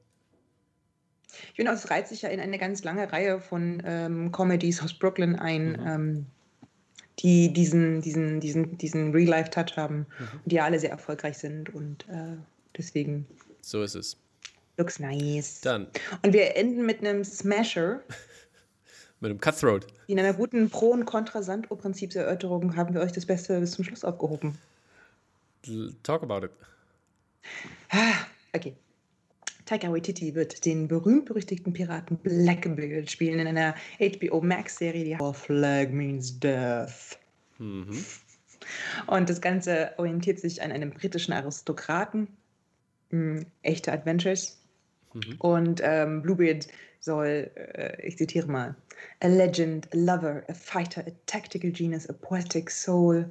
Ich 1.50 1.56
finde, 1.56 1.72
es 1.72 1.90
reiht 1.90 2.08
sich 2.08 2.22
ja 2.22 2.30
in 2.30 2.40
eine 2.40 2.58
ganz 2.58 2.82
lange 2.82 3.12
Reihe 3.12 3.40
von 3.40 3.82
ähm, 3.84 4.32
Comedies 4.32 4.82
aus 4.82 4.98
Brooklyn 4.98 5.36
ein. 5.36 5.72
Mhm. 5.72 5.86
Ähm, 5.86 6.26
die 7.20 7.52
diesen, 7.52 8.02
diesen, 8.02 8.40
diesen, 8.40 8.76
diesen 8.78 9.12
Real-Life-Touch 9.12 9.76
haben 9.76 10.06
mhm. 10.18 10.40
und 10.44 10.52
die 10.52 10.56
ja 10.56 10.64
alle 10.64 10.78
sehr 10.78 10.90
erfolgreich 10.90 11.38
sind 11.38 11.74
und 11.74 12.06
äh, 12.08 12.36
deswegen. 12.76 13.26
So 13.62 13.82
ist 13.82 13.94
es. 13.94 14.16
Looks 14.76 14.98
nice. 14.98 15.60
Dann. 15.62 15.86
Und 16.22 16.32
wir 16.32 16.56
enden 16.56 16.84
mit 16.84 17.00
einem 17.00 17.24
Smasher. 17.24 18.02
mit 19.20 19.30
einem 19.30 19.40
Cutthroat. 19.40 19.86
In 20.06 20.18
einer 20.18 20.34
guten 20.34 20.68
Pro- 20.68 20.90
und 20.90 21.06
Kontra-Santo-Prinzipserörterung 21.06 22.76
haben 22.76 22.94
wir 22.94 23.00
euch 23.00 23.12
das 23.12 23.24
Beste 23.24 23.58
bis 23.60 23.72
zum 23.72 23.84
Schluss 23.84 24.04
aufgehoben. 24.04 24.58
Talk 26.02 26.22
about 26.22 26.44
it. 26.44 26.52
Ah, 27.90 28.26
okay. 28.54 28.76
Taika 29.66 29.92
Waititi 29.92 30.34
wird 30.34 30.64
den 30.64 30.86
berühmt-berüchtigten 30.86 31.72
Piraten 31.72 32.16
Blackbeard 32.18 33.10
spielen 33.10 33.40
in 33.40 33.48
einer 33.48 33.74
HBO 33.98 34.40
Max-Serie, 34.40 35.04
die 35.04 35.20
Our 35.20 35.34
Flag 35.34 35.90
Means 35.90 36.38
Death. 36.38 37.18
Mhm. 37.58 38.04
Und 39.08 39.28
das 39.28 39.40
Ganze 39.40 39.92
orientiert 39.98 40.38
sich 40.38 40.62
an 40.62 40.70
einem 40.70 40.90
britischen 40.90 41.32
Aristokraten. 41.32 42.28
Mhm, 43.10 43.46
echte 43.62 43.92
Adventures. 43.92 44.60
Mhm. 45.14 45.36
Und 45.38 45.80
ähm, 45.82 46.22
Bluebeard 46.22 46.68
soll, 47.00 47.50
äh, 47.54 48.06
ich 48.06 48.16
zitiere 48.16 48.46
mal, 48.46 48.76
a 49.20 49.26
legend, 49.26 49.88
a 49.92 49.96
lover, 49.96 50.42
a 50.48 50.54
fighter, 50.54 51.04
a 51.06 51.10
tactical 51.26 51.70
genius, 51.72 52.08
a 52.08 52.12
poetic 52.12 52.70
soul 52.70 53.28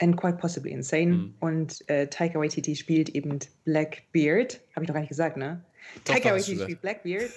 and 0.00 0.16
quite 0.16 0.38
possibly 0.38 0.72
insane. 0.72 1.12
Mhm. 1.12 1.34
Und 1.40 1.88
äh, 1.88 2.06
Taika 2.08 2.38
Waititi 2.38 2.76
spielt 2.76 3.10
eben 3.10 3.38
Blackbeard. 3.64 4.60
Habe 4.74 4.84
ich 4.84 4.88
noch 4.88 4.94
gar 4.94 5.00
nicht 5.00 5.08
gesagt, 5.08 5.36
ne? 5.36 5.64
Doch, 6.04 6.14
Taika 6.14 6.32
Waititi 6.32 6.62
spielt 6.62 6.80
Blackbeard. 6.80 7.30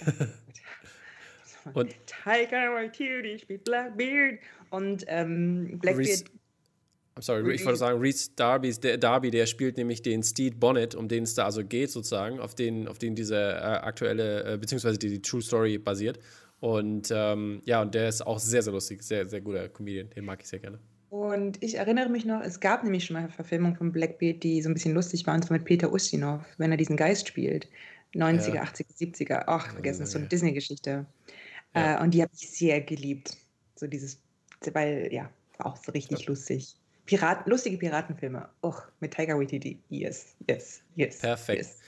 und 1.73 1.95
Taika 2.05 2.73
Waititi 2.73 3.39
spielt 3.39 3.63
Blackbeard. 3.63 4.39
Und 4.69 5.05
ähm, 5.07 5.79
Blackbeard. 5.79 6.07
Reese, 6.07 6.25
I'm 7.17 7.23
sorry, 7.23 7.55
ich 7.55 7.65
wollte 7.65 7.79
sagen, 7.79 7.99
Reese 7.99 8.29
Darby, 8.35 8.71
der, 8.73 8.97
Darby, 8.97 9.31
der 9.31 9.47
spielt 9.47 9.77
nämlich 9.77 10.03
den 10.03 10.21
Steed 10.21 10.59
Bonnet, 10.59 10.93
um 10.93 11.07
den 11.07 11.23
es 11.23 11.33
da 11.33 11.45
also 11.45 11.63
geht, 11.63 11.89
sozusagen, 11.89 12.39
auf 12.39 12.53
den, 12.53 12.87
auf 12.87 12.99
den 12.99 13.15
diese 13.15 13.35
äh, 13.35 13.59
aktuelle, 13.59 14.53
äh, 14.53 14.57
beziehungsweise 14.57 14.99
die, 14.99 15.09
die 15.09 15.21
True 15.21 15.41
Story 15.41 15.79
basiert. 15.79 16.19
Und 16.59 17.11
ähm, 17.11 17.61
ja, 17.65 17.81
und 17.81 17.95
der 17.95 18.09
ist 18.09 18.25
auch 18.25 18.39
sehr, 18.39 18.61
sehr 18.61 18.73
lustig, 18.73 19.01
sehr, 19.03 19.27
sehr 19.27 19.41
guter 19.41 19.67
Comedian, 19.69 20.09
den 20.11 20.25
mag 20.25 20.41
ich 20.41 20.47
sehr 20.47 20.59
gerne. 20.59 20.79
Und 21.09 21.63
ich 21.63 21.75
erinnere 21.75 22.09
mich 22.09 22.25
noch, 22.25 22.41
es 22.41 22.59
gab 22.59 22.83
nämlich 22.83 23.05
schon 23.05 23.15
mal 23.15 23.23
eine 23.23 23.29
Verfilmung 23.29 23.75
von 23.75 23.91
Blackbeard, 23.91 24.43
die 24.43 24.61
so 24.61 24.69
ein 24.69 24.73
bisschen 24.73 24.93
lustig 24.93 25.25
war, 25.25 25.35
und 25.35 25.43
zwar 25.43 25.57
mit 25.57 25.65
Peter 25.65 25.91
Ustinov, 25.91 26.43
wenn 26.57 26.71
er 26.71 26.77
diesen 26.77 26.97
Geist 26.97 27.27
spielt. 27.27 27.69
90er, 28.13 28.55
ja. 28.55 28.63
80er, 28.63 28.97
70er. 28.97 29.43
Ach, 29.47 29.71
vergessen, 29.71 29.99
das 29.99 30.09
ist 30.09 30.13
so 30.13 30.19
eine 30.19 30.27
Disney-Geschichte. 30.27 31.05
Ja. 31.75 31.99
Äh, 31.99 32.03
und 32.03 32.13
die 32.13 32.21
habe 32.21 32.31
ich 32.35 32.49
sehr 32.49 32.81
geliebt. 32.81 33.37
So 33.75 33.87
dieses, 33.87 34.21
weil, 34.73 35.09
ja, 35.11 35.29
war 35.57 35.67
auch 35.67 35.77
so 35.77 35.91
richtig 35.91 36.21
ja. 36.21 36.27
lustig. 36.27 36.75
Piraten, 37.05 37.49
lustige 37.49 37.77
Piratenfilme. 37.77 38.49
Och, 38.63 38.83
mit 38.99 39.15
Tiger 39.15 39.37
Waititi. 39.37 39.79
Yes, 39.89 40.35
yes, 40.49 40.81
yes. 40.95 41.19
Perfekt. 41.19 41.59
Yes. 41.59 41.79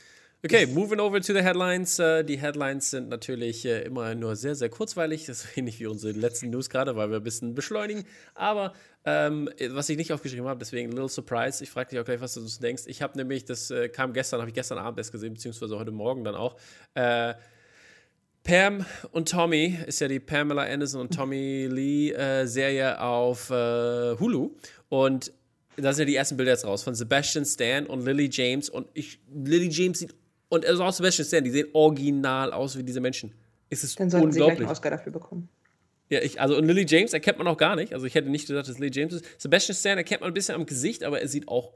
Okay, 0.41 0.65
moving 0.67 1.01
over 1.01 1.19
to 1.19 1.33
the 1.33 1.41
headlines. 1.41 1.99
Uh, 1.99 2.23
die 2.23 2.37
Headlines 2.37 2.91
sind 2.91 3.09
natürlich 3.09 3.65
uh, 3.65 3.83
immer 3.83 4.15
nur 4.15 4.37
sehr, 4.37 4.55
sehr 4.55 4.69
kurzweilig. 4.69 5.25
Das 5.27 5.43
ist 5.43 5.57
ähnlich 5.57 5.81
wie 5.81 5.87
unsere 5.87 6.13
letzten 6.13 6.49
News 6.49 6.69
gerade, 6.69 6.95
weil 6.95 7.09
wir 7.09 7.17
ein 7.17 7.23
bisschen 7.23 7.55
beschleunigen. 7.55 8.05
Aber 8.35 8.73
ähm, 9.03 9.49
was 9.71 9.89
ich 9.89 9.97
nicht 9.97 10.13
aufgeschrieben 10.13 10.47
habe, 10.47 10.59
deswegen 10.59 10.91
little 10.91 11.09
surprise. 11.09 11.61
Ich 11.61 11.69
frage 11.69 11.89
dich 11.89 11.99
auch 11.99 12.05
gleich, 12.05 12.21
was 12.21 12.35
du 12.35 12.45
denkst. 12.61 12.83
Ich 12.85 13.01
habe 13.01 13.17
nämlich, 13.17 13.43
das 13.43 13.69
äh, 13.69 13.89
kam 13.89 14.13
gestern, 14.13 14.39
habe 14.39 14.49
ich 14.49 14.55
gestern 14.55 14.77
Abend 14.77 14.97
erst 14.97 15.11
gesehen, 15.11 15.33
beziehungsweise 15.33 15.77
heute 15.77 15.91
Morgen 15.91 16.23
dann 16.23 16.35
auch. 16.35 16.55
Äh, 16.93 17.33
Pam 18.43 18.85
und 19.11 19.29
Tommy 19.29 19.77
ist 19.87 19.99
ja 19.99 20.07
die 20.07 20.21
Pamela 20.21 20.63
Anderson 20.63 21.01
und 21.01 21.13
Tommy 21.13 21.67
Lee 21.69 22.11
äh, 22.13 22.45
Serie 22.45 23.01
auf 23.01 23.49
äh, 23.49 24.15
Hulu. 24.17 24.51
Und 24.87 25.33
da 25.75 25.91
sind 25.91 26.03
ja 26.03 26.05
die 26.05 26.15
ersten 26.15 26.37
Bilder 26.37 26.53
jetzt 26.53 26.65
raus 26.65 26.81
von 26.81 26.95
Sebastian 26.95 27.43
Stan 27.43 27.85
und 27.85 28.05
Lily 28.05 28.29
James. 28.31 28.69
Und 28.69 28.87
ich, 28.93 29.19
Lily 29.33 29.67
James 29.67 29.99
sieht 29.99 30.15
und 30.49 30.65
also 30.65 30.83
auch 30.83 30.91
Sebastian 30.91 31.27
Stan, 31.27 31.43
die 31.43 31.51
sehen 31.51 31.67
original 31.73 32.51
aus 32.51 32.77
wie 32.77 32.83
diese 32.83 32.99
Menschen. 32.99 33.33
Es 33.69 33.83
ist 33.83 33.99
Dann 33.99 34.09
sollten 34.09 34.27
unglaublich. 34.27 34.57
sie 34.57 34.57
gleich 34.57 34.67
einen 34.67 34.71
Oscar 34.71 34.89
dafür 34.89 35.11
bekommen. 35.11 35.49
Ja, 36.09 36.21
ich, 36.21 36.41
also 36.41 36.57
und 36.57 36.65
Lily 36.65 36.87
James 36.87 37.13
erkennt 37.13 37.37
man 37.37 37.47
auch 37.47 37.57
gar 37.57 37.75
nicht. 37.75 37.93
Also 37.93 38.07
ich 38.07 38.15
hätte 38.15 38.29
nicht 38.29 38.47
gesagt, 38.47 38.67
dass 38.67 38.79
Lily 38.79 38.91
James 38.91 39.13
ist. 39.13 39.25
Sebastian 39.37 39.75
Stan 39.75 39.97
erkennt 39.97 40.21
man 40.21 40.31
ein 40.31 40.33
bisschen 40.33 40.55
am 40.55 40.65
Gesicht, 40.65 41.03
aber 41.03 41.21
er 41.21 41.27
sieht 41.27 41.47
auch 41.47 41.71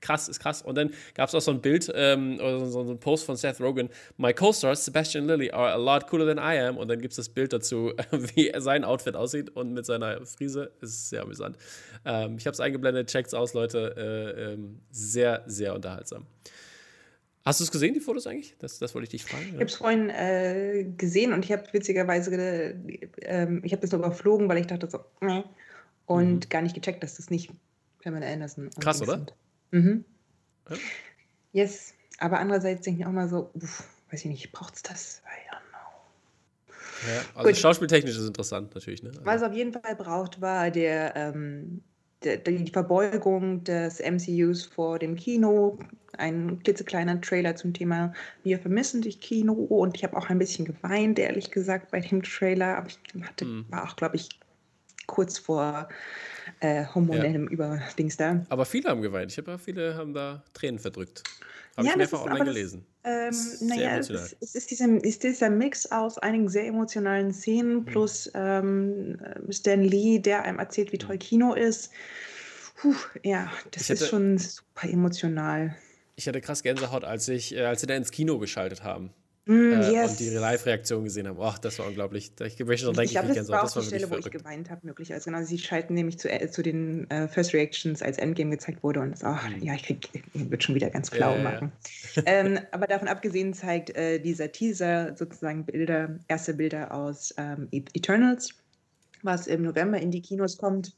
krass, 0.00 0.28
ist 0.28 0.40
krass. 0.40 0.62
Und 0.62 0.76
dann 0.76 0.94
gab 1.14 1.28
es 1.28 1.34
auch 1.34 1.42
so 1.42 1.50
ein 1.50 1.60
Bild 1.60 1.92
ähm, 1.94 2.38
oder 2.40 2.60
so, 2.60 2.84
so 2.84 2.90
ein 2.90 2.98
Post 2.98 3.26
von 3.26 3.36
Seth 3.36 3.60
Rogen. 3.60 3.90
My 4.16 4.32
co-stars 4.32 4.86
Sebastian 4.86 5.26
Lilly 5.26 5.50
are 5.50 5.72
a 5.72 5.76
lot 5.76 6.06
cooler 6.06 6.26
than 6.26 6.38
I 6.38 6.58
am. 6.58 6.78
Und 6.78 6.88
dann 6.88 7.02
gibt 7.02 7.12
es 7.12 7.16
das 7.16 7.28
Bild 7.28 7.52
dazu, 7.52 7.92
wie 8.10 8.50
sein 8.56 8.82
Outfit 8.82 9.14
aussieht 9.14 9.50
und 9.50 9.74
mit 9.74 9.84
seiner 9.84 10.24
Frise. 10.24 10.70
Ist 10.80 11.10
sehr 11.10 11.22
amüsant. 11.22 11.58
Ähm, 12.06 12.36
ich 12.38 12.46
habe 12.46 12.54
es 12.54 12.60
eingeblendet, 12.60 13.10
checkt's 13.10 13.34
aus, 13.34 13.52
Leute. 13.52 13.94
Äh, 13.96 14.52
ähm, 14.54 14.80
sehr, 14.90 15.42
sehr 15.46 15.74
unterhaltsam. 15.74 16.26
Hast 17.50 17.58
du 17.58 17.64
es 17.64 17.72
gesehen, 17.72 17.94
die 17.94 18.00
Fotos 18.00 18.28
eigentlich? 18.28 18.54
Das, 18.60 18.78
das 18.78 18.94
wollte 18.94 19.06
ich 19.06 19.10
dich 19.10 19.24
fragen. 19.24 19.46
Ich 19.48 19.54
habe 19.54 19.64
es 19.64 19.74
vorhin 19.74 20.08
äh, 20.08 20.86
gesehen 20.96 21.32
und 21.32 21.44
ich 21.44 21.50
habe 21.50 21.64
witzigerweise, 21.72 22.32
äh, 22.32 22.76
ich 23.64 23.72
habe 23.72 23.80
das 23.80 23.90
nur 23.90 23.98
überflogen, 23.98 24.48
weil 24.48 24.58
ich 24.58 24.68
dachte 24.68 24.88
so, 24.88 24.98
äh, 25.26 25.42
und 26.06 26.44
mhm. 26.44 26.48
gar 26.48 26.62
nicht 26.62 26.76
gecheckt, 26.76 27.02
dass 27.02 27.16
das 27.16 27.28
nicht 27.28 27.50
Pamela 28.04 28.32
Anderson 28.32 28.70
Krass, 28.78 29.02
oder? 29.02 29.16
Sind. 29.16 29.34
Mhm. 29.72 30.04
Ja. 30.68 30.76
Yes, 31.50 31.92
aber 32.20 32.38
andererseits 32.38 32.82
denke 32.82 33.00
ich 33.00 33.06
auch 33.08 33.10
mal 33.10 33.28
so, 33.28 33.50
uff, 33.54 33.82
weiß 34.12 34.20
ich 34.20 34.30
nicht, 34.30 34.52
braucht 34.52 34.76
es 34.76 34.84
das? 34.84 35.20
I 35.24 35.52
don't 35.52 35.70
know. 35.70 37.12
Ja, 37.12 37.22
also 37.34 37.48
Gut. 37.48 37.56
schauspieltechnisch 37.56 38.16
ist 38.16 38.28
interessant 38.28 38.72
natürlich. 38.76 39.02
Ne? 39.02 39.08
Also. 39.08 39.26
Was 39.26 39.36
es 39.38 39.42
auf 39.42 39.54
jeden 39.54 39.72
Fall 39.72 39.96
braucht, 39.96 40.40
war 40.40 40.70
der, 40.70 41.16
ähm, 41.16 41.82
der, 41.82 41.89
die 42.24 42.70
Verbeugung 42.70 43.64
des 43.64 44.00
MCUs 44.00 44.64
vor 44.66 44.98
dem 44.98 45.16
Kino. 45.16 45.78
Ein 46.18 46.62
klitzekleiner 46.62 47.20
Trailer 47.20 47.56
zum 47.56 47.72
Thema 47.72 48.12
Wir 48.42 48.58
vermissen 48.58 49.02
dich 49.02 49.20
Kino. 49.20 49.52
Und 49.52 49.96
ich 49.96 50.04
habe 50.04 50.16
auch 50.16 50.28
ein 50.28 50.38
bisschen 50.38 50.64
geweint, 50.64 51.18
ehrlich 51.18 51.50
gesagt, 51.50 51.90
bei 51.90 52.00
dem 52.00 52.22
Trailer. 52.22 52.76
Aber 52.76 52.88
ich 52.88 52.98
hatte, 53.22 53.44
mhm. 53.44 53.66
war 53.70 53.84
auch, 53.84 53.96
glaube 53.96 54.16
ich, 54.16 54.28
kurz 55.06 55.38
vor 55.38 55.88
äh, 56.60 56.84
hormonellem 56.94 57.44
ja. 57.44 57.50
Überdings 57.50 58.16
da. 58.16 58.44
Aber 58.48 58.64
viele 58.64 58.90
haben 58.90 59.02
geweint. 59.02 59.32
Ich 59.32 59.38
habe 59.38 59.58
viele 59.58 59.94
haben 59.94 60.14
da 60.14 60.42
Tränen 60.52 60.78
verdrückt. 60.78 61.22
Habe 61.76 61.86
ja, 61.86 61.92
ich 61.92 61.98
mehrfach 61.98 62.24
online 62.24 62.44
gelesen. 62.44 62.86
Ähm, 63.04 63.34
naja, 63.62 63.96
es 63.96 64.10
ist, 64.10 64.36
es 64.40 64.54
ist, 64.54 64.70
dieser, 64.70 65.04
ist 65.04 65.22
dieser 65.22 65.48
Mix 65.48 65.90
aus 65.90 66.18
einigen 66.18 66.48
sehr 66.48 66.66
emotionalen 66.66 67.32
Szenen 67.32 67.76
mhm. 67.76 67.84
plus 67.86 68.30
ähm, 68.34 69.18
Stan 69.48 69.82
Lee, 69.82 70.18
der 70.18 70.42
einem 70.42 70.58
erzählt, 70.58 70.92
wie 70.92 70.98
toll 70.98 71.16
Kino 71.16 71.54
ist. 71.54 71.90
Puh, 72.76 72.94
ja, 73.22 73.50
das 73.70 73.84
ich 73.84 73.90
ist 73.90 74.00
hatte, 74.00 74.10
schon 74.10 74.38
super 74.38 74.88
emotional. 74.88 75.76
Ich 76.16 76.28
hatte 76.28 76.40
krass 76.40 76.62
Gänsehaut, 76.62 77.04
als, 77.04 77.28
ich, 77.28 77.54
äh, 77.54 77.64
als 77.64 77.80
sie 77.80 77.86
da 77.86 77.94
ins 77.94 78.10
Kino 78.10 78.38
geschaltet 78.38 78.84
haben. 78.84 79.10
Mm, 79.46 79.72
äh, 79.72 79.92
yes. 79.92 80.12
Und 80.12 80.20
die 80.20 80.28
Live-Reaktion 80.30 81.04
gesehen 81.04 81.26
haben. 81.26 81.38
Ach, 81.40 81.58
das 81.58 81.78
war 81.78 81.86
unglaublich. 81.86 82.32
Ich, 82.38 82.46
ich, 82.46 82.60
ich, 82.60 82.70
ich 82.70 83.10
glaube, 83.10 83.34
das 83.34 83.48
war 83.48 83.64
auch 83.64 83.72
die 83.72 83.82
Stelle, 83.82 84.10
wo 84.10 84.16
ich 84.16 84.30
geweint 84.30 84.70
habe, 84.70 84.86
möglicherweise. 84.86 85.30
Genau, 85.30 85.42
sie 85.42 85.58
schalten 85.58 85.94
nämlich 85.94 86.18
zu, 86.18 86.30
äh, 86.30 86.50
zu 86.50 86.62
den 86.62 87.10
äh, 87.10 87.26
First 87.26 87.54
Reactions, 87.54 88.02
als 88.02 88.18
Endgame 88.18 88.50
gezeigt 88.50 88.82
wurde. 88.82 89.00
Und 89.00 89.12
das, 89.12 89.24
ach, 89.24 89.48
mm. 89.48 89.62
ja, 89.62 89.74
ich, 89.74 89.84
krieg, 89.84 90.08
ich 90.12 90.50
wird 90.50 90.62
schon 90.62 90.74
wieder 90.74 90.90
ganz 90.90 91.10
blau 91.10 91.36
ja, 91.36 91.42
machen. 91.42 91.72
Ja. 92.14 92.22
ähm, 92.26 92.60
aber 92.70 92.86
davon 92.86 93.08
abgesehen 93.08 93.54
zeigt 93.54 93.90
äh, 93.96 94.18
dieser 94.18 94.52
Teaser 94.52 95.16
sozusagen 95.16 95.64
Bilder, 95.64 96.18
erste 96.28 96.54
Bilder 96.54 96.92
aus 96.94 97.34
ähm, 97.38 97.68
e-, 97.70 97.84
Eternals, 97.94 98.50
was 99.22 99.46
im 99.46 99.62
November 99.62 99.98
in 99.98 100.10
die 100.10 100.20
Kinos 100.20 100.58
kommt. 100.58 100.92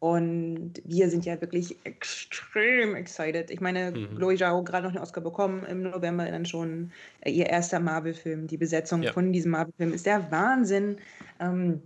Und 0.00 0.74
wir 0.84 1.10
sind 1.10 1.24
ja 1.24 1.40
wirklich 1.40 1.76
extrem 1.82 2.94
excited. 2.94 3.50
Ich 3.50 3.60
meine, 3.60 3.90
mhm. 3.90 4.16
Chloe 4.16 4.36
Zhao 4.36 4.62
gerade 4.62 4.86
noch 4.86 4.94
einen 4.94 5.02
Oscar 5.02 5.20
bekommen 5.20 5.64
im 5.66 5.82
November, 5.82 6.24
dann 6.30 6.46
schon 6.46 6.92
äh, 7.20 7.30
ihr 7.30 7.46
erster 7.46 7.80
Marvel-Film. 7.80 8.46
Die 8.46 8.56
Besetzung 8.56 9.02
ja. 9.02 9.12
von 9.12 9.32
diesem 9.32 9.50
Marvel-Film 9.52 9.92
ist 9.92 10.06
der 10.06 10.30
Wahnsinn. 10.30 10.98
Ähm, 11.40 11.82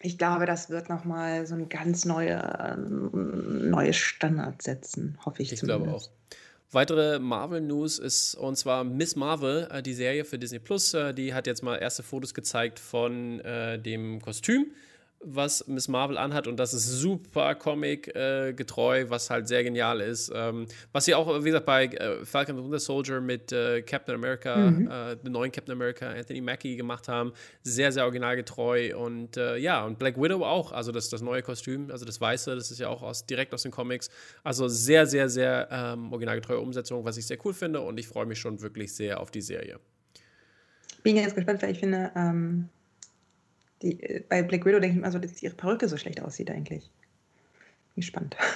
ich 0.00 0.18
glaube, 0.18 0.46
das 0.46 0.70
wird 0.70 0.88
nochmal 0.88 1.46
so 1.46 1.54
ein 1.54 1.68
ganz 1.68 2.04
neuer, 2.04 2.76
neues 2.76 3.96
Standard 3.96 4.60
setzen, 4.60 5.16
hoffe 5.24 5.42
ich. 5.42 5.52
Ich 5.52 5.60
zumindest. 5.60 5.84
glaube 5.84 5.98
auch. 5.98 6.10
Weitere 6.72 7.20
Marvel-News 7.20 8.00
ist, 8.00 8.34
und 8.34 8.56
zwar 8.56 8.82
Miss 8.82 9.14
Marvel, 9.14 9.68
äh, 9.70 9.82
die 9.82 9.94
Serie 9.94 10.24
für 10.24 10.38
Disney 10.38 10.58
Plus. 10.58 10.94
Äh, 10.94 11.14
die 11.14 11.32
hat 11.32 11.46
jetzt 11.46 11.62
mal 11.62 11.76
erste 11.76 12.02
Fotos 12.02 12.34
gezeigt 12.34 12.80
von 12.80 13.38
äh, 13.40 13.78
dem 13.78 14.20
Kostüm 14.20 14.72
was 15.24 15.66
Miss 15.66 15.88
Marvel 15.88 16.18
anhat 16.18 16.46
und 16.46 16.56
das 16.56 16.74
ist 16.74 16.86
super 16.86 17.54
Comic-getreu, 17.54 19.00
äh, 19.00 19.10
was 19.10 19.30
halt 19.30 19.48
sehr 19.48 19.62
genial 19.64 20.00
ist. 20.00 20.32
Ähm, 20.34 20.66
was 20.92 21.04
sie 21.04 21.14
auch, 21.14 21.40
wie 21.40 21.46
gesagt, 21.46 21.66
bei 21.66 21.86
äh, 21.86 22.24
Falcon 22.24 22.56
and 22.56 22.64
Winter 22.64 22.78
Soldier 22.78 23.20
mit 23.20 23.52
äh, 23.52 23.82
Captain 23.82 24.14
America, 24.14 24.56
mhm. 24.56 24.90
äh, 24.90 25.16
den 25.16 25.32
neuen 25.32 25.52
Captain 25.52 25.72
America, 25.72 26.10
Anthony 26.10 26.40
Mackie 26.40 26.76
gemacht 26.76 27.08
haben, 27.08 27.32
sehr, 27.62 27.92
sehr 27.92 28.04
originalgetreu 28.04 28.96
und 28.96 29.36
äh, 29.36 29.56
ja, 29.56 29.84
und 29.84 29.98
Black 29.98 30.20
Widow 30.20 30.44
auch, 30.44 30.72
also 30.72 30.92
das, 30.92 31.08
das 31.08 31.22
neue 31.22 31.42
Kostüm, 31.42 31.90
also 31.90 32.04
das 32.04 32.20
Weiße, 32.20 32.54
das 32.54 32.70
ist 32.70 32.80
ja 32.80 32.88
auch 32.88 33.02
aus, 33.02 33.26
direkt 33.26 33.54
aus 33.54 33.62
den 33.62 33.72
Comics. 33.72 34.10
Also 34.42 34.68
sehr, 34.68 35.06
sehr, 35.06 35.28
sehr 35.28 35.68
ähm, 35.70 36.12
originalgetreue 36.12 36.58
Umsetzung, 36.58 37.04
was 37.04 37.16
ich 37.16 37.26
sehr 37.26 37.38
cool 37.44 37.54
finde 37.54 37.80
und 37.80 37.98
ich 37.98 38.08
freue 38.08 38.26
mich 38.26 38.38
schon 38.38 38.60
wirklich 38.60 38.92
sehr 38.92 39.20
auf 39.20 39.30
die 39.30 39.40
Serie. 39.40 39.78
Bin 41.02 41.16
ganz 41.16 41.34
gespannt, 41.34 41.62
weil 41.62 41.72
ich 41.72 41.78
finde, 41.78 42.12
ähm 42.14 42.68
die, 43.82 44.02
äh, 44.02 44.22
bei 44.28 44.42
Black 44.42 44.64
Widow 44.64 44.80
denke 44.80 44.96
ich 44.96 45.02
immer 45.02 45.12
so, 45.12 45.18
dass 45.18 45.42
ihre 45.42 45.54
Perücke 45.54 45.88
so 45.88 45.96
schlecht 45.96 46.22
aussieht 46.22 46.50
eigentlich. 46.50 46.90
Wie 47.94 48.02
spannend. 48.02 48.36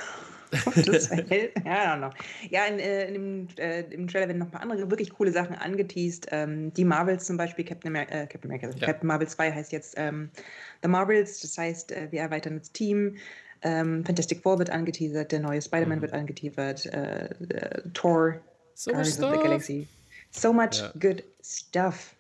das 0.51 1.11
ja, 1.65 2.11
ja 2.51 2.65
in, 2.67 2.79
äh, 2.79 3.07
in 3.09 3.15
dem, 3.15 3.49
äh, 3.59 3.81
im 3.93 4.07
Trailer 4.07 4.29
werden 4.29 4.39
noch 4.39 4.53
mal 4.53 4.61
andere 4.61 4.91
wirklich 4.91 5.11
coole 5.11 5.33
Sachen 5.33 5.57
angeteased. 5.57 6.29
Ähm, 6.31 6.73
die 6.75 6.85
Marvels 6.85 7.25
zum 7.25 7.37
Beispiel, 7.37 7.65
Captain, 7.65 7.95
Amer 7.95 8.11
äh, 8.11 8.27
Captain 8.27 8.51
America, 8.51 8.71
ja. 8.77 8.87
Captain 8.87 9.07
Marvel 9.07 9.29
2 9.29 9.53
heißt 9.53 9.73
jetzt 9.73 9.95
ähm, 9.97 10.31
The 10.83 10.89
Marvels, 10.89 11.41
das 11.41 11.59
heißt, 11.59 11.93
äh, 11.93 12.09
wir 12.11 12.21
erweitern 12.21 12.59
das 12.59 12.73
Team. 12.73 13.17
Ähm, 13.63 14.05
Fantastic 14.05 14.43
Four 14.43 14.59
wird 14.59 14.71
angeteasert, 14.71 15.33
der 15.33 15.41
neue 15.41 15.61
Spider-Man 15.61 15.99
mhm. 15.99 16.03
wird 16.03 16.13
angeteasert, 16.13 16.87
äh, 16.87 17.29
Thor, 17.95 18.41
so 18.75 18.93
Guardians 18.93 19.21
of 19.21 19.33
the 19.33 19.43
Galaxy. 19.43 19.89
So 20.31 20.53
much 20.53 20.81
ja. 20.81 20.93
good 20.99 21.25
stuff. 21.43 22.16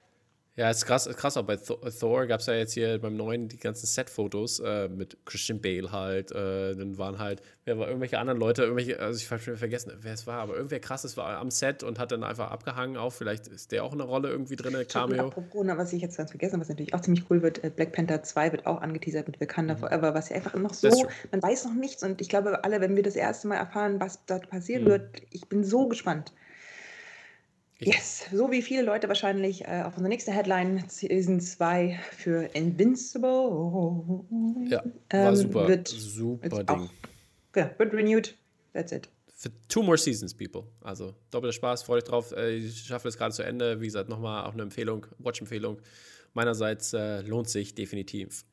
Ja, 0.57 0.71
ist 0.71 0.87
krass, 0.87 1.07
ist 1.07 1.19
krass 1.19 1.37
auch 1.37 1.43
bei 1.43 1.57
Thor 1.57 2.27
gab 2.27 2.41
es 2.41 2.47
ja 2.47 2.55
jetzt 2.55 2.73
hier 2.73 2.99
beim 2.99 3.15
neuen 3.15 3.47
die 3.49 3.59
ganzen 3.59 3.85
Set-Fotos 3.85 4.61
äh, 4.61 4.89
mit 4.89 5.19
Christian 5.27 5.61
Bale 5.61 5.93
halt. 5.93 6.33
Äh, 6.33 6.75
dann 6.75 6.97
waren 6.97 7.19
halt, 7.19 7.43
wer 7.67 7.79
war 7.79 7.89
irgendwelche 7.89 8.19
anderen 8.19 8.41
Leute, 8.41 8.63
irgendwelche, 8.63 8.99
also 8.99 9.19
ich 9.19 9.31
habe 9.31 9.43
schon 9.43 9.59
vergessen, 9.59 9.93
wer 10.01 10.15
es 10.15 10.27
war, 10.27 10.41
aber 10.41 10.57
irgendwer 10.57 10.81
krasses 10.81 11.19
war 11.19 11.37
am 11.37 11.51
Set 11.51 11.83
und 11.83 11.99
hat 11.99 12.11
dann 12.11 12.25
einfach 12.25 12.51
abgehangen 12.51 12.97
auch. 12.97 13.13
Vielleicht 13.13 13.49
ist 13.49 13.71
der 13.71 13.85
auch 13.85 13.93
eine 13.93 14.05
Rolle 14.05 14.31
irgendwie 14.31 14.57
drin, 14.57 14.75
Cameo. 14.89 15.27
Apropos, 15.27 15.67
was 15.67 15.93
ich 15.93 16.01
jetzt 16.01 16.17
ganz 16.17 16.31
vergessen, 16.31 16.59
was 16.59 16.71
natürlich 16.71 16.95
auch 16.95 17.03
ziemlich 17.03 17.25
cool 17.29 17.43
wird, 17.43 17.63
äh, 17.63 17.69
Black 17.69 17.93
Panther 17.93 18.23
2 18.23 18.53
wird 18.53 18.65
auch 18.65 18.81
angeteasert 18.81 19.27
mit 19.27 19.39
Wakanda 19.39 19.75
mhm. 19.75 19.79
Forever, 19.79 20.15
was 20.15 20.31
ja 20.31 20.37
einfach 20.37 20.55
noch 20.55 20.73
so, 20.73 21.07
man 21.33 21.43
weiß 21.43 21.67
noch 21.67 21.75
nichts 21.75 22.03
und 22.03 22.23
ich 22.23 22.31
glaube, 22.31 22.65
alle, 22.65 22.81
wenn 22.81 22.97
wir 22.97 23.03
das 23.03 23.17
erste 23.17 23.47
Mal 23.49 23.57
erfahren, 23.57 24.01
was 24.01 24.25
dort 24.25 24.49
passieren 24.49 24.85
mhm. 24.85 24.89
wird, 24.89 25.23
ich 25.33 25.49
bin 25.49 25.65
so 25.65 25.87
gespannt. 25.87 26.33
Yes, 27.79 28.25
so 28.33 28.51
wie 28.51 28.63
viele 28.63 28.83
Leute 28.83 29.07
wahrscheinlich 29.09 29.65
äh, 29.65 29.83
auf 29.85 29.95
unsere 29.95 30.09
nächste 30.09 30.33
Headline 30.33 30.85
Season 30.89 31.41
2 31.41 32.01
für 32.11 32.45
Invincible. 32.55 34.25
Ja, 34.71 34.83
war 35.11 35.29
ähm, 35.29 35.37
super. 35.37 35.69
Wird, 35.69 35.89
super 35.89 36.65
Ding. 36.65 36.69
Auch, 36.69 36.89
ja, 37.55 37.71
wird 37.77 37.93
renewed. 37.93 38.35
That's 38.73 38.93
it. 38.93 39.11
Für 39.35 39.51
two 39.69 39.83
more 39.83 39.99
seasons, 39.99 40.33
people. 40.33 40.65
Also 40.81 41.15
doppelter 41.31 41.53
Spaß, 41.53 41.83
freue 41.83 41.99
euch 41.99 42.05
drauf. 42.05 42.33
Äh, 42.33 42.57
ich 42.57 42.85
schaffe 42.85 43.09
es 43.09 43.19
gerade 43.19 43.35
zu 43.35 43.43
Ende. 43.43 43.79
Wie 43.79 43.87
gesagt, 43.87 44.09
nochmal 44.09 44.47
auch 44.47 44.55
eine 44.55 44.63
Empfehlung, 44.63 45.07
Watch-Empfehlung. 45.19 45.79
Meinerseits 46.33 46.95
äh, 46.95 47.21
lohnt 47.21 47.51
sich 47.51 47.75
definitiv. 47.75 48.47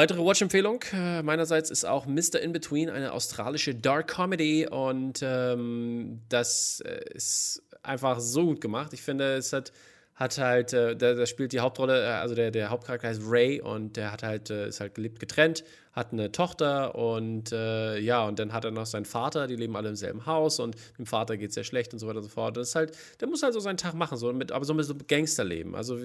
Weitere 0.00 0.24
Watch-Empfehlung 0.24 0.82
äh, 0.94 1.22
meinerseits 1.22 1.70
ist 1.70 1.84
auch 1.84 2.06
Mr. 2.06 2.40
In 2.40 2.52
Between, 2.52 2.88
eine 2.88 3.12
australische 3.12 3.74
Dark 3.74 4.08
Comedy. 4.08 4.66
Und 4.66 5.20
ähm, 5.22 6.22
das 6.30 6.80
äh, 6.86 7.02
ist 7.12 7.62
einfach 7.82 8.18
so 8.18 8.46
gut 8.46 8.62
gemacht. 8.62 8.94
Ich 8.94 9.02
finde, 9.02 9.34
es 9.34 9.52
hat, 9.52 9.72
hat 10.14 10.38
halt, 10.38 10.72
äh, 10.72 10.96
der, 10.96 11.16
der 11.16 11.26
spielt 11.26 11.52
die 11.52 11.60
Hauptrolle, 11.60 12.02
äh, 12.02 12.12
also 12.12 12.34
der, 12.34 12.50
der 12.50 12.70
Hauptcharakter 12.70 13.08
heißt 13.08 13.20
Ray 13.26 13.60
und 13.60 13.98
der 13.98 14.10
hat 14.10 14.22
halt, 14.22 14.48
äh, 14.48 14.68
ist 14.68 14.80
halt 14.80 14.94
gelebt 14.94 15.20
getrennt, 15.20 15.64
hat 15.92 16.14
eine 16.14 16.32
Tochter 16.32 16.94
und 16.94 17.52
äh, 17.52 17.98
ja, 17.98 18.26
und 18.26 18.38
dann 18.38 18.54
hat 18.54 18.64
er 18.64 18.70
noch 18.70 18.86
seinen 18.86 19.04
Vater, 19.04 19.48
die 19.48 19.56
leben 19.56 19.76
alle 19.76 19.90
im 19.90 19.96
selben 19.96 20.24
Haus 20.24 20.60
und 20.60 20.76
dem 20.96 21.04
Vater 21.04 21.36
geht 21.36 21.50
es 21.50 21.56
sehr 21.56 21.64
schlecht 21.64 21.92
und 21.92 21.98
so 21.98 22.06
weiter 22.06 22.20
und 22.20 22.24
so 22.24 22.30
fort. 22.30 22.56
Das 22.56 22.70
ist 22.70 22.74
halt, 22.74 22.96
der 23.20 23.28
muss 23.28 23.42
halt 23.42 23.52
so 23.52 23.60
seinen 23.60 23.76
Tag 23.76 23.92
machen, 23.92 24.16
so 24.16 24.32
mit, 24.32 24.50
aber 24.50 24.64
so 24.64 24.72
mit 24.72 24.86
so 24.86 24.94
Gangsterleben. 24.94 25.74
Also 25.74 25.98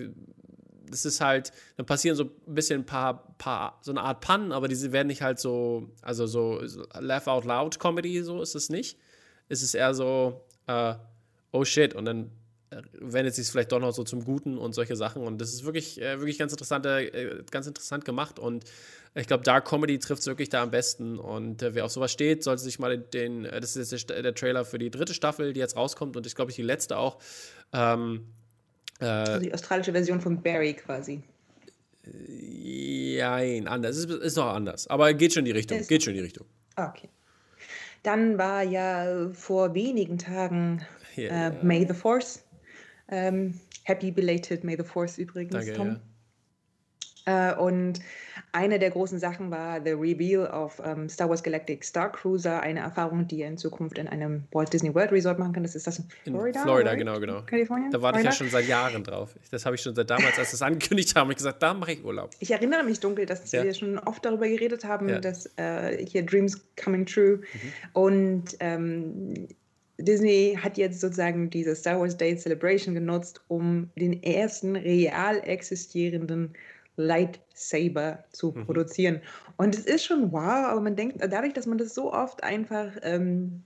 das 0.89 1.05
ist 1.05 1.21
halt, 1.21 1.51
dann 1.77 1.85
passieren 1.85 2.15
so 2.15 2.25
ein 2.25 2.55
bisschen 2.55 2.81
ein 2.81 2.85
paar, 2.85 3.35
paar, 3.37 3.79
so 3.81 3.91
eine 3.91 4.01
Art 4.01 4.21
Pannen, 4.21 4.51
aber 4.51 4.67
diese 4.67 4.91
werden 4.91 5.07
nicht 5.07 5.21
halt 5.21 5.39
so, 5.39 5.89
also 6.01 6.27
so, 6.27 6.65
so 6.67 6.85
Laugh 6.99 7.27
Out 7.27 7.45
Loud 7.45 7.79
Comedy, 7.79 8.21
so 8.23 8.41
ist 8.41 8.55
es 8.55 8.69
nicht. 8.69 8.97
Es 9.47 9.61
ist 9.61 9.73
eher 9.73 9.93
so, 9.93 10.45
äh, 10.67 10.95
oh 11.51 11.65
shit, 11.65 11.93
und 11.93 12.05
dann 12.05 12.31
äh, 12.71 12.81
wendet 12.99 13.35
sich 13.35 13.45
es 13.45 13.51
vielleicht 13.51 13.71
doch 13.71 13.79
noch 13.79 13.91
so 13.91 14.03
zum 14.03 14.23
Guten 14.23 14.57
und 14.57 14.73
solche 14.73 14.95
Sachen. 14.95 15.21
Und 15.21 15.39
das 15.39 15.53
ist 15.53 15.65
wirklich, 15.65 16.01
äh, 16.01 16.19
wirklich 16.19 16.37
ganz, 16.37 16.51
interessant, 16.51 16.85
äh, 16.85 17.43
ganz 17.51 17.67
interessant 17.67 18.05
gemacht. 18.05 18.39
Und 18.39 18.65
ich 19.13 19.27
glaube, 19.27 19.43
Dark 19.43 19.67
Comedy 19.67 19.99
trifft 19.99 20.21
es 20.21 20.27
wirklich 20.27 20.49
da 20.49 20.63
am 20.63 20.71
besten. 20.71 21.19
Und 21.19 21.61
äh, 21.61 21.75
wer 21.75 21.85
auf 21.85 21.91
sowas 21.91 22.11
steht, 22.11 22.43
sollte 22.43 22.63
sich 22.63 22.79
mal 22.79 22.97
den, 22.97 23.45
äh, 23.45 23.61
das 23.61 23.75
ist 23.75 23.91
jetzt 23.91 24.09
der, 24.09 24.21
der, 24.21 24.35
Trailer 24.35 24.65
für 24.65 24.77
die 24.77 24.89
dritte 24.89 25.13
Staffel, 25.13 25.53
die 25.53 25.59
jetzt 25.59 25.75
rauskommt. 25.75 26.17
Und 26.17 26.25
ich 26.25 26.35
glaube, 26.35 26.51
ich 26.51 26.55
die 26.55 26.63
letzte 26.63 26.97
auch. 26.97 27.19
Ähm, 27.71 28.25
also 28.99 29.39
die 29.39 29.53
australische 29.53 29.91
Version 29.91 30.21
von 30.21 30.41
Barry 30.41 30.73
quasi. 30.73 31.21
Nein, 32.05 33.67
anders. 33.67 33.97
Es 33.97 34.05
ist, 34.05 34.11
ist 34.11 34.37
noch 34.37 34.53
anders. 34.53 34.87
Aber 34.87 35.13
geht 35.13 35.33
schon 35.33 35.41
in 35.41 35.45
die 35.45 35.51
Richtung. 35.51 35.79
Ist 35.79 35.87
geht 35.87 36.03
schon 36.03 36.11
in 36.11 36.17
die 36.17 36.23
Richtung. 36.23 36.45
Okay. 36.75 37.09
Dann 38.03 38.37
war 38.37 38.61
ja 38.63 39.29
vor 39.33 39.73
wenigen 39.73 40.17
Tagen 40.17 40.85
Ja, 41.15 41.47
äh, 41.47 41.63
May 41.63 41.87
the 41.87 41.93
Force. 41.93 42.43
Ähm, 43.09 43.59
happy 43.83 44.11
belated 44.11 44.63
May 44.63 44.77
the 44.77 44.83
Force 44.83 45.17
übrigens, 45.17 45.53
Danke, 45.53 45.73
Tom. 45.73 45.99
ja. 47.27 47.51
Äh, 47.51 47.55
und 47.57 47.99
eine 48.55 48.79
der 48.79 48.89
großen 48.89 49.19
Sachen 49.19 49.51
war 49.51 49.81
The 49.83 49.91
Reveal 49.91 50.47
of 50.47 50.81
ähm, 50.83 51.09
Star 51.09 51.29
Wars 51.29 51.43
Galactic 51.43 51.83
Star 51.83 52.11
Cruiser, 52.11 52.61
eine 52.61 52.79
Erfahrung, 52.79 53.27
die 53.27 53.39
ihr 53.39 53.47
in 53.47 53.57
Zukunft 53.57 53.97
in 53.97 54.07
einem 54.07 54.43
Walt 54.53 54.71
Disney 54.71 54.93
World 54.95 55.11
Resort 55.11 55.37
machen 55.39 55.51
könnt. 55.53 55.65
Das 55.65 55.75
ist 55.75 55.85
das 55.85 55.99
in 55.99 56.05
In 56.25 56.33
Florida? 56.33 56.61
Florida, 56.61 56.89
right? 56.91 56.99
genau, 56.99 57.19
genau. 57.19 57.41
Kalifornien? 57.45 57.91
Da 57.91 58.01
warte 58.01 58.19
ich 58.19 58.25
ja 58.25 58.31
Florida? 58.31 58.51
schon 58.51 58.61
seit 58.61 58.67
Jahren 58.69 59.03
drauf. 59.03 59.35
Das 59.51 59.65
habe 59.65 59.75
ich 59.75 59.81
schon 59.81 59.93
seit 59.93 60.09
damals, 60.09 60.39
als 60.39 60.53
es 60.53 60.61
angekündigt 60.61 61.15
haben, 61.15 61.25
hab 61.27 61.31
ich 61.31 61.37
gesagt, 61.37 61.61
da 61.61 61.73
mache 61.73 61.91
ich 61.91 62.03
Urlaub. 62.05 62.31
Ich 62.39 62.51
erinnere 62.51 62.83
mich 62.83 62.99
dunkel, 63.01 63.25
dass 63.25 63.51
Ja. 63.51 63.63
wir 63.63 63.73
schon 63.73 63.99
oft 63.99 64.23
darüber 64.25 64.47
geredet 64.47 64.85
haben, 64.85 65.09
Ja. 65.09 65.19
dass 65.19 65.51
äh, 65.57 66.05
hier 66.05 66.25
Dreams 66.25 66.59
Coming 66.81 67.05
True 67.05 67.41
und 67.93 68.55
ähm, 68.61 69.47
Disney 69.97 70.57
hat 70.61 70.77
jetzt 70.77 70.99
sozusagen 70.99 71.49
diese 71.49 71.73
Star 71.75 71.99
Wars 71.99 72.17
Day 72.17 72.35
Celebration 72.35 72.93
genutzt, 72.95 73.41
um 73.47 73.89
den 73.95 74.21
ersten 74.23 74.75
real 74.75 75.39
existierenden 75.45 76.53
Lightsaber 76.97 78.23
zu 78.31 78.51
produzieren. 78.53 79.21
Und 79.57 79.75
es 79.75 79.85
ist 79.85 80.05
schon 80.05 80.31
wow, 80.31 80.41
aber 80.67 80.81
man 80.81 80.95
denkt, 80.95 81.17
dadurch, 81.19 81.53
dass 81.53 81.65
man 81.65 81.77
das 81.77 81.93
so 81.93 82.13
oft 82.13 82.43
einfach 82.43 82.91
ähm, 83.01 83.63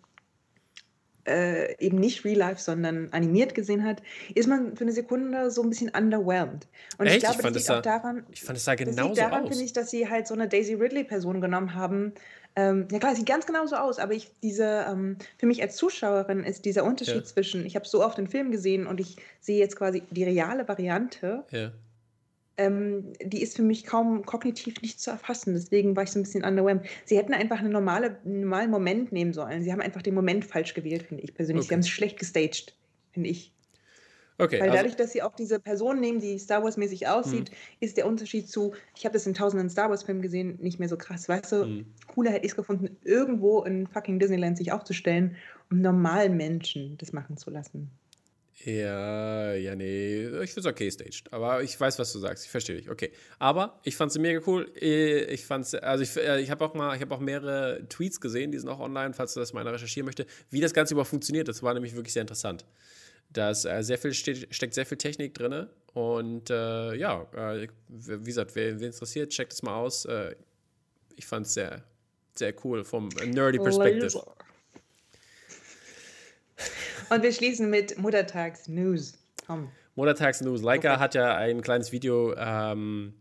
äh, 1.27 1.75
eben 1.83 1.99
nicht 1.99 2.23
real 2.25 2.37
life, 2.37 2.61
sondern 2.61 3.09
animiert 3.11 3.53
gesehen 3.53 3.83
hat, 3.83 4.01
ist 4.33 4.47
man 4.47 4.75
für 4.75 4.83
eine 4.83 4.91
Sekunde 4.93 5.51
so 5.51 5.61
ein 5.61 5.69
bisschen 5.69 5.89
underwhelmed. 5.89 6.67
Und 6.97 7.05
Echt? 7.07 7.17
ich 7.17 7.23
glaube, 7.23 7.35
Ich 7.35 7.41
fand 7.41 7.55
das 7.55 7.63
es 7.63 7.67
liegt 7.67 7.71
auch 7.79 7.83
sah- 7.83 7.99
daran, 7.99 8.25
Ich 8.31 8.41
fand 8.43 8.57
es 8.57 8.65
liegt 8.65 8.77
genauso 8.85 9.15
daran, 9.21 9.43
aus. 9.43 9.49
finde 9.49 9.63
ich, 9.63 9.73
dass 9.73 9.91
sie 9.91 10.09
halt 10.09 10.27
so 10.27 10.33
eine 10.33 10.47
Daisy 10.47 10.73
Ridley-Person 10.73 11.41
genommen 11.41 11.75
haben. 11.75 12.13
Ähm, 12.55 12.87
ja 12.91 12.97
klar, 12.97 13.15
sieht 13.15 13.27
ganz 13.27 13.45
genauso 13.45 13.75
aus, 13.75 13.99
aber 13.99 14.13
ich 14.13 14.31
diese, 14.41 14.85
ähm, 14.89 15.17
für 15.37 15.45
mich 15.45 15.61
als 15.61 15.75
Zuschauerin 15.75 16.43
ist 16.43 16.65
dieser 16.65 16.83
Unterschied 16.83 17.15
Ja. 17.15 17.23
zwischen, 17.23 17.63
ich 17.65 17.75
habe 17.75 17.87
so 17.87 18.03
oft 18.03 18.17
den 18.17 18.27
Film 18.27 18.49
gesehen 18.51 18.87
und 18.87 18.99
ich 18.99 19.17
sehe 19.39 19.59
jetzt 19.59 19.75
quasi 19.75 20.01
die 20.09 20.23
reale 20.23 20.67
Variante, 20.67 21.43
Ja. 21.51 21.71
Ähm, 22.59 23.13
die 23.23 23.41
ist 23.41 23.55
für 23.55 23.63
mich 23.63 23.85
kaum 23.85 24.25
kognitiv 24.25 24.81
nicht 24.81 24.99
zu 24.99 25.11
erfassen. 25.11 25.53
Deswegen 25.53 25.95
war 25.95 26.03
ich 26.03 26.11
so 26.11 26.19
ein 26.19 26.23
bisschen 26.23 26.43
underwhelmed. 26.43 26.85
Sie 27.05 27.17
hätten 27.17 27.33
einfach 27.33 27.59
eine 27.59 27.69
normale, 27.69 28.19
einen 28.25 28.41
normalen 28.41 28.69
Moment 28.69 29.11
nehmen 29.11 29.33
sollen. 29.33 29.63
Sie 29.63 29.71
haben 29.71 29.81
einfach 29.81 30.01
den 30.01 30.13
Moment 30.13 30.45
falsch 30.45 30.73
gewählt, 30.73 31.03
finde 31.03 31.23
ich 31.23 31.33
persönlich. 31.33 31.65
Okay. 31.65 31.69
Sie 31.69 31.73
haben 31.75 31.79
es 31.81 31.89
schlecht 31.89 32.19
gestaged, 32.19 32.77
finde 33.11 33.29
ich. 33.29 33.55
Okay, 34.37 34.61
Weil 34.61 34.69
also, 34.69 34.77
dadurch, 34.77 34.95
dass 34.95 35.11
sie 35.11 35.21
auch 35.21 35.35
diese 35.35 35.59
Person 35.59 35.99
nehmen, 35.99 36.19
die 36.19 36.39
Star 36.39 36.63
Wars-mäßig 36.63 37.07
aussieht, 37.07 37.51
ist 37.81 37.97
der 37.97 38.07
Unterschied 38.07 38.49
zu, 38.49 38.73
ich 38.95 39.05
habe 39.05 39.13
das 39.13 39.27
in 39.27 39.33
tausenden 39.33 39.69
Star 39.69 39.89
Wars-Filmen 39.89 40.21
gesehen, 40.21 40.57
nicht 40.61 40.79
mehr 40.79 40.87
so 40.89 40.97
krass. 40.97 41.27
Weißt 41.27 41.51
du, 41.51 41.65
Mhm. 41.65 41.85
cooler 42.07 42.31
hätte 42.31 42.45
ich 42.45 42.53
es 42.53 42.55
gefunden, 42.55 42.97
irgendwo 43.03 43.63
in 43.63 43.87
fucking 43.87 44.17
Disneyland 44.19 44.57
sich 44.57 44.71
aufzustellen, 44.71 45.35
um 45.69 45.81
normalen 45.81 46.37
Menschen 46.37 46.97
das 46.97 47.11
machen 47.11 47.35
zu 47.37 47.49
lassen. 47.49 47.91
Ja, 48.65 49.53
ja, 49.53 49.73
nee, 49.73 50.25
ich 50.43 50.51
finde 50.51 50.59
es 50.59 50.65
okay 50.65 50.91
staged. 50.91 51.31
Aber 51.31 51.63
ich 51.63 51.79
weiß, 51.79 51.97
was 51.97 52.11
du 52.11 52.19
sagst. 52.19 52.43
Ich 52.43 52.51
verstehe 52.51 52.75
dich. 52.75 52.89
Okay. 52.89 53.11
Aber 53.39 53.79
ich 53.83 53.95
fand 53.95 54.11
es 54.11 54.17
mega 54.17 54.41
cool. 54.47 54.69
Äh, 54.75 55.23
Ich 55.33 55.45
fand's, 55.45 55.73
also 55.75 56.03
ich, 56.03 56.17
äh, 56.17 56.41
ich 56.41 56.51
habe 56.51 56.65
auch 56.65 56.73
mal, 56.73 56.93
ich 56.93 57.01
habe 57.01 57.15
auch 57.15 57.21
mehrere 57.21 57.87
Tweets 57.87 58.19
gesehen, 58.19 58.51
die 58.51 58.59
sind 58.59 58.67
auch 58.67 58.79
online, 58.79 59.13
falls 59.13 59.33
du 59.33 59.39
das 59.39 59.53
mal 59.53 59.65
recherchieren 59.65 60.05
möchte, 60.05 60.25
wie 60.49 60.59
das 60.59 60.73
Ganze 60.73 60.93
überhaupt 60.93 61.09
funktioniert. 61.09 61.47
Das 61.47 61.63
war 61.63 61.73
nämlich 61.73 61.95
wirklich 61.95 62.11
sehr 62.11 62.21
interessant. 62.21 62.65
Da 63.31 63.51
äh, 63.51 63.81
sehr 63.81 63.97
viel 63.97 64.13
steht, 64.13 64.53
steckt 64.53 64.73
sehr 64.73 64.85
viel 64.85 64.97
Technik 64.97 65.35
drin. 65.35 65.67
Und 65.93 66.49
äh, 66.49 66.95
ja, 66.95 67.21
äh, 67.35 67.67
wie 67.87 68.25
gesagt, 68.25 68.55
wer, 68.55 68.77
wer 68.79 68.87
interessiert, 68.87 69.31
checkt 69.31 69.53
es 69.53 69.63
mal 69.63 69.75
aus. 69.75 70.05
Ich 71.15 71.25
fand 71.25 71.45
es 71.45 71.53
sehr, 71.53 71.83
sehr 72.35 72.53
cool 72.65 72.83
vom 72.83 73.07
nerdy 73.25 73.57
Perspective. 73.57 74.03
Laser. 74.03 74.35
Und 77.09 77.23
wir 77.23 77.31
schließen 77.31 77.69
mit 77.69 77.97
Muttertags-News. 77.97 79.17
Komm. 79.47 79.69
Muttertags 79.95 80.41
News. 80.41 80.61
Leica 80.61 80.99
hat 80.99 81.15
ja 81.15 81.35
ein 81.35 81.61
kleines 81.61 81.91
Video 81.91 82.33
ähm, 82.35 83.13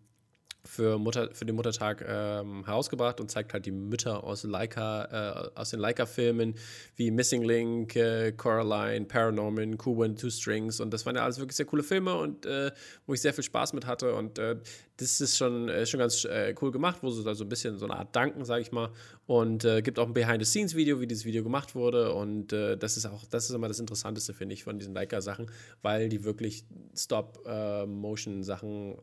für, 0.68 0.98
Mutter, 0.98 1.30
für 1.32 1.46
den 1.46 1.56
Muttertag 1.56 2.04
ähm, 2.06 2.64
herausgebracht 2.66 3.20
und 3.20 3.30
zeigt 3.30 3.54
halt 3.54 3.64
die 3.64 3.70
Mütter 3.70 4.22
aus 4.22 4.44
Leica, 4.44 5.50
äh, 5.54 5.58
aus 5.58 5.70
den 5.70 5.80
Leica-Filmen 5.80 6.54
wie 6.94 7.10
Missing 7.10 7.42
Link, 7.42 7.96
äh, 7.96 8.32
Coraline, 8.32 9.06
Paranorman, 9.06 9.78
Kuban, 9.78 10.14
Two 10.14 10.28
Strings 10.28 10.78
und 10.80 10.92
das 10.92 11.06
waren 11.06 11.16
ja 11.16 11.24
alles 11.24 11.38
wirklich 11.38 11.56
sehr 11.56 11.64
coole 11.64 11.82
Filme 11.82 12.14
und 12.14 12.44
äh, 12.44 12.70
wo 13.06 13.14
ich 13.14 13.22
sehr 13.22 13.32
viel 13.32 13.44
Spaß 13.44 13.72
mit 13.72 13.86
hatte 13.86 14.14
und 14.14 14.38
äh, 14.38 14.56
das 14.98 15.22
ist 15.22 15.38
schon, 15.38 15.70
äh, 15.70 15.86
schon 15.86 16.00
ganz 16.00 16.26
äh, 16.26 16.54
cool 16.60 16.70
gemacht, 16.70 16.98
wo 17.00 17.08
sie 17.08 17.24
da 17.24 17.34
so 17.34 17.44
ein 17.44 17.48
bisschen 17.48 17.78
so 17.78 17.86
eine 17.86 17.96
Art 17.96 18.14
Danken, 18.14 18.44
sage 18.44 18.60
ich 18.60 18.70
mal 18.70 18.90
und 19.26 19.66
gibt 19.82 19.98
auch 19.98 20.06
ein 20.06 20.14
Behind-the-Scenes-Video, 20.14 21.00
wie 21.00 21.06
dieses 21.06 21.24
Video 21.24 21.42
gemacht 21.42 21.74
wurde 21.74 22.14
und 22.14 22.52
das 22.52 22.96
ist 22.96 23.06
auch, 23.06 23.26
das 23.26 23.48
ist 23.48 23.54
immer 23.54 23.68
das 23.68 23.78
Interessanteste, 23.78 24.32
finde 24.32 24.54
ich, 24.54 24.64
von 24.64 24.78
diesen 24.78 24.94
Leica-Sachen, 24.94 25.50
weil 25.82 26.08
die 26.08 26.24
wirklich 26.24 26.64
Stop-Motion-Sachen 26.94 28.96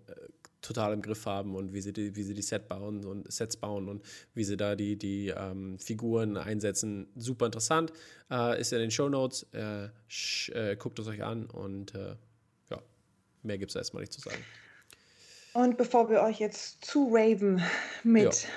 total 0.66 0.93
im 0.93 1.01
Griff 1.01 1.26
haben 1.26 1.55
und 1.55 1.74
wie 1.74 1.82
sie 1.82 1.93
die, 1.93 2.16
wie 2.16 2.24
sie 2.24 2.34
die 2.34 2.41
Set 2.41 2.68
bauen 2.68 3.05
und 3.05 3.32
Sets 3.32 3.57
bauen 3.57 3.88
und 3.88 4.03
wie 4.34 4.43
sie 4.43 4.57
da 4.57 4.76
die, 4.76 4.97
die 4.97 5.30
ähm, 5.30 5.80
Figuren 5.80 6.38
einsetzen. 6.38 7.07
Super 7.16 7.45
interessant. 7.45 7.93
Äh, 8.30 8.59
ist 8.59 8.74
in 8.74 8.80
den 8.80 8.91
Show 8.91 9.09
Notes. 9.09 9.45
Äh, 9.53 9.89
äh, 10.53 10.76
guckt 10.76 10.99
es 10.99 11.07
euch 11.07 11.24
an 11.24 11.45
und 11.45 11.95
äh, 11.95 12.16
ja, 12.70 12.82
mehr 13.43 13.57
gibt 13.57 13.72
es 13.72 13.76
erstmal 13.76 14.01
nicht 14.01 14.13
zu 14.13 14.22
sagen. 14.22 14.43
Und 15.53 15.78
bevor 15.78 16.09
wir 16.09 16.22
euch 16.22 16.39
jetzt 16.39 16.84
zu 16.84 17.09
raven 17.11 17.61
mit 18.03 18.24
Ja. 18.24 18.49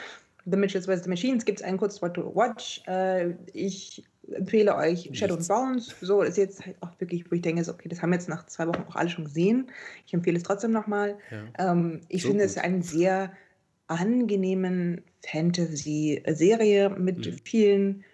The 0.51 0.57
Mitchells 0.57 0.87
vs. 0.87 1.05
The 1.05 1.11
Machines, 1.11 1.45
gibt 1.45 1.61
es 1.61 1.65
ein 1.65 1.77
kurzes 1.77 2.01
Wort 2.01 2.15
to 2.15 2.35
watch. 2.35 2.83
Äh, 2.87 3.35
ich 3.53 4.05
empfehle 4.33 4.75
euch 4.77 5.11
Shadow 5.13 5.35
and. 5.35 5.49
Bones. 5.49 5.95
So 6.01 6.23
ist 6.23 6.37
jetzt 6.37 6.65
halt 6.65 6.77
auch 6.81 6.91
wirklich, 7.01 7.31
wo 7.31 7.35
ich 7.35 7.43
denke, 7.43 7.65
so, 7.65 7.73
okay, 7.73 7.89
das 7.89 8.03
haben 8.03 8.11
wir 8.11 8.17
jetzt 8.17 8.29
nach 8.29 8.47
zwei 8.47 8.67
Wochen 8.67 8.85
auch 8.89 8.97
alle 8.97 9.09
schon 9.09 9.25
gesehen. 9.25 9.71
Ich 10.07 10.15
empfehle 10.15 10.37
es 10.37 10.43
trotzdem 10.43 10.73
nochmal. 10.73 11.17
Ja. 11.31 11.73
Ähm, 11.73 12.01
ich 12.09 12.23
So 12.23 12.29
finde 12.29 12.45
gut. 12.45 12.51
es 12.51 12.59
einen 12.59 12.83
sehr 12.83 13.33
angenehmen 13.87 15.03
Fantasy-Serie 15.27 16.91
mit 16.91 17.27
Mhm. 17.27 17.37
vielen 17.45 18.05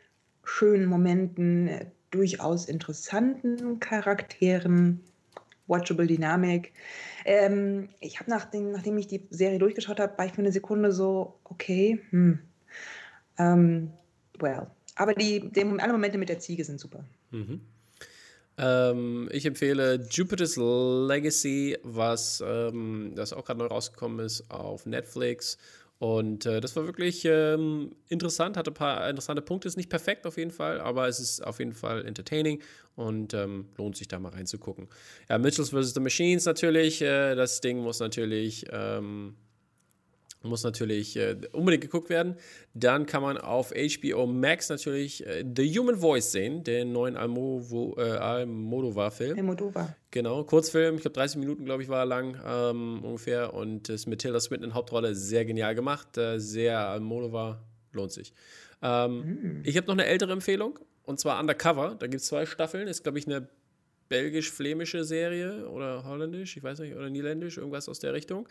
schönen 0.44 0.86
Momenten, 0.86 1.70
durchaus 2.10 2.66
interessanten 2.66 3.80
Charakteren, 3.80 5.00
watchable 5.66 6.06
Dynamik. 6.06 6.72
Ähm, 7.24 7.88
ich 8.00 8.20
habe 8.20 8.30
nachdem, 8.30 8.70
nachdem 8.70 8.98
ich 8.98 9.08
die 9.08 9.26
Serie 9.30 9.58
durchgeschaut 9.58 9.98
habe, 9.98 10.16
war 10.16 10.26
ich 10.26 10.32
für 10.32 10.42
eine 10.42 10.52
Sekunde 10.52 10.92
so, 10.92 11.34
okay, 11.44 12.00
hm, 12.10 12.38
ähm, 13.38 13.90
well. 14.38 14.68
Aber 14.96 15.14
die, 15.14 15.50
die, 15.50 15.62
alle 15.62 15.92
Momente 15.92 16.18
mit 16.18 16.28
der 16.28 16.38
Ziege 16.38 16.64
sind 16.64 16.80
super. 16.80 17.04
Mhm. 17.30 17.60
Ähm, 18.56 19.28
ich 19.32 19.46
empfehle 19.46 20.06
Jupiter's 20.10 20.56
Legacy, 20.56 21.76
was 21.82 22.42
ähm, 22.46 23.12
das 23.16 23.32
auch 23.32 23.44
gerade 23.44 23.58
neu 23.58 23.66
rausgekommen 23.66 24.24
ist 24.24 24.48
auf 24.50 24.86
Netflix. 24.86 25.58
Und 25.98 26.44
äh, 26.44 26.60
das 26.60 26.76
war 26.76 26.84
wirklich 26.86 27.24
ähm, 27.24 27.96
interessant, 28.08 28.56
hatte 28.56 28.70
ein 28.70 28.74
paar 28.74 29.08
interessante 29.08 29.42
Punkte. 29.42 29.68
Ist 29.68 29.76
nicht 29.76 29.90
perfekt 29.90 30.26
auf 30.26 30.36
jeden 30.36 30.50
Fall, 30.50 30.80
aber 30.80 31.08
es 31.08 31.18
ist 31.18 31.44
auf 31.44 31.60
jeden 31.60 31.72
Fall 31.72 32.04
entertaining 32.04 32.60
und 32.94 33.32
ähm, 33.32 33.68
lohnt 33.76 33.96
sich 33.96 34.08
da 34.08 34.18
mal 34.18 34.30
reinzugucken. 34.30 34.88
Ja, 35.28 35.38
Mitchells 35.38 35.70
vs. 35.70 35.94
The 35.94 36.00
Machines 36.00 36.44
natürlich. 36.44 37.00
Äh, 37.00 37.34
das 37.34 37.60
Ding 37.60 37.78
muss 37.78 38.00
natürlich. 38.00 38.66
Ähm, 38.70 39.34
muss 40.44 40.62
natürlich 40.62 41.16
äh, 41.16 41.36
unbedingt 41.52 41.82
geguckt 41.82 42.10
werden. 42.10 42.36
Dann 42.74 43.06
kann 43.06 43.22
man 43.22 43.38
auf 43.38 43.72
HBO 43.72 44.26
Max 44.26 44.68
natürlich 44.68 45.26
äh, 45.26 45.44
The 45.56 45.78
Human 45.78 45.96
Voice 45.96 46.32
sehen, 46.32 46.64
den 46.64 46.92
neuen 46.92 47.16
äh, 47.16 47.18
Almodovar-Film. 47.18 49.38
Almodovar. 49.38 49.96
Genau, 50.10 50.44
Kurzfilm, 50.44 50.96
ich 50.96 51.02
glaube 51.02 51.14
30 51.14 51.38
Minuten, 51.38 51.64
glaube 51.64 51.82
ich, 51.82 51.88
war 51.88 52.00
er 52.00 52.06
lang 52.06 52.38
ähm, 52.46 53.02
ungefähr 53.02 53.54
und 53.54 53.88
ist 53.88 54.06
mit 54.06 54.20
Tilda 54.20 54.38
Swinton 54.38 54.70
in 54.70 54.74
Hauptrolle 54.74 55.14
sehr 55.14 55.44
genial 55.44 55.74
gemacht, 55.74 56.16
äh, 56.18 56.38
sehr 56.38 56.78
Almodovar, 56.78 57.64
lohnt 57.92 58.12
sich. 58.12 58.32
Ähm, 58.82 59.62
Ich 59.64 59.76
habe 59.76 59.86
noch 59.86 59.94
eine 59.94 60.06
ältere 60.06 60.32
Empfehlung 60.32 60.78
und 61.04 61.18
zwar 61.18 61.40
Undercover, 61.40 61.96
da 61.98 62.06
gibt 62.06 62.20
es 62.20 62.28
zwei 62.28 62.46
Staffeln, 62.46 62.86
ist 62.86 63.02
glaube 63.02 63.18
ich 63.18 63.26
eine 63.26 63.48
belgisch-flämische 64.08 65.04
Serie 65.04 65.68
oder 65.68 66.04
holländisch, 66.04 66.56
ich 66.56 66.62
weiß 66.62 66.80
nicht, 66.80 66.94
oder 66.94 67.10
niederländisch, 67.10 67.58
irgendwas 67.58 67.88
aus 67.88 67.98
der 67.98 68.12
Richtung. 68.12 68.48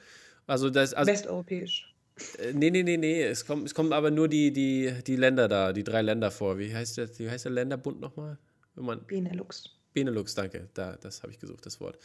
Also 0.48 0.70
das, 0.70 0.94
also, 0.94 1.12
Westeuropäisch. 1.12 1.94
äh, 2.40 2.54
nee, 2.54 2.70
nee, 2.70 2.84
nee, 2.84 2.98
nee. 2.98 3.24
Es 3.24 3.46
kommen, 3.46 3.66
es 3.66 3.74
kommen 3.74 3.94
aber 3.94 4.12
nur 4.12 4.28
die, 4.28 4.52
die, 4.52 4.94
die 5.06 5.16
Länder 5.16 5.48
da, 5.48 5.74
die 5.74 5.84
drei 5.84 6.02
Länder 6.02 6.32
vor. 6.32 6.58
Wie 6.58 6.74
heißt 6.74 6.98
der, 6.98 7.20
wie 7.20 7.30
heißt 7.30 7.46
der 7.46 7.52
Länderbund 7.52 8.00
nochmal? 8.02 8.38
Wenn 8.76 8.86
man, 8.86 9.06
Benelux. 9.06 9.70
Benelux, 9.94 10.34
danke. 10.34 10.70
Da, 10.74 10.98
das 10.98 11.22
habe 11.22 11.32
ich 11.32 11.40
gesucht, 11.40 11.66
das 11.66 11.80
Wort. 11.80 11.98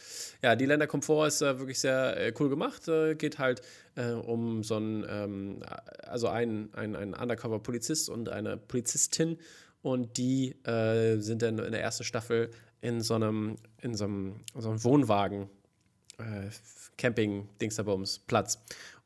Ja, 0.43 0.55
die 0.55 0.65
Länder 0.65 0.87
kommen 0.87 1.01
vor, 1.01 1.27
ist 1.27 1.41
äh, 1.41 1.57
wirklich 1.57 1.79
sehr 1.79 2.15
äh, 2.17 2.33
cool 2.39 2.49
gemacht. 2.49 2.87
Äh, 2.87 3.15
geht 3.15 3.39
halt 3.39 3.61
äh, 3.95 4.11
um 4.11 4.63
so 4.63 4.75
einen, 4.75 5.05
ähm, 5.09 5.59
also 6.03 6.27
einen, 6.27 6.73
einen, 6.75 6.95
einen 6.95 7.13
Undercover-Polizist 7.13 8.09
und 8.09 8.29
eine 8.29 8.57
Polizistin. 8.57 9.37
Und 9.81 10.17
die 10.17 10.51
äh, 10.65 11.17
sind 11.19 11.41
dann 11.41 11.57
in 11.57 11.71
der 11.71 11.81
ersten 11.81 12.03
Staffel 12.03 12.51
in 12.81 13.01
so 13.01 13.15
einem, 13.15 13.55
in 13.81 13.95
so 13.95 14.05
einem, 14.05 14.35
so 14.55 14.69
einem 14.69 14.83
Wohnwagen 14.83 15.49
äh, 16.19 16.49
Camping-Dingsterbums 16.97 18.19
Platz. 18.19 18.59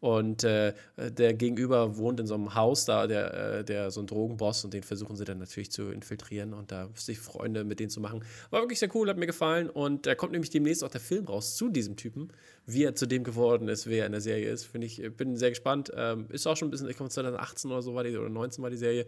Und 0.04 0.44
äh, 0.44 0.74
der 0.98 1.34
Gegenüber 1.34 1.96
wohnt 1.96 2.20
in 2.20 2.28
so 2.28 2.34
einem 2.34 2.56
Haus 2.56 2.84
da, 2.84 3.08
der, 3.08 3.60
äh, 3.60 3.64
der 3.64 3.90
so 3.90 4.02
ein 4.02 4.08
Drogenboss 4.08 4.66
und 4.66 4.74
den 4.74 4.84
versuchen 4.84 5.16
sie 5.16 5.24
dann 5.24 5.40
natürlich 5.40 5.72
zu 5.72 5.92
infiltrieren 5.92 6.54
und 6.54 6.74
da 6.74 6.90
sich 6.94 7.20
Freunde 7.20 7.64
mit 7.64 7.80
denen 7.80 7.90
zu 7.90 8.02
machen. 8.02 8.26
War 8.50 8.62
wirklich 8.62 8.80
sehr 8.80 8.94
cool, 8.96 9.08
hat 9.08 9.18
mir 9.18 9.28
gefallen. 9.28 9.70
Und 9.70 10.06
da 10.06 10.14
kommt 10.14 10.34
nämlich 10.34 10.50
demnächst 10.50 10.84
auch 10.84 10.90
der 10.90 11.00
Film 11.00 11.26
raus 11.26 11.56
zu 11.56 11.70
diesem 11.70 11.96
Typen, 11.96 12.34
wie 12.66 12.84
er 12.84 12.96
zu 12.96 13.06
dem 13.06 13.24
geworden 13.24 13.70
ist, 13.70 13.88
wer 13.88 14.00
er 14.02 14.06
in 14.08 14.12
der 14.12 14.20
Serie 14.20 14.50
ist. 14.52 14.66
Finde 14.66 14.88
ich, 14.88 15.02
bin 15.16 15.38
sehr 15.38 15.52
gespannt. 15.52 15.90
Ähm, 15.96 16.26
ist 16.32 16.46
auch 16.48 16.58
schon 16.58 16.68
ein 16.68 16.72
bisschen, 16.72 16.90
ich 16.90 16.98
glaube 16.98 17.10
2018 17.10 17.72
oder 17.72 17.82
so 17.82 17.96
war 17.96 18.04
die, 18.04 18.18
oder 18.18 18.28
19 18.28 18.62
war 18.62 18.70
die 18.70 18.76
Serie. 18.76 19.06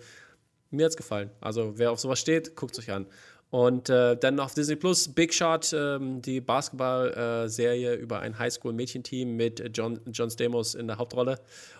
Mir 0.71 0.85
hat 0.85 0.91
es 0.91 0.97
gefallen. 0.97 1.29
Also 1.41 1.73
wer 1.75 1.91
auf 1.91 1.99
sowas 1.99 2.19
steht, 2.19 2.55
guckt 2.55 2.79
euch 2.79 2.91
an. 2.91 3.05
Und 3.51 3.89
äh, 3.89 4.17
dann 4.17 4.39
auf 4.39 4.53
Disney 4.53 4.75
Plus 4.75 5.07
Big 5.07 5.33
Shot, 5.33 5.71
ähm, 5.73 6.21
die 6.21 6.41
Basketball-Serie 6.41 7.93
äh, 7.93 7.95
über 7.95 8.19
ein 8.19 8.37
Highschool-Mädchenteam 8.37 9.35
mit 9.35 9.63
John, 9.73 9.99
John 10.11 10.29
Stamos 10.29 10.75
in 10.75 10.87
der 10.87 10.97
Hauptrolle. 10.97 11.39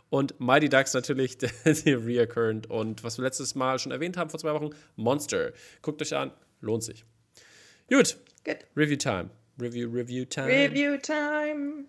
Und 0.10 0.40
Mighty 0.40 0.70
Ducks 0.70 0.94
natürlich, 0.94 1.38
die 1.66 1.94
Reoccurrent. 1.94 2.70
Und 2.70 3.04
was 3.04 3.18
wir 3.18 3.24
letztes 3.24 3.56
Mal 3.56 3.80
schon 3.80 3.92
erwähnt 3.92 4.16
haben 4.16 4.30
vor 4.30 4.40
zwei 4.40 4.54
Wochen, 4.54 4.70
Monster. 4.96 5.52
Guckt 5.82 6.02
euch 6.02 6.16
an, 6.16 6.32
lohnt 6.62 6.84
sich. 6.84 7.04
Gut. 7.90 8.18
Good. 8.44 8.60
Review 8.76 8.98
Time. 8.98 9.30
Review, 9.60 9.90
Review 9.90 10.26
Time. 10.26 10.48
Review 10.48 10.98
Time. 10.98 11.86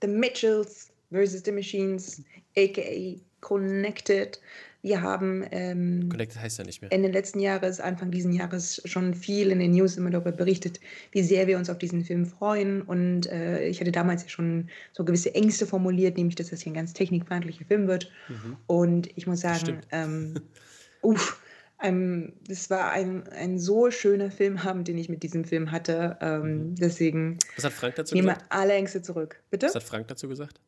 The 0.00 0.08
Mitchells 0.08 0.90
versus 1.10 1.42
the 1.44 1.52
Machines, 1.52 2.22
aka 2.56 3.20
Connected. 3.42 4.38
Wir 4.82 5.00
haben 5.00 5.44
ähm, 5.52 6.08
Connected 6.08 6.40
heißt 6.40 6.58
ja 6.58 6.64
nicht 6.64 6.82
mehr. 6.82 6.92
Ende 6.92 7.08
letzten 7.08 7.38
Jahres, 7.38 7.78
Anfang 7.78 8.10
diesen 8.10 8.32
Jahres 8.32 8.82
schon 8.84 9.14
viel 9.14 9.52
in 9.52 9.60
den 9.60 9.70
News 9.70 9.96
immer 9.96 10.10
darüber 10.10 10.32
berichtet, 10.32 10.80
wie 11.12 11.22
sehr 11.22 11.46
wir 11.46 11.56
uns 11.56 11.70
auf 11.70 11.78
diesen 11.78 12.04
Film 12.04 12.26
freuen. 12.26 12.82
Und 12.82 13.26
äh, 13.30 13.64
ich 13.68 13.80
hatte 13.80 13.92
damals 13.92 14.24
ja 14.24 14.28
schon 14.28 14.68
so 14.92 15.04
gewisse 15.04 15.34
Ängste 15.36 15.66
formuliert, 15.66 16.16
nämlich, 16.16 16.34
dass 16.34 16.50
das 16.50 16.62
hier 16.62 16.72
ein 16.72 16.74
ganz 16.74 16.94
technikfeindlicher 16.94 17.64
Film 17.64 17.86
wird. 17.86 18.10
Mhm. 18.28 18.56
Und 18.66 19.08
ich 19.16 19.28
muss 19.28 19.40
sagen, 19.40 19.82
ähm, 19.92 20.34
uff, 21.00 21.40
ähm, 21.80 22.32
das 22.48 22.68
war 22.68 22.90
ein, 22.90 23.28
ein 23.28 23.60
so 23.60 23.92
schöner 23.92 24.32
Filmabend, 24.32 24.88
den 24.88 24.98
ich 24.98 25.08
mit 25.08 25.22
diesem 25.22 25.44
Film 25.44 25.70
hatte. 25.70 26.16
Ähm, 26.20 26.70
mhm. 26.70 26.74
Deswegen 26.74 27.38
Was 27.54 27.64
hat 27.64 27.72
Frank 27.72 27.94
dazu 27.94 28.16
nehme 28.16 28.32
gesagt? 28.32 28.46
alle 28.48 28.72
Ängste 28.72 29.00
zurück. 29.00 29.40
Bitte? 29.50 29.66
Was 29.66 29.76
hat 29.76 29.84
Frank 29.84 30.08
dazu 30.08 30.26
gesagt? 30.28 30.60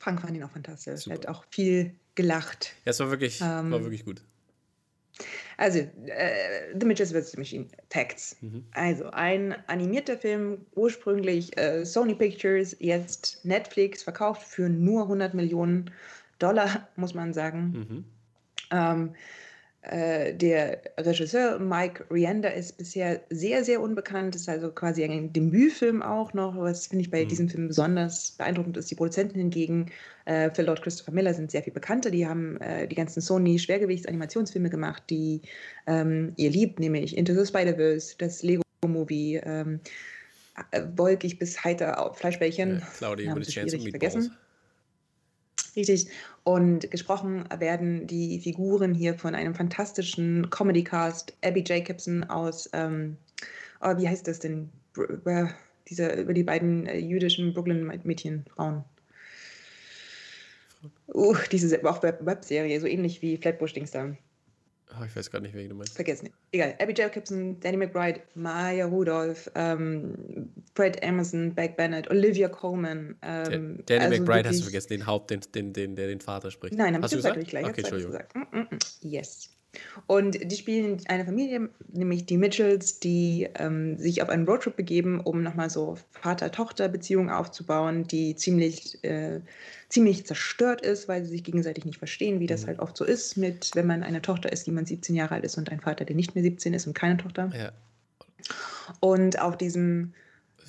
Frank 0.00 0.22
fand 0.22 0.34
ihn 0.34 0.42
auch 0.42 0.50
fantastisch. 0.50 1.02
Super. 1.02 1.14
Er 1.14 1.18
hat 1.18 1.28
auch 1.28 1.44
viel 1.50 1.94
gelacht. 2.14 2.74
Ja, 2.84 2.90
es 2.90 3.00
war 3.00 3.10
wirklich, 3.10 3.40
ähm, 3.40 3.70
war 3.70 3.82
wirklich 3.82 4.04
gut. 4.04 4.22
Also, 5.58 5.80
äh, 5.80 6.74
The 6.78 6.86
Mitchells 6.86 7.12
vs. 7.12 7.36
Machine, 7.36 7.66
Facts. 7.90 8.36
Mhm. 8.40 8.64
Also, 8.72 9.10
ein 9.10 9.54
animierter 9.68 10.16
Film, 10.16 10.64
ursprünglich 10.74 11.56
äh, 11.58 11.84
Sony 11.84 12.14
Pictures, 12.14 12.74
jetzt 12.78 13.44
Netflix, 13.44 14.02
verkauft 14.02 14.42
für 14.42 14.70
nur 14.70 15.02
100 15.02 15.34
Millionen 15.34 15.90
Dollar, 16.38 16.88
muss 16.96 17.12
man 17.12 17.34
sagen. 17.34 17.72
Mhm. 17.72 18.04
Ähm, 18.70 19.14
äh, 19.82 20.34
der 20.34 20.82
Regisseur 20.98 21.58
Mike 21.58 22.04
Rianda 22.10 22.50
ist 22.50 22.76
bisher 22.76 23.22
sehr, 23.30 23.64
sehr 23.64 23.80
unbekannt, 23.80 24.36
ist 24.36 24.48
also 24.48 24.70
quasi 24.70 25.02
ein 25.04 25.32
Debütfilm 25.32 26.02
auch 26.02 26.34
noch. 26.34 26.54
Was 26.56 26.88
finde 26.88 27.02
ich 27.02 27.10
bei 27.10 27.24
mhm. 27.24 27.28
diesem 27.28 27.48
Film 27.48 27.68
besonders 27.68 28.32
beeindruckend 28.32 28.76
ist, 28.76 28.90
die 28.90 28.94
Produzenten 28.94 29.38
hingegen, 29.38 29.86
äh, 30.26 30.50
Phil 30.50 30.66
Lord 30.66 30.82
Christopher 30.82 31.12
Miller, 31.12 31.32
sind 31.32 31.50
sehr 31.50 31.62
viel 31.62 31.72
bekannter. 31.72 32.10
Die 32.10 32.26
haben 32.26 32.60
äh, 32.60 32.86
die 32.88 32.94
ganzen 32.94 33.22
Sony-Schwergewichts-Animationsfilme 33.22 34.68
gemacht, 34.68 35.02
die 35.08 35.40
ähm, 35.86 36.34
ihr 36.36 36.50
liebt, 36.50 36.78
nämlich 36.78 37.16
Into 37.16 37.32
the 37.32 37.46
Spider-Verse, 37.46 38.16
das 38.18 38.42
Lego-Movie, 38.42 39.40
ähm, 39.42 39.80
äh, 40.72 40.82
wolkig 40.94 41.38
bis 41.38 41.64
heiter 41.64 42.12
Fleischbällchen. 42.14 42.80
Ja, 42.80 42.86
Claudia 42.98 43.32
über 43.32 43.40
die 43.40 43.50
Chance 43.50 43.78
vergessen. 43.78 44.36
Richtig. 45.76 46.08
Und 46.44 46.90
gesprochen 46.90 47.44
werden 47.58 48.06
die 48.06 48.40
Figuren 48.40 48.94
hier 48.94 49.14
von 49.14 49.34
einem 49.34 49.54
fantastischen 49.54 50.50
Comedy-Cast. 50.50 51.36
Abby 51.44 51.64
Jacobson 51.66 52.24
aus, 52.24 52.68
ähm, 52.72 53.16
oh, 53.80 53.96
wie 53.96 54.08
heißt 54.08 54.26
das 54.26 54.40
denn? 54.40 54.70
Über, 54.96 55.50
diese, 55.88 56.12
über 56.12 56.32
die 56.32 56.42
beiden 56.42 56.86
äh, 56.86 56.98
jüdischen 56.98 57.52
Brooklyn-Mädchen, 57.52 58.44
Frauen. 58.54 58.84
Uh, 61.08 61.36
diese 61.52 61.82
auch 61.88 62.02
Webserie, 62.02 62.80
so 62.80 62.86
ähnlich 62.86 63.20
wie 63.22 63.36
Flatbush 63.36 63.74
Dings 63.74 63.90
da. 63.90 64.14
Oh, 64.98 65.04
ich 65.04 65.14
weiß 65.14 65.30
gar 65.30 65.40
nicht, 65.40 65.54
wen 65.54 65.68
du 65.68 65.74
meinst. 65.74 65.94
Vergessen. 65.94 66.30
Egal. 66.52 66.74
Abby 66.80 66.94
Jacobson, 66.96 67.60
Danny 67.60 67.76
McBride, 67.76 68.20
Maya 68.34 68.86
Rudolph, 68.86 69.50
ähm, 69.54 70.50
Fred 70.74 71.02
Emerson, 71.02 71.54
Beck 71.54 71.76
Bennett, 71.76 72.10
Olivia 72.10 72.48
Coleman. 72.48 73.16
Ähm, 73.22 73.82
Danny 73.86 74.04
also 74.04 74.22
McBride 74.22 74.48
hast 74.48 74.58
du 74.58 74.64
vergessen, 74.64 74.88
den 74.88 75.06
Haupt, 75.06 75.30
den, 75.30 75.40
den, 75.54 75.72
den, 75.72 75.96
der 75.96 76.08
den 76.08 76.20
Vater 76.20 76.50
spricht. 76.50 76.74
Nein, 76.74 76.94
habe 76.94 77.06
ich 77.06 77.12
gesagt, 77.12 77.36
ich 77.36 77.48
gleich. 77.48 77.66
Okay, 77.66 77.80
Entschuldigung. 77.80 78.12
Gesagt. 78.12 78.34
Mm, 78.34 78.58
mm, 78.58 78.60
mm. 78.70 78.78
Yes. 79.02 79.50
Und 80.06 80.50
die 80.50 80.56
spielen 80.56 81.00
eine 81.06 81.24
Familie, 81.24 81.68
nämlich 81.92 82.26
die 82.26 82.36
Mitchells, 82.36 82.98
die 82.98 83.48
ähm, 83.54 83.98
sich 83.98 84.22
auf 84.22 84.28
einen 84.28 84.44
Roadtrip 84.44 84.74
begeben, 84.74 85.20
um 85.20 85.42
nochmal 85.42 85.70
so 85.70 85.96
Vater-Tochter-Beziehungen 86.10 87.30
aufzubauen, 87.30 88.04
die 88.08 88.34
ziemlich, 88.34 89.02
äh, 89.04 89.40
ziemlich 89.88 90.26
zerstört 90.26 90.80
ist, 90.80 91.06
weil 91.06 91.24
sie 91.24 91.30
sich 91.30 91.44
gegenseitig 91.44 91.84
nicht 91.84 91.98
verstehen, 91.98 92.40
wie 92.40 92.48
das 92.48 92.62
mhm. 92.62 92.66
halt 92.68 92.78
oft 92.80 92.96
so 92.96 93.04
ist, 93.04 93.36
mit 93.36 93.70
wenn 93.74 93.86
man 93.86 94.02
eine 94.02 94.22
Tochter 94.22 94.52
ist, 94.52 94.66
die 94.66 94.72
man 94.72 94.86
17 94.86 95.14
Jahre 95.14 95.36
alt 95.36 95.44
ist 95.44 95.56
und 95.56 95.70
ein 95.70 95.80
Vater, 95.80 96.04
der 96.04 96.16
nicht 96.16 96.34
mehr 96.34 96.42
17 96.42 96.74
ist 96.74 96.86
und 96.88 96.94
keine 96.94 97.16
Tochter. 97.16 97.50
Ja. 97.54 97.72
Und 98.98 99.40
auf 99.40 99.56
diesem 99.56 100.14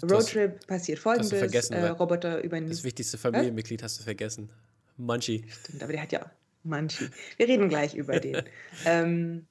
Roadtrip 0.04 0.60
das, 0.60 0.68
passiert 0.68 1.00
folgendes: 1.00 1.70
äh, 1.72 1.88
Roboter 1.88 2.44
über 2.44 2.62
Das 2.62 2.84
wichtigste 2.84 3.18
Familienmitglied 3.18 3.82
hast 3.82 4.00
du 4.00 4.04
vergessen. 4.04 4.50
Munchie. 4.98 5.46
Stimmt, 5.50 5.84
aber 5.84 5.94
der 5.94 6.02
hat 6.04 6.12
ja 6.12 6.30
Manchi. 6.64 7.10
Wir 7.38 7.48
reden 7.48 7.70
gleich 7.70 7.96
über 7.96 8.20
den. 8.20 8.44
ähm, 8.86 9.46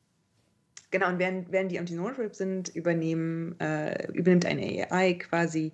genau, 0.90 1.08
und 1.08 1.18
während, 1.18 1.50
während 1.52 1.72
die 1.72 1.78
am 1.78 1.86
Trip 1.86 2.34
sind, 2.34 2.68
übernehmen, 2.70 3.58
äh, 3.61 4.11
übernimmt 4.12 4.46
eine 4.46 4.90
AI 4.90 5.14
quasi 5.14 5.72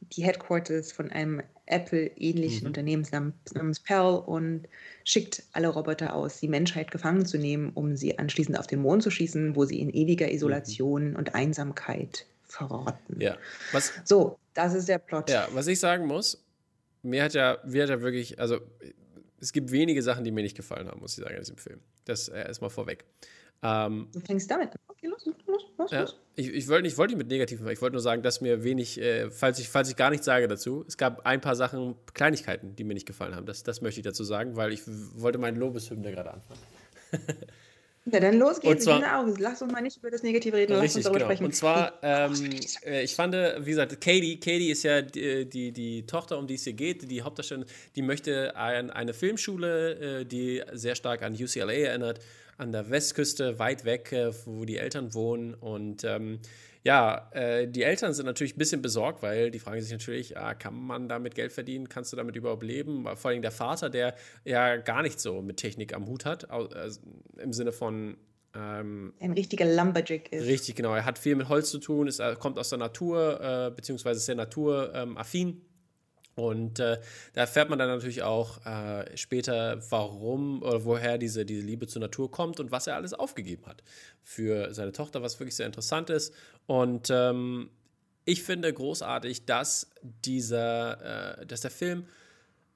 die 0.00 0.22
Headquarters 0.22 0.92
von 0.92 1.10
einem 1.10 1.42
Apple-ähnlichen 1.66 2.62
mhm. 2.62 2.66
Unternehmen 2.68 3.06
namens 3.54 3.80
Pell 3.80 4.22
und 4.24 4.68
schickt 5.04 5.42
alle 5.52 5.68
Roboter 5.68 6.14
aus, 6.14 6.40
die 6.40 6.48
Menschheit 6.48 6.90
gefangen 6.90 7.26
zu 7.26 7.38
nehmen, 7.38 7.70
um 7.74 7.96
sie 7.96 8.18
anschließend 8.18 8.58
auf 8.58 8.66
den 8.66 8.80
Mond 8.80 9.02
zu 9.02 9.10
schießen, 9.10 9.56
wo 9.56 9.64
sie 9.64 9.80
in 9.80 9.90
ewiger 9.90 10.30
Isolation 10.30 11.10
mhm. 11.10 11.16
und 11.16 11.34
Einsamkeit 11.34 12.26
verrotten. 12.44 13.20
Ja. 13.20 13.36
Was, 13.72 13.92
so, 14.04 14.38
das 14.54 14.74
ist 14.74 14.88
der 14.88 14.98
Plot. 14.98 15.30
Ja, 15.30 15.48
was 15.52 15.66
ich 15.66 15.78
sagen 15.78 16.06
muss, 16.06 16.42
mir 17.02 17.24
hat 17.24 17.34
ja, 17.34 17.58
mir 17.64 17.82
hat 17.82 17.90
ja 17.90 18.00
wirklich, 18.00 18.40
also 18.40 18.60
es 19.40 19.52
gibt 19.52 19.70
wenige 19.70 20.02
Sachen, 20.02 20.24
die 20.24 20.30
mir 20.30 20.42
nicht 20.42 20.56
gefallen 20.56 20.88
haben, 20.88 21.00
muss 21.00 21.16
ich 21.16 21.24
sagen, 21.24 21.34
in 21.34 21.40
diesem 21.40 21.56
Film. 21.56 21.80
Das 22.04 22.28
äh, 22.28 22.38
erstmal 22.38 22.70
vorweg. 22.70 23.04
Ähm, 23.62 24.08
du 24.12 24.20
fängst 24.20 24.50
damit 24.50 24.70
an. 24.70 24.78
Okay, 24.88 25.06
los, 25.06 25.26
los, 25.26 25.66
los, 25.76 25.90
ja, 25.90 26.02
los. 26.02 26.20
Ich, 26.36 26.48
ich 26.48 26.68
wollte 26.68 26.82
nicht, 26.82 26.96
wollte 26.96 27.14
nicht 27.14 27.18
mit 27.18 27.28
Negativen, 27.28 27.66
ich 27.68 27.80
wollte 27.80 27.94
nur 27.94 28.02
sagen, 28.02 28.22
dass 28.22 28.40
mir 28.40 28.62
wenig, 28.62 29.00
äh, 29.00 29.30
falls, 29.30 29.58
ich, 29.58 29.68
falls 29.68 29.88
ich 29.90 29.96
gar 29.96 30.10
nichts 30.10 30.26
sage 30.26 30.48
dazu, 30.48 30.84
es 30.86 30.96
gab 30.96 31.26
ein 31.26 31.40
paar 31.40 31.56
Sachen, 31.56 31.96
Kleinigkeiten, 32.14 32.76
die 32.76 32.84
mir 32.84 32.94
nicht 32.94 33.06
gefallen 33.06 33.34
haben. 33.34 33.46
Das, 33.46 33.62
das 33.62 33.80
möchte 33.80 34.00
ich 34.00 34.04
dazu 34.04 34.24
sagen, 34.24 34.56
weil 34.56 34.72
ich 34.72 34.82
wollte 34.86 35.38
meinen 35.38 35.56
Lobeshymne 35.56 36.10
gerade 36.12 36.32
anfangen. 36.32 36.60
Ja, 38.10 38.20
dann 38.20 38.38
los 38.38 38.60
geht's. 38.60 38.84
Zwar, 38.84 39.20
Augen. 39.20 39.34
Lass 39.38 39.60
uns 39.62 39.72
mal 39.72 39.80
nicht 39.82 39.96
über 39.96 40.10
das 40.10 40.22
Negative 40.22 40.56
reden, 40.56 40.72
lass 40.74 40.96
uns 40.96 41.04
darüber 41.04 41.18
genau. 41.18 41.26
sprechen. 41.26 41.44
Und 41.44 41.54
zwar, 41.54 41.94
ähm, 42.02 42.50
äh, 42.84 43.02
ich 43.02 43.14
fand, 43.14 43.34
wie 43.34 43.70
gesagt, 43.70 44.00
Katie, 44.00 44.38
Katie 44.38 44.70
ist 44.70 44.82
ja 44.82 45.02
die, 45.02 45.48
die, 45.48 45.72
die, 45.72 46.06
Tochter, 46.06 46.38
um 46.38 46.46
die 46.46 46.54
es 46.54 46.64
hier 46.64 46.72
geht, 46.72 47.10
die 47.10 47.22
Hauptdarstellerin, 47.22 47.68
die 47.96 48.02
möchte 48.02 48.56
ein, 48.56 48.90
eine 48.90 49.14
Filmschule, 49.14 50.20
äh, 50.20 50.24
die 50.24 50.62
sehr 50.72 50.94
stark 50.94 51.22
an 51.22 51.34
UCLA 51.34 51.72
erinnert, 51.72 52.20
an 52.56 52.72
der 52.72 52.90
Westküste, 52.90 53.58
weit 53.58 53.84
weg, 53.84 54.12
äh, 54.12 54.32
wo 54.44 54.64
die 54.64 54.78
Eltern 54.78 55.14
wohnen. 55.14 55.54
Und 55.54 56.04
ähm, 56.04 56.40
ja, 56.84 57.30
äh, 57.32 57.68
die 57.68 57.82
Eltern 57.82 58.14
sind 58.14 58.26
natürlich 58.26 58.54
ein 58.54 58.58
bisschen 58.58 58.82
besorgt, 58.82 59.22
weil 59.22 59.50
die 59.50 59.58
fragen 59.58 59.80
sich 59.80 59.92
natürlich, 59.92 60.38
ah, 60.38 60.54
kann 60.54 60.74
man 60.74 61.08
damit 61.08 61.34
Geld 61.34 61.52
verdienen? 61.52 61.88
Kannst 61.88 62.12
du 62.12 62.16
damit 62.16 62.36
überhaupt 62.36 62.62
leben? 62.62 63.06
Vor 63.16 63.30
allem 63.30 63.42
der 63.42 63.50
Vater, 63.50 63.90
der 63.90 64.14
ja 64.44 64.76
gar 64.76 65.02
nicht 65.02 65.20
so 65.20 65.42
mit 65.42 65.56
Technik 65.56 65.94
am 65.94 66.06
Hut 66.06 66.24
hat, 66.24 66.50
also 66.50 67.00
im 67.36 67.52
Sinne 67.52 67.72
von 67.72 68.16
ähm, 68.54 69.12
ein 69.20 69.32
richtiger 69.32 69.64
Lumberjack 69.66 70.32
ist. 70.32 70.46
Richtig, 70.46 70.76
genau. 70.76 70.94
Er 70.94 71.04
hat 71.04 71.18
viel 71.18 71.36
mit 71.36 71.48
Holz 71.48 71.70
zu 71.70 71.78
tun, 71.78 72.06
ist, 72.06 72.22
kommt 72.38 72.58
aus 72.58 72.70
der 72.70 72.78
Natur, 72.78 73.40
äh, 73.40 73.70
beziehungsweise 73.74 74.18
ist 74.18 74.26
sehr 74.26 74.34
naturaffin. 74.34 75.48
Ähm, 75.48 75.62
und 76.38 76.78
äh, 76.78 76.98
da 77.34 77.40
erfährt 77.40 77.70
man 77.70 77.78
dann 77.78 77.88
natürlich 77.88 78.22
auch 78.22 78.64
äh, 78.64 79.16
später, 79.16 79.80
warum 79.90 80.62
oder 80.62 80.84
woher 80.84 81.18
diese, 81.18 81.44
diese 81.44 81.62
Liebe 81.62 81.86
zur 81.86 82.00
Natur 82.00 82.30
kommt 82.30 82.60
und 82.60 82.70
was 82.70 82.86
er 82.86 82.96
alles 82.96 83.14
aufgegeben 83.14 83.66
hat 83.66 83.82
für 84.22 84.72
seine 84.72 84.92
Tochter, 84.92 85.22
was 85.22 85.38
wirklich 85.40 85.56
sehr 85.56 85.66
interessant 85.66 86.10
ist. 86.10 86.34
Und 86.66 87.10
ähm, 87.10 87.70
ich 88.24 88.42
finde 88.42 88.72
großartig, 88.72 89.46
dass 89.46 89.90
dieser, 90.02 91.40
äh, 91.40 91.46
dass 91.46 91.62
der 91.62 91.70
Film 91.70 92.06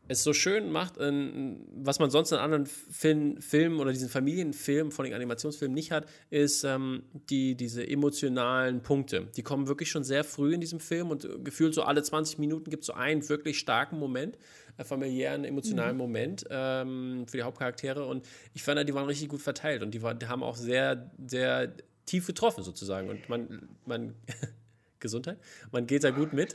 es 0.08 0.24
so 0.24 0.32
schön 0.32 0.70
macht, 0.70 0.94
was 0.98 1.98
man 1.98 2.10
sonst 2.10 2.32
in 2.32 2.38
anderen 2.38 2.66
Film, 2.66 3.40
Filmen 3.40 3.78
oder 3.80 3.92
diesen 3.92 4.08
Familienfilmen, 4.08 4.90
von 4.90 5.04
den 5.04 5.14
Animationsfilmen 5.14 5.74
nicht 5.74 5.92
hat, 5.92 6.06
ist 6.30 6.64
ähm, 6.64 7.04
die, 7.30 7.54
diese 7.54 7.88
emotionalen 7.88 8.82
Punkte. 8.82 9.28
Die 9.36 9.42
kommen 9.42 9.68
wirklich 9.68 9.90
schon 9.90 10.04
sehr 10.04 10.24
früh 10.24 10.54
in 10.54 10.60
diesem 10.60 10.80
Film 10.80 11.10
und 11.10 11.44
gefühlt 11.44 11.74
so 11.74 11.82
alle 11.82 12.02
20 12.02 12.38
Minuten 12.38 12.70
gibt 12.70 12.82
es 12.82 12.88
so 12.88 12.94
einen 12.94 13.28
wirklich 13.28 13.58
starken 13.58 13.98
Moment, 13.98 14.38
äh, 14.76 14.84
familiären, 14.84 15.44
emotionalen 15.44 15.94
mhm. 15.94 15.98
Moment 15.98 16.44
ähm, 16.50 17.24
für 17.28 17.36
die 17.36 17.42
Hauptcharaktere. 17.44 18.04
Und 18.06 18.26
ich 18.54 18.62
fand, 18.62 18.86
die 18.88 18.94
waren 18.94 19.06
richtig 19.06 19.28
gut 19.28 19.42
verteilt 19.42 19.82
und 19.82 19.92
die, 19.92 20.02
war, 20.02 20.14
die 20.14 20.26
haben 20.26 20.42
auch 20.42 20.56
sehr, 20.56 21.10
sehr 21.26 21.72
tief 22.06 22.26
getroffen 22.26 22.64
sozusagen. 22.64 23.08
Und 23.08 23.28
man, 23.28 23.68
man 23.86 24.14
Gesundheit, 24.98 25.38
man 25.70 25.86
geht 25.86 26.04
da 26.04 26.10
gut 26.10 26.32
mit. 26.32 26.54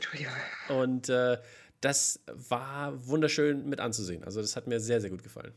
Und 0.68 1.08
äh, 1.08 1.38
das 1.80 2.20
war 2.26 3.06
wunderschön 3.06 3.68
mit 3.68 3.80
anzusehen. 3.80 4.24
Also 4.24 4.40
das 4.40 4.56
hat 4.56 4.66
mir 4.66 4.80
sehr, 4.80 5.00
sehr 5.00 5.10
gut 5.10 5.22
gefallen. 5.22 5.52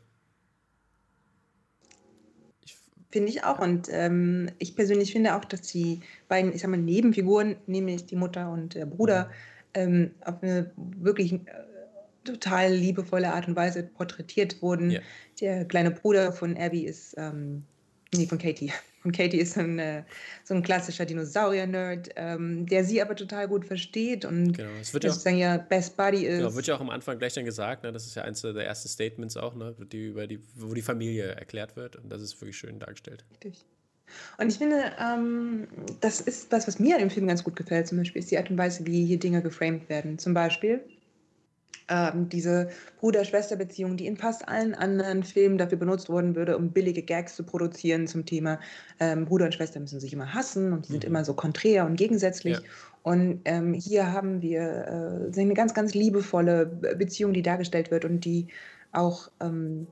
Finde 3.11 3.29
ich 3.29 3.43
auch. 3.43 3.59
Und 3.59 3.89
ähm, 3.91 4.49
ich 4.59 4.75
persönlich 4.75 5.11
finde 5.11 5.35
auch, 5.35 5.45
dass 5.45 5.61
die 5.61 5.99
beiden, 6.27 6.53
ich 6.53 6.61
sag 6.61 6.69
mal, 6.69 6.77
Nebenfiguren, 6.77 7.57
nämlich 7.67 8.05
die 8.05 8.15
Mutter 8.15 8.51
und 8.51 8.75
der 8.75 8.85
Bruder, 8.85 9.25
mhm. 9.25 9.31
ähm, 9.73 10.11
auf 10.21 10.41
eine 10.41 10.71
wirklich 10.75 11.33
äh, 11.33 11.39
total 12.23 12.73
liebevolle 12.73 13.33
Art 13.33 13.47
und 13.47 13.55
Weise 13.55 13.83
porträtiert 13.83 14.61
wurden. 14.61 14.91
Ja. 14.91 15.01
Der 15.41 15.65
kleine 15.65 15.91
Bruder 15.91 16.31
von 16.31 16.55
Abby 16.55 16.85
ist, 16.85 17.15
ähm, 17.17 17.63
nee, 18.15 18.27
von 18.27 18.37
Katie, 18.37 18.71
und 19.03 19.15
Katie 19.15 19.39
ist 19.39 19.57
ein, 19.57 19.79
äh, 19.79 20.03
so 20.43 20.53
ein 20.53 20.61
klassischer 20.61 21.05
Dinosaurier-Nerd, 21.05 22.09
ähm, 22.15 22.65
der 22.65 22.83
sie 22.83 23.01
aber 23.01 23.15
total 23.15 23.47
gut 23.47 23.65
versteht 23.65 24.25
und 24.25 24.53
genau. 24.53 24.69
es 24.79 24.93
wird 24.93 25.03
ja 25.03 25.11
sozusagen 25.11 25.37
ja 25.37 25.57
Best 25.57 25.97
Buddy 25.97 26.25
ist. 26.25 26.37
Genau, 26.39 26.55
wird 26.55 26.67
ja 26.67 26.75
auch 26.75 26.81
am 26.81 26.89
Anfang 26.89 27.17
gleich 27.17 27.33
dann 27.33 27.45
gesagt, 27.45 27.83
ne? 27.83 27.91
das 27.91 28.05
ist 28.05 28.15
ja 28.15 28.23
eins 28.23 28.41
der 28.41 28.55
ersten 28.55 28.89
Statements 28.89 29.37
auch, 29.37 29.55
ne? 29.55 29.75
die, 29.91 30.07
über 30.07 30.27
die, 30.27 30.39
wo 30.55 30.73
die 30.73 30.81
Familie 30.81 31.31
erklärt 31.31 31.75
wird 31.75 31.95
und 31.95 32.09
das 32.11 32.21
ist 32.21 32.39
wirklich 32.41 32.57
schön 32.57 32.79
dargestellt. 32.79 33.25
Richtig. 33.31 33.65
Und 34.37 34.49
ich 34.49 34.57
finde, 34.57 34.91
ähm, 34.99 35.67
das 36.01 36.21
ist 36.21 36.51
was, 36.51 36.67
was 36.67 36.79
mir 36.79 36.95
an 36.95 37.01
dem 37.01 37.09
Film 37.09 37.27
ganz 37.27 37.43
gut 37.43 37.55
gefällt, 37.55 37.87
zum 37.87 37.97
Beispiel, 37.97 38.21
ist 38.21 38.29
die 38.29 38.37
Art 38.37 38.49
und 38.49 38.57
Weise, 38.57 38.85
wie 38.85 39.05
hier 39.05 39.19
Dinge 39.19 39.41
geframed 39.41 39.87
werden. 39.89 40.17
Zum 40.17 40.33
Beispiel 40.33 40.81
ähm, 41.91 42.29
diese 42.29 42.69
Bruder-Schwester-Beziehung, 42.99 43.97
die 43.97 44.07
in 44.07 44.17
fast 44.17 44.47
allen 44.47 44.73
anderen 44.73 45.23
Filmen 45.23 45.57
dafür 45.57 45.77
benutzt 45.77 46.09
worden 46.09 46.35
würde, 46.35 46.57
um 46.57 46.71
billige 46.71 47.03
Gags 47.03 47.35
zu 47.35 47.43
produzieren 47.43 48.07
zum 48.07 48.25
Thema 48.25 48.59
ähm, 48.99 49.25
Bruder 49.25 49.45
und 49.45 49.53
Schwester 49.53 49.79
müssen 49.79 49.99
sich 49.99 50.13
immer 50.13 50.33
hassen 50.33 50.71
und 50.71 50.87
die 50.87 50.93
sind 50.93 51.03
mhm. 51.03 51.09
immer 51.09 51.25
so 51.25 51.33
konträr 51.33 51.85
und 51.85 51.97
gegensätzlich. 51.97 52.57
Ja. 52.57 52.63
Und 53.03 53.41
ähm, 53.45 53.73
hier 53.73 54.11
haben 54.11 54.41
wir 54.41 55.31
äh, 55.35 55.39
eine 55.39 55.53
ganz, 55.53 55.73
ganz 55.73 55.93
liebevolle 55.93 56.65
Beziehung, 56.97 57.33
die 57.33 57.41
dargestellt 57.41 57.91
wird 57.91 58.05
und 58.05 58.23
die 58.23 58.47
auch 58.93 59.29
ähm, 59.41 59.87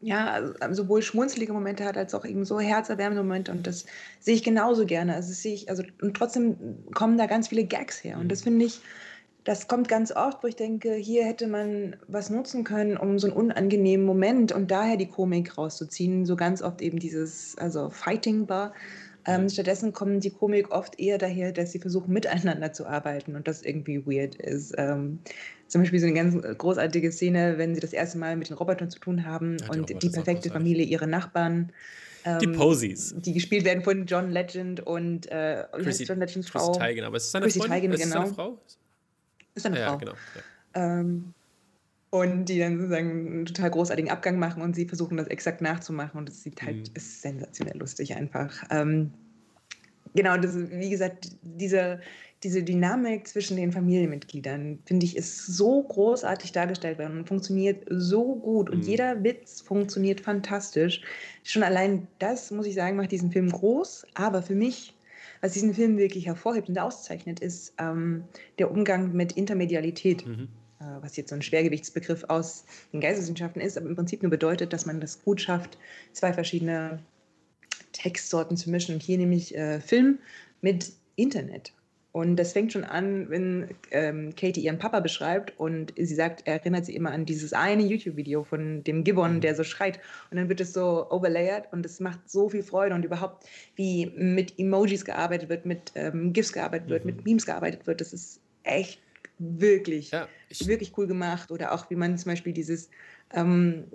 ja, 0.00 0.52
also 0.60 0.82
sowohl 0.82 1.00
schmunzelige 1.00 1.54
Momente 1.54 1.84
hat, 1.84 1.96
als 1.96 2.14
auch 2.14 2.26
eben 2.26 2.44
so 2.44 2.60
herzerwärmende 2.60 3.22
Momente. 3.22 3.50
Und 3.50 3.66
das 3.66 3.86
sehe 4.20 4.34
ich 4.34 4.44
genauso 4.44 4.84
gerne. 4.84 5.14
Also 5.14 5.32
sehe 5.32 5.54
ich, 5.54 5.70
also, 5.70 5.82
und 6.02 6.14
trotzdem 6.14 6.56
kommen 6.92 7.16
da 7.16 7.24
ganz 7.24 7.48
viele 7.48 7.64
Gags 7.64 8.04
her. 8.04 8.18
Und 8.18 8.30
das 8.30 8.40
mhm. 8.40 8.44
finde 8.44 8.66
ich 8.66 8.80
das 9.44 9.68
kommt 9.68 9.88
ganz 9.88 10.10
oft, 10.10 10.42
wo 10.42 10.46
ich 10.46 10.56
denke, 10.56 10.94
hier 10.94 11.24
hätte 11.24 11.46
man 11.46 11.96
was 12.08 12.30
nutzen 12.30 12.64
können, 12.64 12.96
um 12.96 13.18
so 13.18 13.26
einen 13.26 13.36
unangenehmen 13.36 14.06
Moment 14.06 14.52
und 14.52 14.70
daher 14.70 14.96
die 14.96 15.06
Komik 15.06 15.58
rauszuziehen. 15.58 16.24
So 16.24 16.34
ganz 16.34 16.62
oft 16.62 16.80
eben 16.80 16.98
dieses, 16.98 17.56
also 17.58 17.90
Fighting 17.90 18.46
Bar. 18.46 18.72
Ähm, 19.26 19.48
stattdessen 19.48 19.92
kommt 19.92 20.24
die 20.24 20.30
Komik 20.30 20.70
oft 20.70 20.98
eher 20.98 21.18
daher, 21.18 21.52
dass 21.52 21.72
sie 21.72 21.78
versuchen, 21.78 22.12
miteinander 22.12 22.72
zu 22.72 22.86
arbeiten 22.86 23.36
und 23.36 23.48
das 23.48 23.62
irgendwie 23.62 24.06
weird 24.06 24.34
ist. 24.34 24.74
Ähm, 24.76 25.20
zum 25.66 25.82
Beispiel 25.82 25.98
so 25.98 26.06
eine 26.06 26.14
ganz 26.14 26.58
großartige 26.58 27.10
Szene, 27.10 27.56
wenn 27.56 27.74
sie 27.74 27.80
das 27.80 27.92
erste 27.92 28.18
Mal 28.18 28.36
mit 28.36 28.48
den 28.48 28.56
Robotern 28.56 28.90
zu 28.90 28.98
tun 28.98 29.24
haben 29.24 29.56
ja, 29.60 29.68
die 29.68 29.78
und 29.78 30.02
die 30.02 30.10
perfekte 30.10 30.50
Familie, 30.50 30.84
ihre 30.84 31.06
Nachbarn. 31.06 31.72
Ähm, 32.26 32.38
die 32.38 32.46
Posies. 32.48 33.14
Die 33.18 33.32
gespielt 33.32 33.64
werden 33.64 33.82
von 33.82 34.06
John 34.06 34.30
Legend 34.30 34.86
und 34.86 35.30
äh, 35.30 35.64
Chrissy, 35.72 36.04
John 36.04 36.20
Legends 36.20 36.48
Frau. 36.48 36.66
Chrissy 36.66 36.78
Teigen, 36.78 37.04
aber 37.04 37.16
ist 37.16 37.24
es 37.24 37.32
seine 37.32 37.46
Chrissy? 37.46 37.60
Teigen, 37.60 37.92
ist 37.92 38.02
genau. 38.02 38.22
seine 38.22 38.34
Frau? 38.34 38.58
Ist 39.54 39.66
eine 39.66 39.78
ja, 39.78 39.88
Frau. 39.88 39.98
Genau, 39.98 40.12
ja. 40.12 41.00
ähm, 41.00 41.34
und 42.10 42.44
die 42.44 42.60
dann 42.60 42.76
sozusagen 42.76 43.10
einen 43.10 43.46
total 43.46 43.70
großartigen 43.70 44.10
Abgang 44.10 44.38
machen 44.38 44.62
und 44.62 44.76
sie 44.76 44.86
versuchen 44.86 45.16
das 45.16 45.26
exakt 45.26 45.60
nachzumachen 45.60 46.16
und 46.16 46.28
es 46.28 46.44
sieht 46.44 46.62
halt, 46.62 46.76
mhm. 46.76 46.94
ist 46.94 47.22
sensationell 47.22 47.76
lustig 47.76 48.14
einfach. 48.14 48.62
Ähm, 48.70 49.12
genau, 50.14 50.36
das, 50.36 50.54
wie 50.56 50.90
gesagt, 50.90 51.32
diese, 51.42 52.00
diese 52.44 52.62
Dynamik 52.62 53.26
zwischen 53.26 53.56
den 53.56 53.72
Familienmitgliedern, 53.72 54.78
finde 54.84 55.06
ich, 55.06 55.16
ist 55.16 55.46
so 55.46 55.82
großartig 55.82 56.52
dargestellt 56.52 57.00
worden 57.00 57.18
und 57.18 57.26
funktioniert 57.26 57.84
so 57.88 58.36
gut 58.36 58.70
und 58.70 58.84
mhm. 58.84 58.88
jeder 58.90 59.24
Witz 59.24 59.60
funktioniert 59.60 60.20
fantastisch. 60.20 61.02
Schon 61.42 61.64
allein 61.64 62.06
das, 62.20 62.52
muss 62.52 62.66
ich 62.66 62.74
sagen, 62.74 62.96
macht 62.96 63.10
diesen 63.10 63.32
Film 63.32 63.50
groß, 63.50 64.06
aber 64.14 64.40
für 64.40 64.54
mich 64.54 64.94
was 65.40 65.52
diesen 65.52 65.74
Film 65.74 65.98
wirklich 65.98 66.26
hervorhebt 66.26 66.68
und 66.68 66.78
auszeichnet, 66.78 67.40
ist 67.40 67.74
ähm, 67.78 68.24
der 68.58 68.70
Umgang 68.70 69.12
mit 69.12 69.32
Intermedialität. 69.32 70.26
Mhm. 70.26 70.48
Äh, 70.80 71.02
was 71.02 71.16
jetzt 71.16 71.30
so 71.30 71.34
ein 71.34 71.42
Schwergewichtsbegriff 71.42 72.24
aus 72.28 72.64
den 72.92 73.00
Geisteswissenschaften 73.00 73.60
ist, 73.60 73.78
aber 73.78 73.88
im 73.88 73.96
Prinzip 73.96 74.22
nur 74.22 74.30
bedeutet, 74.30 74.72
dass 74.72 74.86
man 74.86 75.00
das 75.00 75.22
gut 75.22 75.40
schafft, 75.40 75.78
zwei 76.12 76.32
verschiedene 76.32 76.98
Textsorten 77.92 78.56
zu 78.56 78.70
mischen. 78.70 78.94
Und 78.94 79.02
hier 79.02 79.18
nämlich 79.18 79.54
äh, 79.54 79.80
Film 79.80 80.18
mit 80.60 80.92
Internet. 81.16 81.72
Und 82.14 82.36
das 82.36 82.52
fängt 82.52 82.72
schon 82.72 82.84
an, 82.84 83.28
wenn 83.28 83.74
ähm, 83.90 84.36
Katie 84.36 84.60
ihren 84.60 84.78
Papa 84.78 85.00
beschreibt 85.00 85.58
und 85.58 85.92
sie 85.96 86.14
sagt, 86.14 86.42
er 86.44 86.54
erinnert 86.54 86.86
sie 86.86 86.94
immer 86.94 87.10
an 87.10 87.26
dieses 87.26 87.52
eine 87.52 87.82
YouTube-Video 87.82 88.44
von 88.44 88.84
dem 88.84 89.02
Gibbon, 89.02 89.34
mhm. 89.34 89.40
der 89.40 89.56
so 89.56 89.64
schreit. 89.64 89.98
Und 90.30 90.36
dann 90.36 90.48
wird 90.48 90.60
es 90.60 90.72
so 90.72 91.10
overlayered 91.10 91.72
und 91.72 91.84
es 91.84 91.98
macht 91.98 92.30
so 92.30 92.48
viel 92.48 92.62
Freude 92.62 92.94
und 92.94 93.04
überhaupt, 93.04 93.44
wie 93.74 94.12
mit 94.14 94.56
Emojis 94.60 95.04
gearbeitet 95.04 95.48
wird, 95.48 95.66
mit 95.66 95.90
ähm, 95.96 96.32
GIFs 96.32 96.52
gearbeitet 96.52 96.88
wird, 96.88 97.04
mhm. 97.04 97.16
mit 97.16 97.24
Memes 97.24 97.46
gearbeitet 97.46 97.84
wird, 97.88 98.00
das 98.00 98.12
ist 98.12 98.40
echt 98.62 99.00
wirklich, 99.40 100.12
ja, 100.12 100.28
wirklich 100.66 100.96
cool 100.96 101.08
gemacht. 101.08 101.50
Oder 101.50 101.72
auch, 101.72 101.90
wie 101.90 101.96
man 101.96 102.16
zum 102.16 102.30
Beispiel 102.30 102.52
dieses, 102.52 102.90
ähm, 103.32 103.86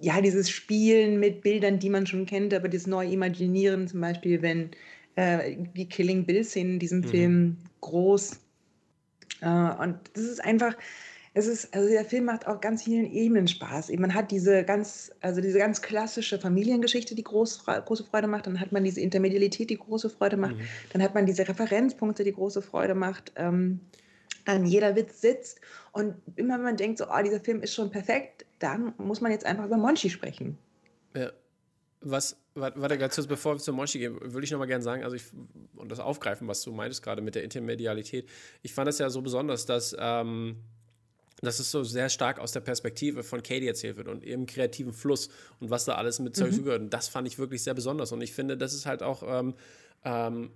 ja, 0.00 0.20
dieses 0.20 0.50
Spielen 0.50 1.20
mit 1.20 1.42
Bildern, 1.42 1.78
die 1.78 1.88
man 1.88 2.08
schon 2.08 2.26
kennt, 2.26 2.52
aber 2.52 2.68
das 2.68 2.88
neu 2.88 3.06
imaginieren, 3.06 3.86
zum 3.86 4.00
Beispiel, 4.00 4.42
wenn 4.42 4.70
äh, 5.18 5.56
die 5.74 5.88
Killing 5.88 6.24
Bill-Szenen 6.24 6.74
in 6.74 6.78
diesem 6.78 7.00
mhm. 7.00 7.08
Film 7.08 7.56
groß. 7.80 8.38
Äh, 9.40 9.46
und 9.48 9.98
das 10.14 10.22
ist 10.22 10.44
einfach, 10.44 10.76
es 11.34 11.48
ist, 11.48 11.74
also 11.74 11.88
der 11.88 12.04
Film 12.04 12.26
macht 12.26 12.46
auf 12.46 12.60
ganz 12.60 12.84
vielen 12.84 13.10
Ebenen 13.12 13.48
Spaß. 13.48 13.90
Man 13.98 14.14
hat 14.14 14.30
diese 14.30 14.62
ganz, 14.62 15.10
also 15.20 15.40
diese 15.40 15.58
ganz 15.58 15.82
klassische 15.82 16.38
Familiengeschichte, 16.38 17.16
die 17.16 17.24
groß, 17.24 17.64
große 17.64 18.04
Freude 18.04 18.28
macht. 18.28 18.46
Dann 18.46 18.60
hat 18.60 18.70
man 18.70 18.84
diese 18.84 19.00
Intermedialität, 19.00 19.70
die 19.70 19.78
große 19.78 20.08
Freude 20.08 20.36
macht. 20.36 20.56
Mhm. 20.56 20.68
Dann 20.92 21.02
hat 21.02 21.14
man 21.14 21.26
diese 21.26 21.48
Referenzpunkte, 21.48 22.22
die 22.22 22.32
große 22.32 22.62
Freude 22.62 22.94
macht. 22.94 23.32
Ähm, 23.34 23.80
dann 24.44 24.66
jeder 24.66 24.94
Witz 24.94 25.20
sitzt. 25.20 25.60
Und 25.92 26.14
immer 26.36 26.54
wenn 26.54 26.64
man 26.64 26.76
denkt, 26.76 26.98
so, 26.98 27.06
oh, 27.06 27.22
dieser 27.24 27.40
Film 27.40 27.60
ist 27.60 27.74
schon 27.74 27.90
perfekt, 27.90 28.46
dann 28.60 28.94
muss 28.98 29.20
man 29.20 29.32
jetzt 29.32 29.44
einfach 29.44 29.66
über 29.66 29.76
Monchi 29.76 30.10
sprechen. 30.10 30.56
Ja. 31.14 31.32
Was, 32.00 32.36
warte, 32.54 32.96
ganz 32.96 33.16
kurz, 33.16 33.26
bevor 33.26 33.56
wir 33.56 33.60
zum 33.60 33.74
Monchi 33.74 33.98
gehen, 33.98 34.16
würde 34.20 34.44
ich 34.44 34.50
nochmal 34.52 34.68
gerne 34.68 34.84
sagen, 34.84 35.02
also 35.02 35.16
ich, 35.16 35.24
und 35.74 35.90
das 35.90 35.98
aufgreifen, 35.98 36.46
was 36.46 36.62
du 36.62 36.72
meintest 36.72 37.02
gerade 37.02 37.22
mit 37.22 37.34
der 37.34 37.42
Intermedialität. 37.42 38.28
Ich 38.62 38.72
fand 38.72 38.88
es 38.88 38.98
ja 38.98 39.10
so 39.10 39.20
besonders, 39.20 39.66
dass, 39.66 39.96
ähm, 39.98 40.56
dass 41.40 41.58
es 41.58 41.72
so 41.72 41.82
sehr 41.82 42.08
stark 42.08 42.38
aus 42.38 42.52
der 42.52 42.60
Perspektive 42.60 43.24
von 43.24 43.42
Katie 43.42 43.66
erzählt 43.66 43.96
wird 43.96 44.06
und 44.06 44.24
ihrem 44.24 44.46
kreativen 44.46 44.92
Fluss 44.92 45.28
und 45.58 45.70
was 45.70 45.86
da 45.86 45.94
alles 45.94 46.20
mit 46.20 46.38
mhm. 46.38 46.52
zugehört. 46.52 46.82
Und 46.82 46.90
das 46.90 47.08
fand 47.08 47.26
ich 47.26 47.38
wirklich 47.38 47.62
sehr 47.62 47.74
besonders. 47.74 48.12
Und 48.12 48.20
ich 48.20 48.32
finde, 48.32 48.56
das 48.56 48.74
ist 48.74 48.86
halt 48.86 49.02
auch 49.02 49.24
ähm, 49.26 49.54
ähm, 50.04 50.50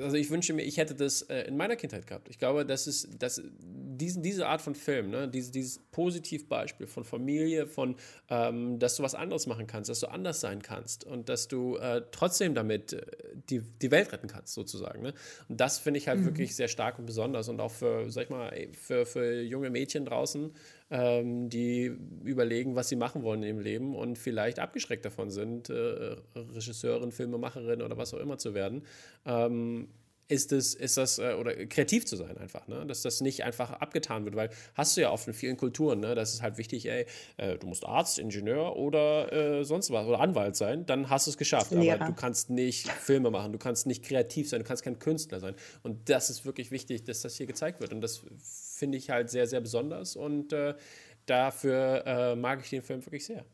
also 0.00 0.16
ich 0.16 0.30
wünsche 0.30 0.52
mir, 0.52 0.62
ich 0.62 0.76
hätte 0.76 0.94
das 0.94 1.22
äh, 1.22 1.42
in 1.42 1.56
meiner 1.56 1.76
Kindheit 1.76 2.06
gehabt. 2.06 2.28
Ich 2.28 2.38
glaube, 2.38 2.64
das 2.66 2.86
ist 2.86 3.08
das, 3.18 3.42
diesen, 3.60 4.22
diese 4.22 4.46
Art 4.46 4.62
von 4.62 4.74
Film, 4.74 5.10
ne, 5.10 5.28
dieses, 5.28 5.50
dieses 5.50 5.78
Positivbeispiel 5.90 6.86
von 6.86 7.04
Familie, 7.04 7.66
von, 7.66 7.96
ähm, 8.28 8.78
dass 8.78 8.96
du 8.96 9.02
was 9.02 9.14
anderes 9.14 9.46
machen 9.46 9.66
kannst, 9.66 9.90
dass 9.90 10.00
du 10.00 10.08
anders 10.08 10.40
sein 10.40 10.62
kannst 10.62 11.04
und 11.04 11.28
dass 11.28 11.48
du 11.48 11.76
äh, 11.76 12.02
trotzdem 12.10 12.54
damit 12.54 12.92
äh, 12.92 13.02
die, 13.48 13.60
die 13.60 13.90
Welt 13.90 14.12
retten 14.12 14.28
kannst, 14.28 14.54
sozusagen. 14.54 15.02
Ne? 15.02 15.14
Und 15.48 15.60
das 15.60 15.78
finde 15.78 15.98
ich 15.98 16.08
halt 16.08 16.20
mhm. 16.20 16.26
wirklich 16.26 16.56
sehr 16.56 16.68
stark 16.68 16.98
und 16.98 17.06
besonders 17.06 17.48
und 17.48 17.60
auch 17.60 17.72
für, 17.72 18.10
sag 18.10 18.24
ich 18.24 18.30
mal, 18.30 18.52
für, 18.72 19.06
für 19.06 19.42
junge 19.42 19.70
Mädchen 19.70 20.04
draußen, 20.04 20.52
ähm, 20.90 21.48
die 21.48 21.92
überlegen, 22.24 22.74
was 22.74 22.88
sie 22.88 22.96
machen 22.96 23.22
wollen 23.22 23.42
im 23.42 23.60
Leben 23.60 23.94
und 23.94 24.18
vielleicht 24.18 24.58
abgeschreckt 24.58 25.04
davon 25.04 25.30
sind, 25.30 25.70
äh, 25.70 26.16
Regisseurin, 26.34 27.12
Filmemacherin 27.12 27.82
oder 27.82 27.96
was 27.96 28.12
auch 28.12 28.18
immer 28.18 28.38
zu 28.38 28.54
werden. 28.54 28.82
Ähm, 29.24 29.88
ist 30.30 30.52
es, 30.52 30.74
ist 30.74 30.96
das, 30.96 31.18
äh, 31.18 31.34
oder 31.34 31.54
kreativ 31.66 32.06
zu 32.06 32.16
sein 32.16 32.38
einfach, 32.38 32.68
ne? 32.68 32.86
Dass 32.86 33.02
das 33.02 33.20
nicht 33.20 33.42
einfach 33.42 33.70
abgetan 33.72 34.24
wird, 34.24 34.36
weil 34.36 34.50
hast 34.74 34.96
du 34.96 35.00
ja 35.00 35.10
oft 35.10 35.26
in 35.26 35.34
vielen 35.34 35.56
Kulturen, 35.56 35.98
ne? 36.00 36.14
Das 36.14 36.32
ist 36.32 36.40
halt 36.40 36.56
wichtig, 36.56 36.86
ey, 36.86 37.06
äh, 37.36 37.58
du 37.58 37.66
musst 37.66 37.84
Arzt, 37.84 38.18
Ingenieur 38.18 38.76
oder 38.76 39.32
äh, 39.32 39.64
sonst 39.64 39.90
was 39.90 40.06
oder 40.06 40.20
Anwalt 40.20 40.54
sein, 40.54 40.86
dann 40.86 41.10
hast 41.10 41.26
du 41.26 41.32
es 41.32 41.36
geschafft. 41.36 41.72
Lehrer. 41.72 41.96
Aber 41.96 42.12
du 42.12 42.14
kannst 42.14 42.48
nicht 42.48 42.88
Filme 42.88 43.30
machen, 43.30 43.52
du 43.52 43.58
kannst 43.58 43.86
nicht 43.86 44.04
kreativ 44.04 44.48
sein, 44.48 44.60
du 44.60 44.66
kannst 44.66 44.84
kein 44.84 45.00
Künstler 45.00 45.40
sein. 45.40 45.56
Und 45.82 46.08
das 46.08 46.30
ist 46.30 46.44
wirklich 46.46 46.70
wichtig, 46.70 47.02
dass 47.04 47.22
das 47.22 47.34
hier 47.34 47.46
gezeigt 47.46 47.80
wird. 47.80 47.92
Und 47.92 48.00
das 48.00 48.22
finde 48.80 48.98
ich 48.98 49.10
halt 49.10 49.30
sehr, 49.30 49.46
sehr 49.46 49.60
besonders 49.60 50.16
und 50.16 50.52
äh, 50.52 50.74
dafür 51.26 52.02
äh, 52.04 52.34
mag 52.34 52.60
ich 52.64 52.70
den 52.70 52.82
Film 52.82 53.06
wirklich 53.06 53.24
sehr. 53.24 53.44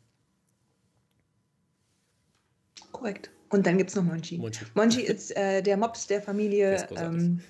Korrekt. 2.92 3.30
Und 3.50 3.66
dann 3.66 3.78
gibt 3.78 3.90
es 3.90 3.96
noch 3.96 4.02
Monchi. 4.02 4.38
Monchi, 4.38 4.64
Monchi 4.74 5.02
ist 5.02 5.36
äh, 5.36 5.62
der 5.62 5.76
Mops 5.76 6.06
der 6.06 6.22
Familie. 6.22 6.72
Großartig. 6.88 6.98
Ähm, 6.98 7.40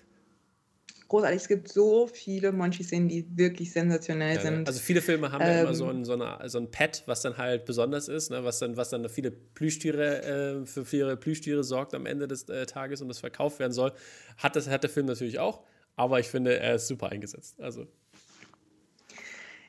großartig. 1.08 1.40
Es 1.40 1.48
gibt 1.48 1.68
so 1.68 2.06
viele 2.06 2.52
Monchi-Szenen, 2.52 3.08
die 3.08 3.26
wirklich 3.36 3.72
sensationell 3.72 4.36
ja, 4.36 4.40
sind. 4.42 4.66
Also 4.66 4.80
viele 4.80 5.00
Filme 5.00 5.32
haben 5.32 5.42
ähm, 5.42 5.48
ja 5.48 5.62
immer 5.62 5.74
so 5.74 5.88
ähm, 5.88 6.00
ein, 6.00 6.04
so, 6.04 6.12
eine, 6.14 6.48
so 6.48 6.58
ein 6.58 6.70
Pad, 6.70 7.02
was 7.06 7.22
dann 7.22 7.36
halt 7.38 7.64
besonders 7.64 8.08
ist, 8.08 8.30
ne? 8.30 8.44
was, 8.44 8.58
dann, 8.58 8.76
was 8.76 8.90
dann 8.90 9.08
viele 9.08 9.30
Plüschtiere, 9.30 10.22
äh, 10.62 10.66
für 10.66 10.84
viele 10.84 11.16
Plüschtiere 11.16 11.64
sorgt 11.64 11.94
am 11.94 12.06
Ende 12.06 12.28
des 12.28 12.48
äh, 12.48 12.66
Tages 12.66 13.00
und 13.00 13.08
das 13.08 13.20
verkauft 13.20 13.58
werden 13.58 13.72
soll. 13.72 13.92
Hat, 14.36 14.56
das, 14.56 14.68
hat 14.68 14.82
der 14.82 14.90
Film 14.90 15.06
natürlich 15.06 15.38
auch, 15.38 15.62
aber 15.96 16.20
ich 16.20 16.28
finde, 16.28 16.58
er 16.58 16.76
ist 16.76 16.86
super 16.86 17.10
eingesetzt. 17.10 17.60
Also. 17.60 17.86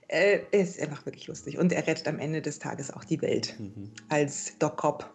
Äh, 0.10 0.42
er 0.52 0.60
ist 0.62 0.80
einfach 0.80 1.06
wirklich 1.06 1.28
lustig 1.28 1.58
und 1.58 1.74
er 1.74 1.86
rettet 1.88 2.08
am 2.08 2.20
Ende 2.20 2.42
des 2.42 2.60
Tages 2.60 2.92
auch 2.92 3.04
die 3.04 3.22
Welt 3.22 3.56
mhm. 3.60 3.92
als 4.10 4.58
Doc 4.60 4.78
Cop. 4.78 5.14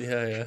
Ja, 0.00 0.26
ja. 0.26 0.46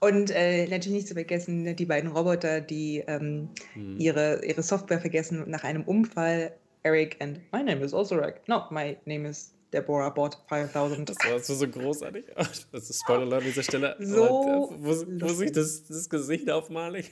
Und 0.00 0.30
äh, 0.30 0.66
natürlich 0.66 0.98
nicht 0.98 1.08
zu 1.08 1.14
vergessen, 1.14 1.74
die 1.74 1.86
beiden 1.86 2.10
Roboter, 2.10 2.60
die 2.60 3.02
ähm, 3.06 3.48
hm. 3.72 3.98
ihre, 3.98 4.44
ihre 4.44 4.62
Software 4.62 5.00
vergessen 5.00 5.44
nach 5.48 5.64
einem 5.64 5.84
Unfall. 5.84 6.52
Eric 6.82 7.16
and 7.20 7.40
my 7.52 7.62
name 7.62 7.82
is 7.82 7.92
also 7.94 8.16
Eric. 8.16 8.46
No, 8.46 8.64
my 8.70 8.96
name 9.06 9.28
is 9.28 9.54
Deborah 9.72 10.10
Bot 10.10 10.38
5000. 10.48 11.08
Das 11.08 11.16
war 11.18 11.38
so, 11.40 11.68
großartig. 11.68 12.26
Das 12.36 12.90
ist 12.90 13.00
Spoiler 13.00 13.38
an 13.38 13.44
dieser 13.44 13.62
Stelle. 13.62 13.96
So 13.98 14.70
wo, 14.78 15.04
wo 15.06 15.28
sich 15.28 15.52
das, 15.52 15.84
das 15.86 16.08
Gesicht 16.08 16.50
aufmale, 16.50 17.00
ich 17.00 17.10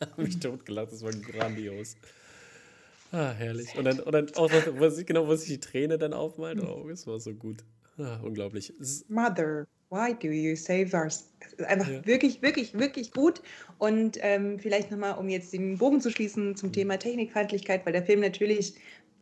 habe 0.00 0.22
mich 0.22 0.38
totgelacht. 0.40 0.92
Das 0.92 1.02
war 1.02 1.12
grandios. 1.12 1.96
Ah, 3.12 3.32
herrlich. 3.32 3.76
Und 3.76 3.84
dann, 3.84 4.00
und 4.00 4.12
dann 4.12 4.34
auch, 4.34 4.50
wo 4.76 4.88
sich, 4.88 5.06
genau, 5.06 5.26
wo 5.26 5.36
sich 5.36 5.48
die 5.48 5.60
Träne 5.60 5.98
dann 5.98 6.12
aufmalt. 6.12 6.60
Oh, 6.60 6.88
es 6.88 7.06
war 7.06 7.20
so 7.20 7.32
gut. 7.32 7.64
Ah, 7.96 8.18
unglaublich. 8.22 8.72
Mother 9.08 9.66
why 9.94 10.12
do 10.12 10.28
you 10.28 10.56
save 10.56 10.92
us? 10.94 11.30
Einfach 11.68 11.88
ja. 11.88 12.04
wirklich, 12.04 12.42
wirklich, 12.42 12.74
wirklich 12.74 13.12
gut. 13.12 13.40
Und 13.78 14.18
ähm, 14.20 14.58
vielleicht 14.58 14.90
nochmal, 14.90 15.16
um 15.18 15.28
jetzt 15.28 15.52
den 15.52 15.78
Bogen 15.78 16.00
zu 16.00 16.10
schließen 16.10 16.56
zum 16.56 16.70
mhm. 16.70 16.74
Thema 16.74 16.98
Technikfeindlichkeit, 16.98 17.86
weil 17.86 17.92
der 17.92 18.02
Film 18.02 18.20
natürlich 18.20 18.74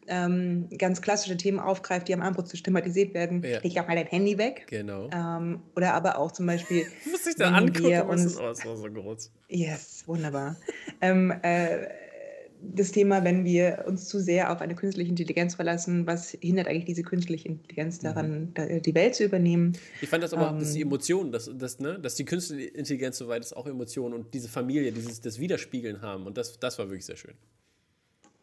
ähm, 0.09 0.68
ganz 0.78 1.00
klassische 1.00 1.36
Themen 1.36 1.59
aufgreift, 1.59 2.09
die 2.09 2.14
am 2.14 2.22
Armbrust 2.22 2.64
thematisiert 2.64 3.14
werden. 3.14 3.42
Ja. 3.42 3.61
Leg 3.61 3.78
auch 3.78 3.86
mal 3.86 3.96
dein 3.96 4.07
Handy 4.07 4.38
weg. 4.38 4.66
Genau. 4.68 5.09
Ähm, 5.12 5.61
oder 5.76 5.94
aber 5.94 6.18
auch 6.18 6.32
zum 6.32 6.46
Beispiel. 6.46 6.86
Muss 7.11 7.26
ich 7.26 7.36
da 7.36 7.53
angucken? 7.53 8.03
Uns, 8.03 8.38
oh, 8.38 8.42
das 8.42 8.64
war 8.64 8.76
so 8.76 8.90
groß. 8.90 9.30
Yes, 9.48 10.05
wunderbar. 10.07 10.57
ähm, 11.00 11.32
äh, 11.42 11.88
das 12.62 12.92
Thema, 12.92 13.24
wenn 13.24 13.44
wir 13.44 13.84
uns 13.86 14.09
zu 14.09 14.20
sehr 14.20 14.53
auf 14.53 14.61
eine 14.61 14.74
künstliche 14.74 15.11
Intelligenz 15.11 15.57
verlassen, 15.57 16.07
was 16.07 16.30
hindert 16.40 16.68
eigentlich 16.68 16.84
diese 16.84 17.03
künstliche 17.03 17.48
Intelligenz 17.48 17.98
mhm. 17.98 18.07
daran, 18.07 18.53
mhm. 18.57 18.82
die 18.82 18.94
Welt 18.94 19.14
zu 19.14 19.24
übernehmen? 19.24 19.76
Ich 20.00 20.09
fand 20.09 20.22
das 20.22 20.32
aber, 20.32 20.50
ähm, 20.50 20.61
dass 20.61 20.72
die 20.72 20.82
Emotionen, 20.82 21.32
dass, 21.32 21.50
dass, 21.53 21.80
ne, 21.80 21.98
dass 21.98 22.14
die 22.14 22.24
künstliche 22.24 22.68
Intelligenz 22.68 23.18
soweit 23.18 23.42
ist, 23.42 23.57
auch 23.57 23.66
Emotionen 23.66 24.14
und 24.14 24.32
diese 24.32 24.48
Familie, 24.48 24.92
dieses 24.92 25.20
das 25.20 25.38
Widerspiegeln 25.38 26.03
haben. 26.03 26.26
Und 26.26 26.36
das, 26.38 26.59
das 26.59 26.78
war 26.78 26.86
wirklich 26.86 27.07
sehr 27.07 27.16
schön. 27.16 27.34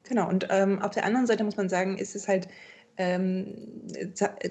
Genau, 0.09 0.27
und 0.27 0.47
ähm, 0.49 0.81
auf 0.81 0.91
der 0.91 1.05
anderen 1.05 1.27
Seite 1.27 1.43
muss 1.43 1.55
man 1.55 1.69
sagen, 1.69 1.97
ist 1.97 2.15
es 2.15 2.27
halt 2.27 2.47
ähm, 2.97 3.53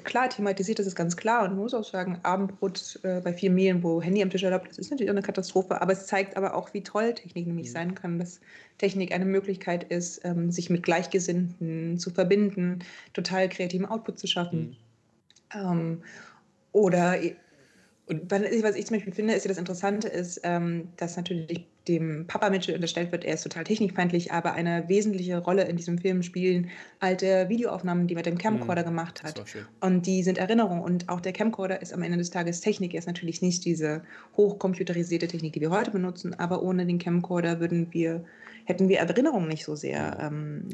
klar 0.04 0.30
thematisiert, 0.30 0.78
das 0.78 0.86
ist 0.86 0.94
ganz 0.94 1.16
klar. 1.16 1.42
Und 1.42 1.50
man 1.50 1.59
muss 1.59 1.74
auch 1.74 1.84
sagen, 1.84 2.20
Abendbrot 2.22 3.00
äh, 3.02 3.20
bei 3.20 3.32
vielen 3.32 3.56
Medien, 3.56 3.82
wo 3.82 4.00
Handy 4.00 4.22
am 4.22 4.30
Tisch 4.30 4.44
erlaubt, 4.44 4.70
das 4.70 4.78
ist 4.78 4.90
natürlich 4.90 5.11
auch 5.11 5.14
eine 5.14 5.22
Katastrophe. 5.22 5.82
Aber 5.82 5.92
es 5.92 6.06
zeigt 6.06 6.36
aber 6.36 6.54
auch, 6.54 6.72
wie 6.72 6.82
toll 6.84 7.12
Technik 7.12 7.48
nämlich 7.48 7.68
mhm. 7.68 7.72
sein 7.72 7.94
kann, 7.96 8.18
dass 8.20 8.40
Technik 8.78 9.12
eine 9.12 9.24
Möglichkeit 9.24 9.82
ist, 9.82 10.24
ähm, 10.24 10.52
sich 10.52 10.70
mit 10.70 10.84
Gleichgesinnten 10.84 11.98
zu 11.98 12.11
verbinden, 12.11 12.78
total 13.12 13.48
kreativen 13.48 13.84
Output 13.84 14.20
zu 14.20 14.28
schaffen. 14.28 14.76
Mhm. 15.52 15.61
Ähm, 15.61 16.02
oder 16.70 17.16
und 18.09 18.30
was 18.30 18.76
ich 18.76 18.86
zum 18.86 18.96
Beispiel 18.96 19.12
finde, 19.12 19.34
ist 19.34 19.44
ja 19.44 19.48
das 19.48 19.59
Interessante 19.59 20.09
ist, 20.09 20.40
ähm, 20.42 20.88
dass 20.96 21.16
natürlich 21.16 21.66
dem 21.88 22.26
Papa 22.26 22.50
Mitchell 22.50 22.74
unterstellt 22.74 23.12
wird, 23.12 23.24
er 23.24 23.34
ist 23.34 23.42
total 23.42 23.64
technikfeindlich, 23.64 24.32
aber 24.32 24.52
eine 24.52 24.88
wesentliche 24.88 25.38
Rolle 25.38 25.64
in 25.64 25.76
diesem 25.76 25.98
Film 25.98 26.22
spielen 26.22 26.70
alte 27.00 27.48
Videoaufnahmen, 27.48 28.06
die 28.06 28.14
er 28.14 28.18
mit 28.18 28.26
dem 28.26 28.38
Camcorder 28.38 28.82
mhm. 28.82 28.86
gemacht 28.86 29.22
hat. 29.22 29.42
Und 29.80 30.06
die 30.06 30.22
sind 30.22 30.38
Erinnerung. 30.38 30.80
Und 30.80 31.09
auch 31.09 31.20
der 31.20 31.32
Camcorder 31.32 31.80
ist 31.82 31.92
am 31.92 32.02
Ende 32.02 32.18
des 32.18 32.30
Tages 32.30 32.61
Technik. 32.61 32.94
Er 32.94 33.00
ist 33.00 33.06
natürlich 33.06 33.42
nicht 33.42 33.64
diese 33.64 34.02
hochcomputerisierte 34.36 35.28
Technik, 35.28 35.54
die 35.54 35.61
wir 35.61 35.70
heute 35.70 35.90
benutzen, 35.90 36.34
aber 36.34 36.62
ohne 36.62 36.86
den 36.86 36.98
Camcorder 36.98 37.61
würden 37.61 37.88
wir, 37.90 38.24
hätten 38.64 38.88
wir 38.88 38.98
Erinnerungen 38.98 39.48
nicht 39.48 39.64
so 39.64 39.74
sehr 39.74 40.18
ähm, 40.20 40.68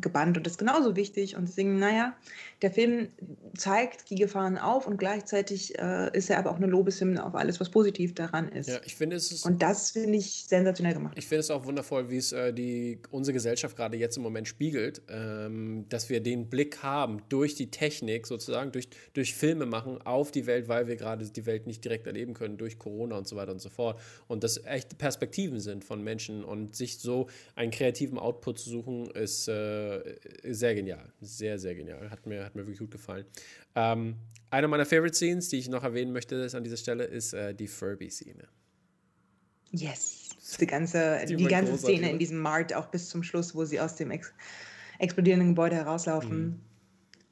gebannt 0.00 0.36
und 0.36 0.46
das 0.46 0.54
ist 0.54 0.58
genauso 0.58 0.96
wichtig. 0.96 1.36
Und 1.36 1.48
deswegen, 1.48 1.78
naja, 1.78 2.16
der 2.62 2.70
Film 2.70 3.08
zeigt 3.56 4.10
die 4.10 4.16
Gefahren 4.16 4.58
auf 4.58 4.86
und 4.86 4.96
gleichzeitig 4.96 5.78
äh, 5.78 6.16
ist 6.16 6.30
er 6.30 6.38
aber 6.38 6.50
auch 6.50 6.56
eine 6.56 6.66
Lobeshymne 6.66 7.24
auf 7.24 7.34
alles, 7.34 7.60
was 7.60 7.70
positiv 7.70 8.14
daran 8.14 8.48
ist. 8.48 8.68
Ja, 8.68 8.80
ich 8.84 8.96
finde 8.96 9.16
es 9.16 9.30
ist, 9.30 9.44
Und 9.44 9.62
das 9.62 9.90
finde 9.90 10.18
ich 10.18 10.44
sensationell 10.46 10.94
gemacht. 10.94 11.14
Ich 11.16 11.26
finde 11.26 11.40
es 11.40 11.50
auch 11.50 11.64
wundervoll, 11.64 12.10
wie 12.10 12.16
es 12.16 12.32
äh, 12.32 12.52
die, 12.52 12.98
unsere 13.10 13.32
Gesellschaft 13.32 13.76
gerade 13.76 13.96
jetzt 13.96 14.16
im 14.16 14.22
Moment 14.22 14.48
spiegelt, 14.48 15.02
ähm, 15.08 15.86
dass 15.88 16.08
wir 16.08 16.20
den 16.20 16.48
Blick 16.48 16.82
haben 16.82 17.22
durch 17.28 17.54
die 17.54 17.70
Technik 17.70 18.26
sozusagen, 18.26 18.72
durch, 18.72 18.88
durch 19.12 19.34
Filme 19.34 19.66
machen 19.66 20.00
auf 20.02 20.30
die 20.30 20.46
Welt, 20.46 20.68
weil 20.68 20.86
wir 20.86 20.96
gerade 20.96 21.28
die 21.28 21.46
Welt 21.46 21.66
nicht 21.66 21.84
direkt 21.84 22.06
erleben 22.06 22.34
können 22.34 22.56
durch 22.56 22.78
Corona 22.78 23.16
und 23.16 23.28
so 23.28 23.36
weiter 23.36 23.52
und 23.52 23.60
so 23.60 23.68
fort. 23.68 24.00
Und 24.26 24.44
das 24.44 24.64
echte 24.64 24.96
Perspektiven 24.96 25.60
sind 25.60 25.84
von 25.84 26.02
Menschen 26.02 26.44
und 26.44 26.74
sich 26.74 26.98
so 26.98 27.28
einen 27.54 27.70
kreativen 27.70 28.18
Output 28.18 28.58
zu 28.58 28.70
suchen, 28.70 29.10
ist 29.10 29.48
äh, 29.48 29.83
sehr 30.42 30.74
genial. 30.74 31.12
Sehr, 31.20 31.58
sehr 31.58 31.74
genial. 31.74 32.10
Hat 32.10 32.26
mir, 32.26 32.44
hat 32.44 32.54
mir 32.54 32.62
wirklich 32.62 32.78
gut 32.78 32.90
gefallen. 32.90 33.24
Ähm, 33.74 34.16
eine 34.50 34.68
meiner 34.68 34.86
Favorite 34.86 35.14
Scenes, 35.14 35.48
die 35.48 35.58
ich 35.58 35.68
noch 35.68 35.82
erwähnen 35.82 36.12
möchte 36.12 36.36
ist 36.36 36.54
an 36.54 36.64
dieser 36.64 36.76
Stelle, 36.76 37.04
ist 37.04 37.32
äh, 37.32 37.54
die 37.54 37.66
Furby-Szene. 37.66 38.48
Yes. 39.70 40.28
Die 40.60 40.66
ganze, 40.66 41.24
die, 41.26 41.36
die 41.36 41.46
ganze 41.46 41.76
Szene 41.76 42.10
in 42.10 42.18
diesem 42.18 42.38
Markt, 42.38 42.74
auch 42.74 42.86
bis 42.86 43.08
zum 43.08 43.22
Schluss, 43.22 43.54
wo 43.54 43.64
sie 43.64 43.80
aus 43.80 43.96
dem 43.96 44.10
ex 44.10 44.32
explodierenden 45.00 45.50
Gebäude 45.50 45.74
herauslaufen. 45.74 46.46
Mhm. 46.46 46.60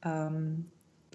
Ähm, 0.03 0.65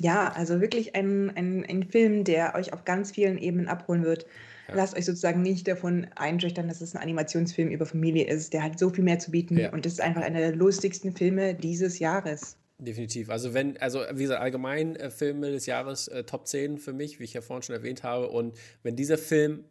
ja, 0.01 0.33
also 0.33 0.61
wirklich 0.61 0.95
ein, 0.95 1.31
ein, 1.37 1.67
ein 1.69 1.83
Film, 1.83 2.25
der 2.25 2.55
euch 2.55 2.73
auf 2.73 2.85
ganz 2.85 3.11
vielen 3.11 3.37
Ebenen 3.37 3.69
abholen 3.69 4.05
wird. 4.05 4.27
Ja. 4.69 4.75
Lasst 4.77 4.97
euch 4.97 5.07
sozusagen 5.07 5.43
nicht 5.43 5.67
davon 5.67 6.07
einschüchtern, 6.15 6.69
dass 6.69 6.81
es 6.81 6.95
ein 6.95 7.03
Animationsfilm 7.03 7.71
über 7.71 7.87
Familie 7.87 8.27
ist. 8.27 8.53
Der 8.53 8.63
hat 8.63 8.79
so 8.79 8.91
viel 8.91 9.05
mehr 9.05 9.19
zu 9.19 9.31
bieten 9.31 9.59
ja. 9.59 9.73
und 9.73 9.87
das 9.87 9.95
ist 9.95 10.01
einfach 10.01 10.23
einer 10.23 10.41
der 10.41 10.55
lustigsten 10.55 11.15
Filme 11.15 11.55
dieses 11.55 11.99
Jahres. 11.99 12.57
Definitiv. 12.79 13.29
Also 13.29 13.55
wenn, 13.55 13.77
also 13.79 14.01
wie 14.13 14.23
gesagt, 14.23 14.41
allgemein 14.41 14.95
äh, 14.97 15.11
Filme 15.11 15.51
des 15.51 15.67
Jahres 15.67 16.07
äh, 16.09 16.23
Top 16.25 16.47
10 16.47 16.79
für 16.79 16.93
mich, 16.93 17.19
wie 17.19 17.25
ich 17.25 17.35
ja 17.35 17.41
vorhin 17.41 17.63
schon 17.63 17.75
erwähnt 17.75 18.05
habe. 18.05 18.29
Und 18.29 18.57
wenn 18.85 18.95
dieser 18.95 19.19
Film 19.19 19.65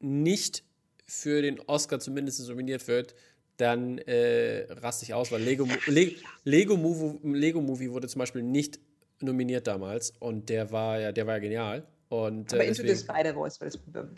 nicht 0.00 0.64
für 1.06 1.42
den 1.42 1.60
Oscar 1.60 2.00
zumindest 2.00 2.48
nominiert 2.48 2.88
wird, 2.88 3.14
dann 3.58 3.98
äh, 3.98 4.66
raste 4.70 5.04
ich 5.04 5.12
aus, 5.12 5.30
weil 5.30 5.42
Lego, 5.42 5.68
Le 5.86 6.12
Lego, 6.44 6.76
Movie, 6.76 7.18
Lego 7.22 7.60
Movie 7.60 7.90
wurde 7.90 8.08
zum 8.08 8.20
Beispiel 8.20 8.42
nicht 8.42 8.80
nominiert 9.20 9.66
damals 9.66 10.12
und 10.18 10.48
der 10.48 10.72
war 10.72 11.00
ja, 11.00 11.12
der 11.12 11.26
war 11.26 11.34
ja 11.34 11.40
genial. 11.40 11.86
Und, 12.14 12.52
aber 12.54 12.62
äh, 12.62 12.68
Into 12.68 12.82
the 12.82 12.94
Spider-Verse 12.94 13.58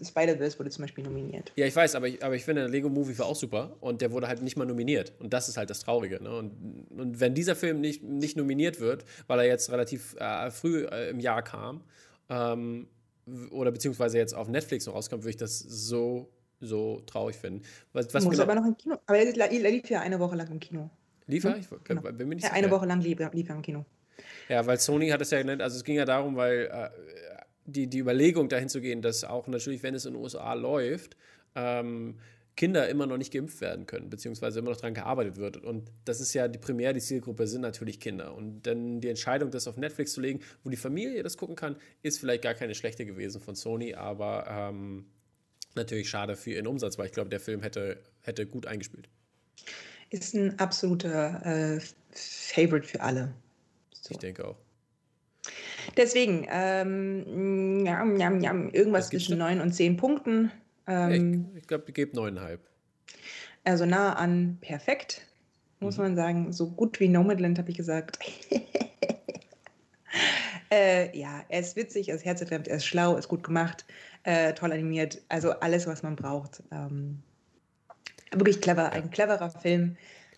Spider 0.04 0.38
wurde 0.38 0.70
zum 0.70 0.82
Beispiel 0.82 1.04
nominiert. 1.04 1.50
Ja, 1.56 1.64
ich 1.64 1.74
weiß, 1.74 1.94
aber 1.94 2.08
ich, 2.08 2.22
aber 2.22 2.34
ich 2.34 2.44
finde, 2.44 2.62
der 2.62 2.70
Lego 2.70 2.90
Movie 2.90 3.18
war 3.18 3.24
auch 3.24 3.36
super 3.36 3.74
und 3.80 4.02
der 4.02 4.12
wurde 4.12 4.28
halt 4.28 4.42
nicht 4.42 4.54
mal 4.56 4.66
nominiert. 4.66 5.14
Und 5.18 5.32
das 5.32 5.48
ist 5.48 5.56
halt 5.56 5.70
das 5.70 5.80
Traurige. 5.80 6.22
Ne? 6.22 6.30
Und, 6.36 6.90
und 6.90 7.20
wenn 7.20 7.34
dieser 7.34 7.56
Film 7.56 7.80
nicht, 7.80 8.02
nicht 8.02 8.36
nominiert 8.36 8.80
wird, 8.80 9.06
weil 9.28 9.38
er 9.38 9.46
jetzt 9.46 9.72
relativ 9.72 10.14
äh, 10.18 10.50
früh 10.50 10.84
äh, 10.84 11.08
im 11.08 11.20
Jahr 11.20 11.42
kam, 11.42 11.84
ähm, 12.28 12.86
oder 13.50 13.72
beziehungsweise 13.72 14.18
jetzt 14.18 14.34
auf 14.34 14.48
Netflix 14.48 14.84
noch 14.84 14.94
rauskommt, 14.94 15.22
würde 15.22 15.30
ich 15.30 15.38
das 15.38 15.58
so, 15.58 16.28
so 16.60 17.00
traurig 17.06 17.36
finden. 17.36 17.62
Was, 17.94 18.12
was 18.12 18.24
Muss 18.24 18.32
genau, 18.32 18.42
aber 18.42 18.56
noch 18.56 18.66
im 18.66 18.76
Kino. 18.76 18.98
Aber 19.06 19.18
er 19.18 19.70
lief 19.70 19.88
ja 19.88 20.00
eine 20.00 20.20
Woche 20.20 20.36
lang 20.36 20.50
im 20.50 20.60
Kino. 20.60 20.90
Lief 21.26 21.44
er? 21.44 21.54
Hm? 21.54 21.60
Ich 21.60 21.68
genau. 21.84 22.02
bin 22.02 22.28
mir 22.28 22.34
nicht 22.34 22.44
ja, 22.44 22.50
sicher. 22.50 22.62
eine 22.62 22.70
Woche 22.70 22.84
lang 22.84 23.00
lief, 23.00 23.18
lief 23.32 23.48
er 23.48 23.56
im 23.56 23.62
Kino. 23.62 23.86
Ja, 24.50 24.66
weil 24.66 24.78
Sony 24.78 25.08
hat 25.08 25.20
es 25.22 25.30
ja 25.30 25.38
genannt, 25.38 25.62
also 25.62 25.76
es 25.76 25.84
ging 25.84 25.96
ja 25.96 26.04
darum, 26.04 26.36
weil 26.36 26.70
äh, 26.72 26.90
die, 27.66 27.86
die 27.88 27.98
Überlegung 27.98 28.48
dahin 28.48 28.68
zu 28.68 28.80
gehen, 28.80 29.02
dass 29.02 29.24
auch 29.24 29.46
natürlich, 29.46 29.82
wenn 29.82 29.94
es 29.94 30.06
in 30.06 30.14
den 30.14 30.22
USA 30.22 30.54
läuft, 30.54 31.16
ähm, 31.54 32.18
Kinder 32.56 32.88
immer 32.88 33.06
noch 33.06 33.18
nicht 33.18 33.32
geimpft 33.32 33.60
werden 33.60 33.86
können, 33.86 34.08
beziehungsweise 34.08 34.60
immer 34.60 34.70
noch 34.70 34.78
daran 34.78 34.94
gearbeitet 34.94 35.36
wird. 35.36 35.58
Und 35.58 35.90
das 36.06 36.20
ist 36.20 36.32
ja 36.32 36.48
die 36.48 36.58
primär 36.58 36.94
die 36.94 37.00
Zielgruppe 37.00 37.46
sind 37.46 37.60
natürlich 37.60 38.00
Kinder. 38.00 38.34
Und 38.34 38.62
dann 38.62 39.02
die 39.02 39.08
Entscheidung, 39.08 39.50
das 39.50 39.68
auf 39.68 39.76
Netflix 39.76 40.12
zu 40.12 40.22
legen, 40.22 40.40
wo 40.64 40.70
die 40.70 40.78
Familie 40.78 41.22
das 41.22 41.36
gucken 41.36 41.54
kann, 41.54 41.76
ist 42.02 42.18
vielleicht 42.18 42.42
gar 42.42 42.54
keine 42.54 42.74
schlechte 42.74 43.04
gewesen 43.04 43.42
von 43.42 43.54
Sony, 43.54 43.94
aber 43.94 44.46
ähm, 44.48 45.04
Natürlich 45.76 46.08
schade 46.08 46.36
für 46.36 46.52
ihren 46.52 46.66
Umsatz, 46.66 46.98
weil 46.98 47.06
ich 47.06 47.12
glaube, 47.12 47.28
der 47.28 47.38
Film 47.38 47.62
hätte, 47.62 48.02
hätte 48.22 48.46
gut 48.46 48.66
eingespielt. 48.66 49.08
Ist 50.08 50.34
ein 50.34 50.58
absoluter 50.58 51.44
äh, 51.44 51.80
Favorite 52.12 52.88
für 52.88 53.00
alle. 53.02 53.34
So. 53.92 54.12
Ich 54.12 54.18
denke 54.18 54.48
auch. 54.48 54.56
Deswegen, 55.96 56.46
ähm, 56.50 57.84
jam, 57.86 58.16
jam, 58.18 58.40
jam, 58.40 58.70
irgendwas 58.70 59.08
zwischen 59.08 59.38
9 59.38 59.60
und 59.60 59.72
10 59.72 59.96
Punkten. 59.96 60.50
Ähm, 60.86 61.48
ich, 61.52 61.62
ich 61.62 61.66
glaube, 61.66 61.84
ich 61.88 61.94
gebe 61.94 62.16
9,5. 62.16 62.58
Also 63.64 63.84
nah 63.84 64.12
an 64.12 64.58
perfekt, 64.60 65.22
muss 65.80 65.96
mhm. 65.96 66.02
man 66.04 66.16
sagen. 66.16 66.52
So 66.52 66.70
gut 66.70 67.00
wie 67.00 67.08
Nomadland, 67.08 67.58
habe 67.58 67.70
ich 67.70 67.76
gesagt. 67.76 68.18
äh, 70.70 71.16
ja, 71.18 71.42
er 71.48 71.60
ist 71.60 71.76
witzig, 71.76 72.10
er 72.10 72.16
ist 72.16 72.24
herzerwärmend, 72.24 72.68
er 72.68 72.76
ist 72.76 72.86
schlau, 72.86 73.14
er 73.14 73.18
ist 73.18 73.28
gut 73.28 73.42
gemacht, 73.42 73.84
äh, 74.22 74.52
toll 74.52 74.72
animiert. 74.72 75.22
Also 75.28 75.50
alles, 75.50 75.86
was 75.86 76.02
man 76.02 76.14
braucht. 76.14 76.62
Ähm, 76.70 77.22
wirklich 78.32 78.60
clever, 78.60 78.92
ein 78.92 79.10
cleverer 79.10 79.50
Film 79.50 79.96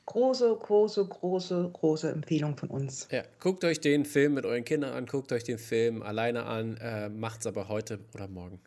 große, 0.09 0.56
große, 0.56 1.04
große, 1.06 1.70
große 1.72 2.11
Empfehlung 2.11 2.56
von 2.56 2.70
uns. 2.70 3.09
Ja, 3.11 3.22
guckt 3.40 3.62
euch 3.64 3.78
den 3.80 4.06
Film 4.06 4.34
mit 4.34 4.46
euren 4.46 4.64
Kindern 4.64 4.94
an, 4.94 5.04
guckt 5.04 5.32
euch 5.32 5.44
den 5.44 5.59
Film 5.59 6.02
alleine 6.02 6.44
an, 6.44 6.78
äh, 6.78 7.11
es 7.38 7.46
aber 7.46 7.68
heute 7.68 8.00
oder 8.14 8.26
morgen. 8.26 8.59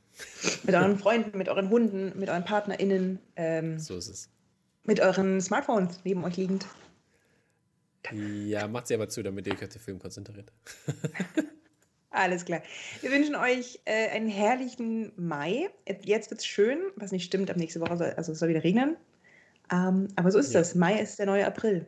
Mit 0.64 0.76
euren 0.76 0.98
Freunden, 1.00 1.36
mit 1.38 1.50
euren 1.50 1.70
Hunden, 1.70 2.18
mit 2.18 2.30
euren 2.30 2.46
PartnerInnen. 2.46 3.20
Ähm, 3.36 3.80
so 3.80 3.98
ist 3.98 4.08
es. 4.08 4.30
Mit 4.84 5.00
euren 5.00 5.42
Smartphones 5.42 6.02
neben 6.04 6.24
euch 6.24 6.38
liegend. 6.38 6.68
Ja, 8.12 8.68
macht 8.68 8.88
sie 8.88 8.94
aber 8.94 9.10
zu, 9.10 9.24
damit 9.24 9.48
ihr 9.48 9.54
euch 9.54 9.64
auf 9.64 9.70
den 9.70 9.82
Film 9.82 10.00
konzentriert. 10.00 10.52
Alles 12.12 12.46
klar. 12.46 12.62
Wir 13.02 13.10
wünschen 13.10 13.36
euch 13.36 13.80
äh, 13.86 14.10
einen 14.10 14.28
herrlichen 14.28 15.12
Mai. 15.16 15.70
Jetzt 16.04 16.30
wird 16.30 16.42
es 16.42 16.46
schön, 16.46 16.80
was 16.98 17.12
nicht 17.12 17.26
stimmt, 17.26 17.50
ab 17.50 17.58
nächste 17.58 17.80
Woche 17.80 17.98
soll, 17.98 18.12
also 18.12 18.32
es 18.34 18.40
soll 18.40 18.50
wieder 18.50 18.64
regnen. 18.64 18.96
Ähm, 19.72 20.08
aber 20.16 20.32
so 20.32 20.40
ist 20.40 20.54
ja. 20.54 20.60
das. 20.60 20.76
Mai 20.76 21.00
ist 21.00 21.18
der 21.18 21.26
neue 21.26 21.46
April. 21.46 21.86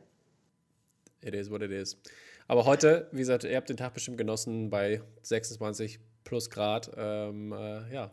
It 1.21 1.33
is 1.33 1.49
what 1.49 1.61
it 1.61 1.71
is. 1.71 1.97
Aber 2.47 2.65
heute, 2.65 3.07
wie 3.11 3.19
gesagt, 3.19 3.43
ihr 3.43 3.55
habt 3.55 3.69
den 3.69 3.77
Tag 3.77 3.93
bestimmt 3.93 4.17
genossen 4.17 4.69
bei 4.69 5.01
26 5.23 5.99
plus 6.23 6.49
Grad. 6.49 6.91
Ähm, 6.97 7.53
äh, 7.53 7.93
ja. 7.93 8.11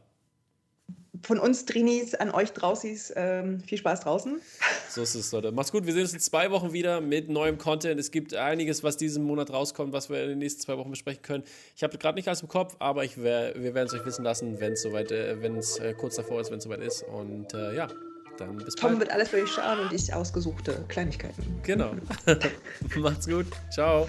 Von 1.23 1.39
uns 1.39 1.67
Drinis 1.67 2.15
an 2.15 2.31
euch 2.31 2.53
Draußis 2.53 3.13
ähm, 3.15 3.61
viel 3.61 3.79
Spaß 3.79 4.01
draußen. 4.01 4.41
So 4.89 5.03
ist 5.03 5.15
es, 5.15 5.31
Leute. 5.33 5.53
Macht's 5.53 5.71
gut. 5.71 5.85
Wir 5.85 5.93
sehen 5.93 6.03
uns 6.03 6.15
in 6.15 6.21
zwei 6.21 6.51
Wochen 6.51 6.73
wieder 6.73 7.01
mit 7.01 7.29
neuem 7.29 7.59
Content. 7.59 8.01
Es 8.01 8.11
gibt 8.11 8.35
einiges, 8.35 8.83
was 8.83 8.97
diesen 8.97 9.25
Monat 9.25 9.53
rauskommt, 9.53 9.93
was 9.93 10.09
wir 10.09 10.23
in 10.23 10.31
den 10.31 10.39
nächsten 10.39 10.63
zwei 10.63 10.79
Wochen 10.79 10.91
besprechen 10.91 11.23
können. 11.23 11.45
Ich 11.77 11.83
habe 11.83 11.99
gerade 11.99 12.17
nicht 12.17 12.29
alles 12.29 12.43
im 12.43 12.49
Kopf, 12.49 12.77
aber 12.79 13.05
ich 13.05 13.23
wär, 13.23 13.55
wir 13.55 13.75
werden 13.75 13.89
es 13.89 13.95
euch 13.95 14.07
wissen 14.07 14.25
lassen, 14.25 14.61
wenn 14.61 14.73
es 14.73 14.83
soweit, 14.83 15.13
äh, 15.13 15.43
wenn 15.43 15.57
es 15.57 15.79
äh, 15.79 15.95
kurz 15.95 16.17
davor 16.17 16.41
ist, 16.41 16.51
wenn 16.51 16.59
es 16.59 16.65
soweit 16.65 16.81
ist. 16.81 17.03
Und 17.03 17.53
äh, 17.55 17.75
ja, 17.75 17.89
dann 18.41 18.59
bis 18.59 18.75
Tom 18.75 18.91
bald. 18.91 19.01
wird 19.01 19.13
alles 19.13 19.31
durchschauen 19.31 19.81
und 19.81 19.93
ich 19.93 20.13
ausgesuchte 20.13 20.85
Kleinigkeiten. 20.89 21.61
Genau. 21.63 21.93
Macht's 22.97 23.29
gut. 23.29 23.47
Ciao. 23.71 24.09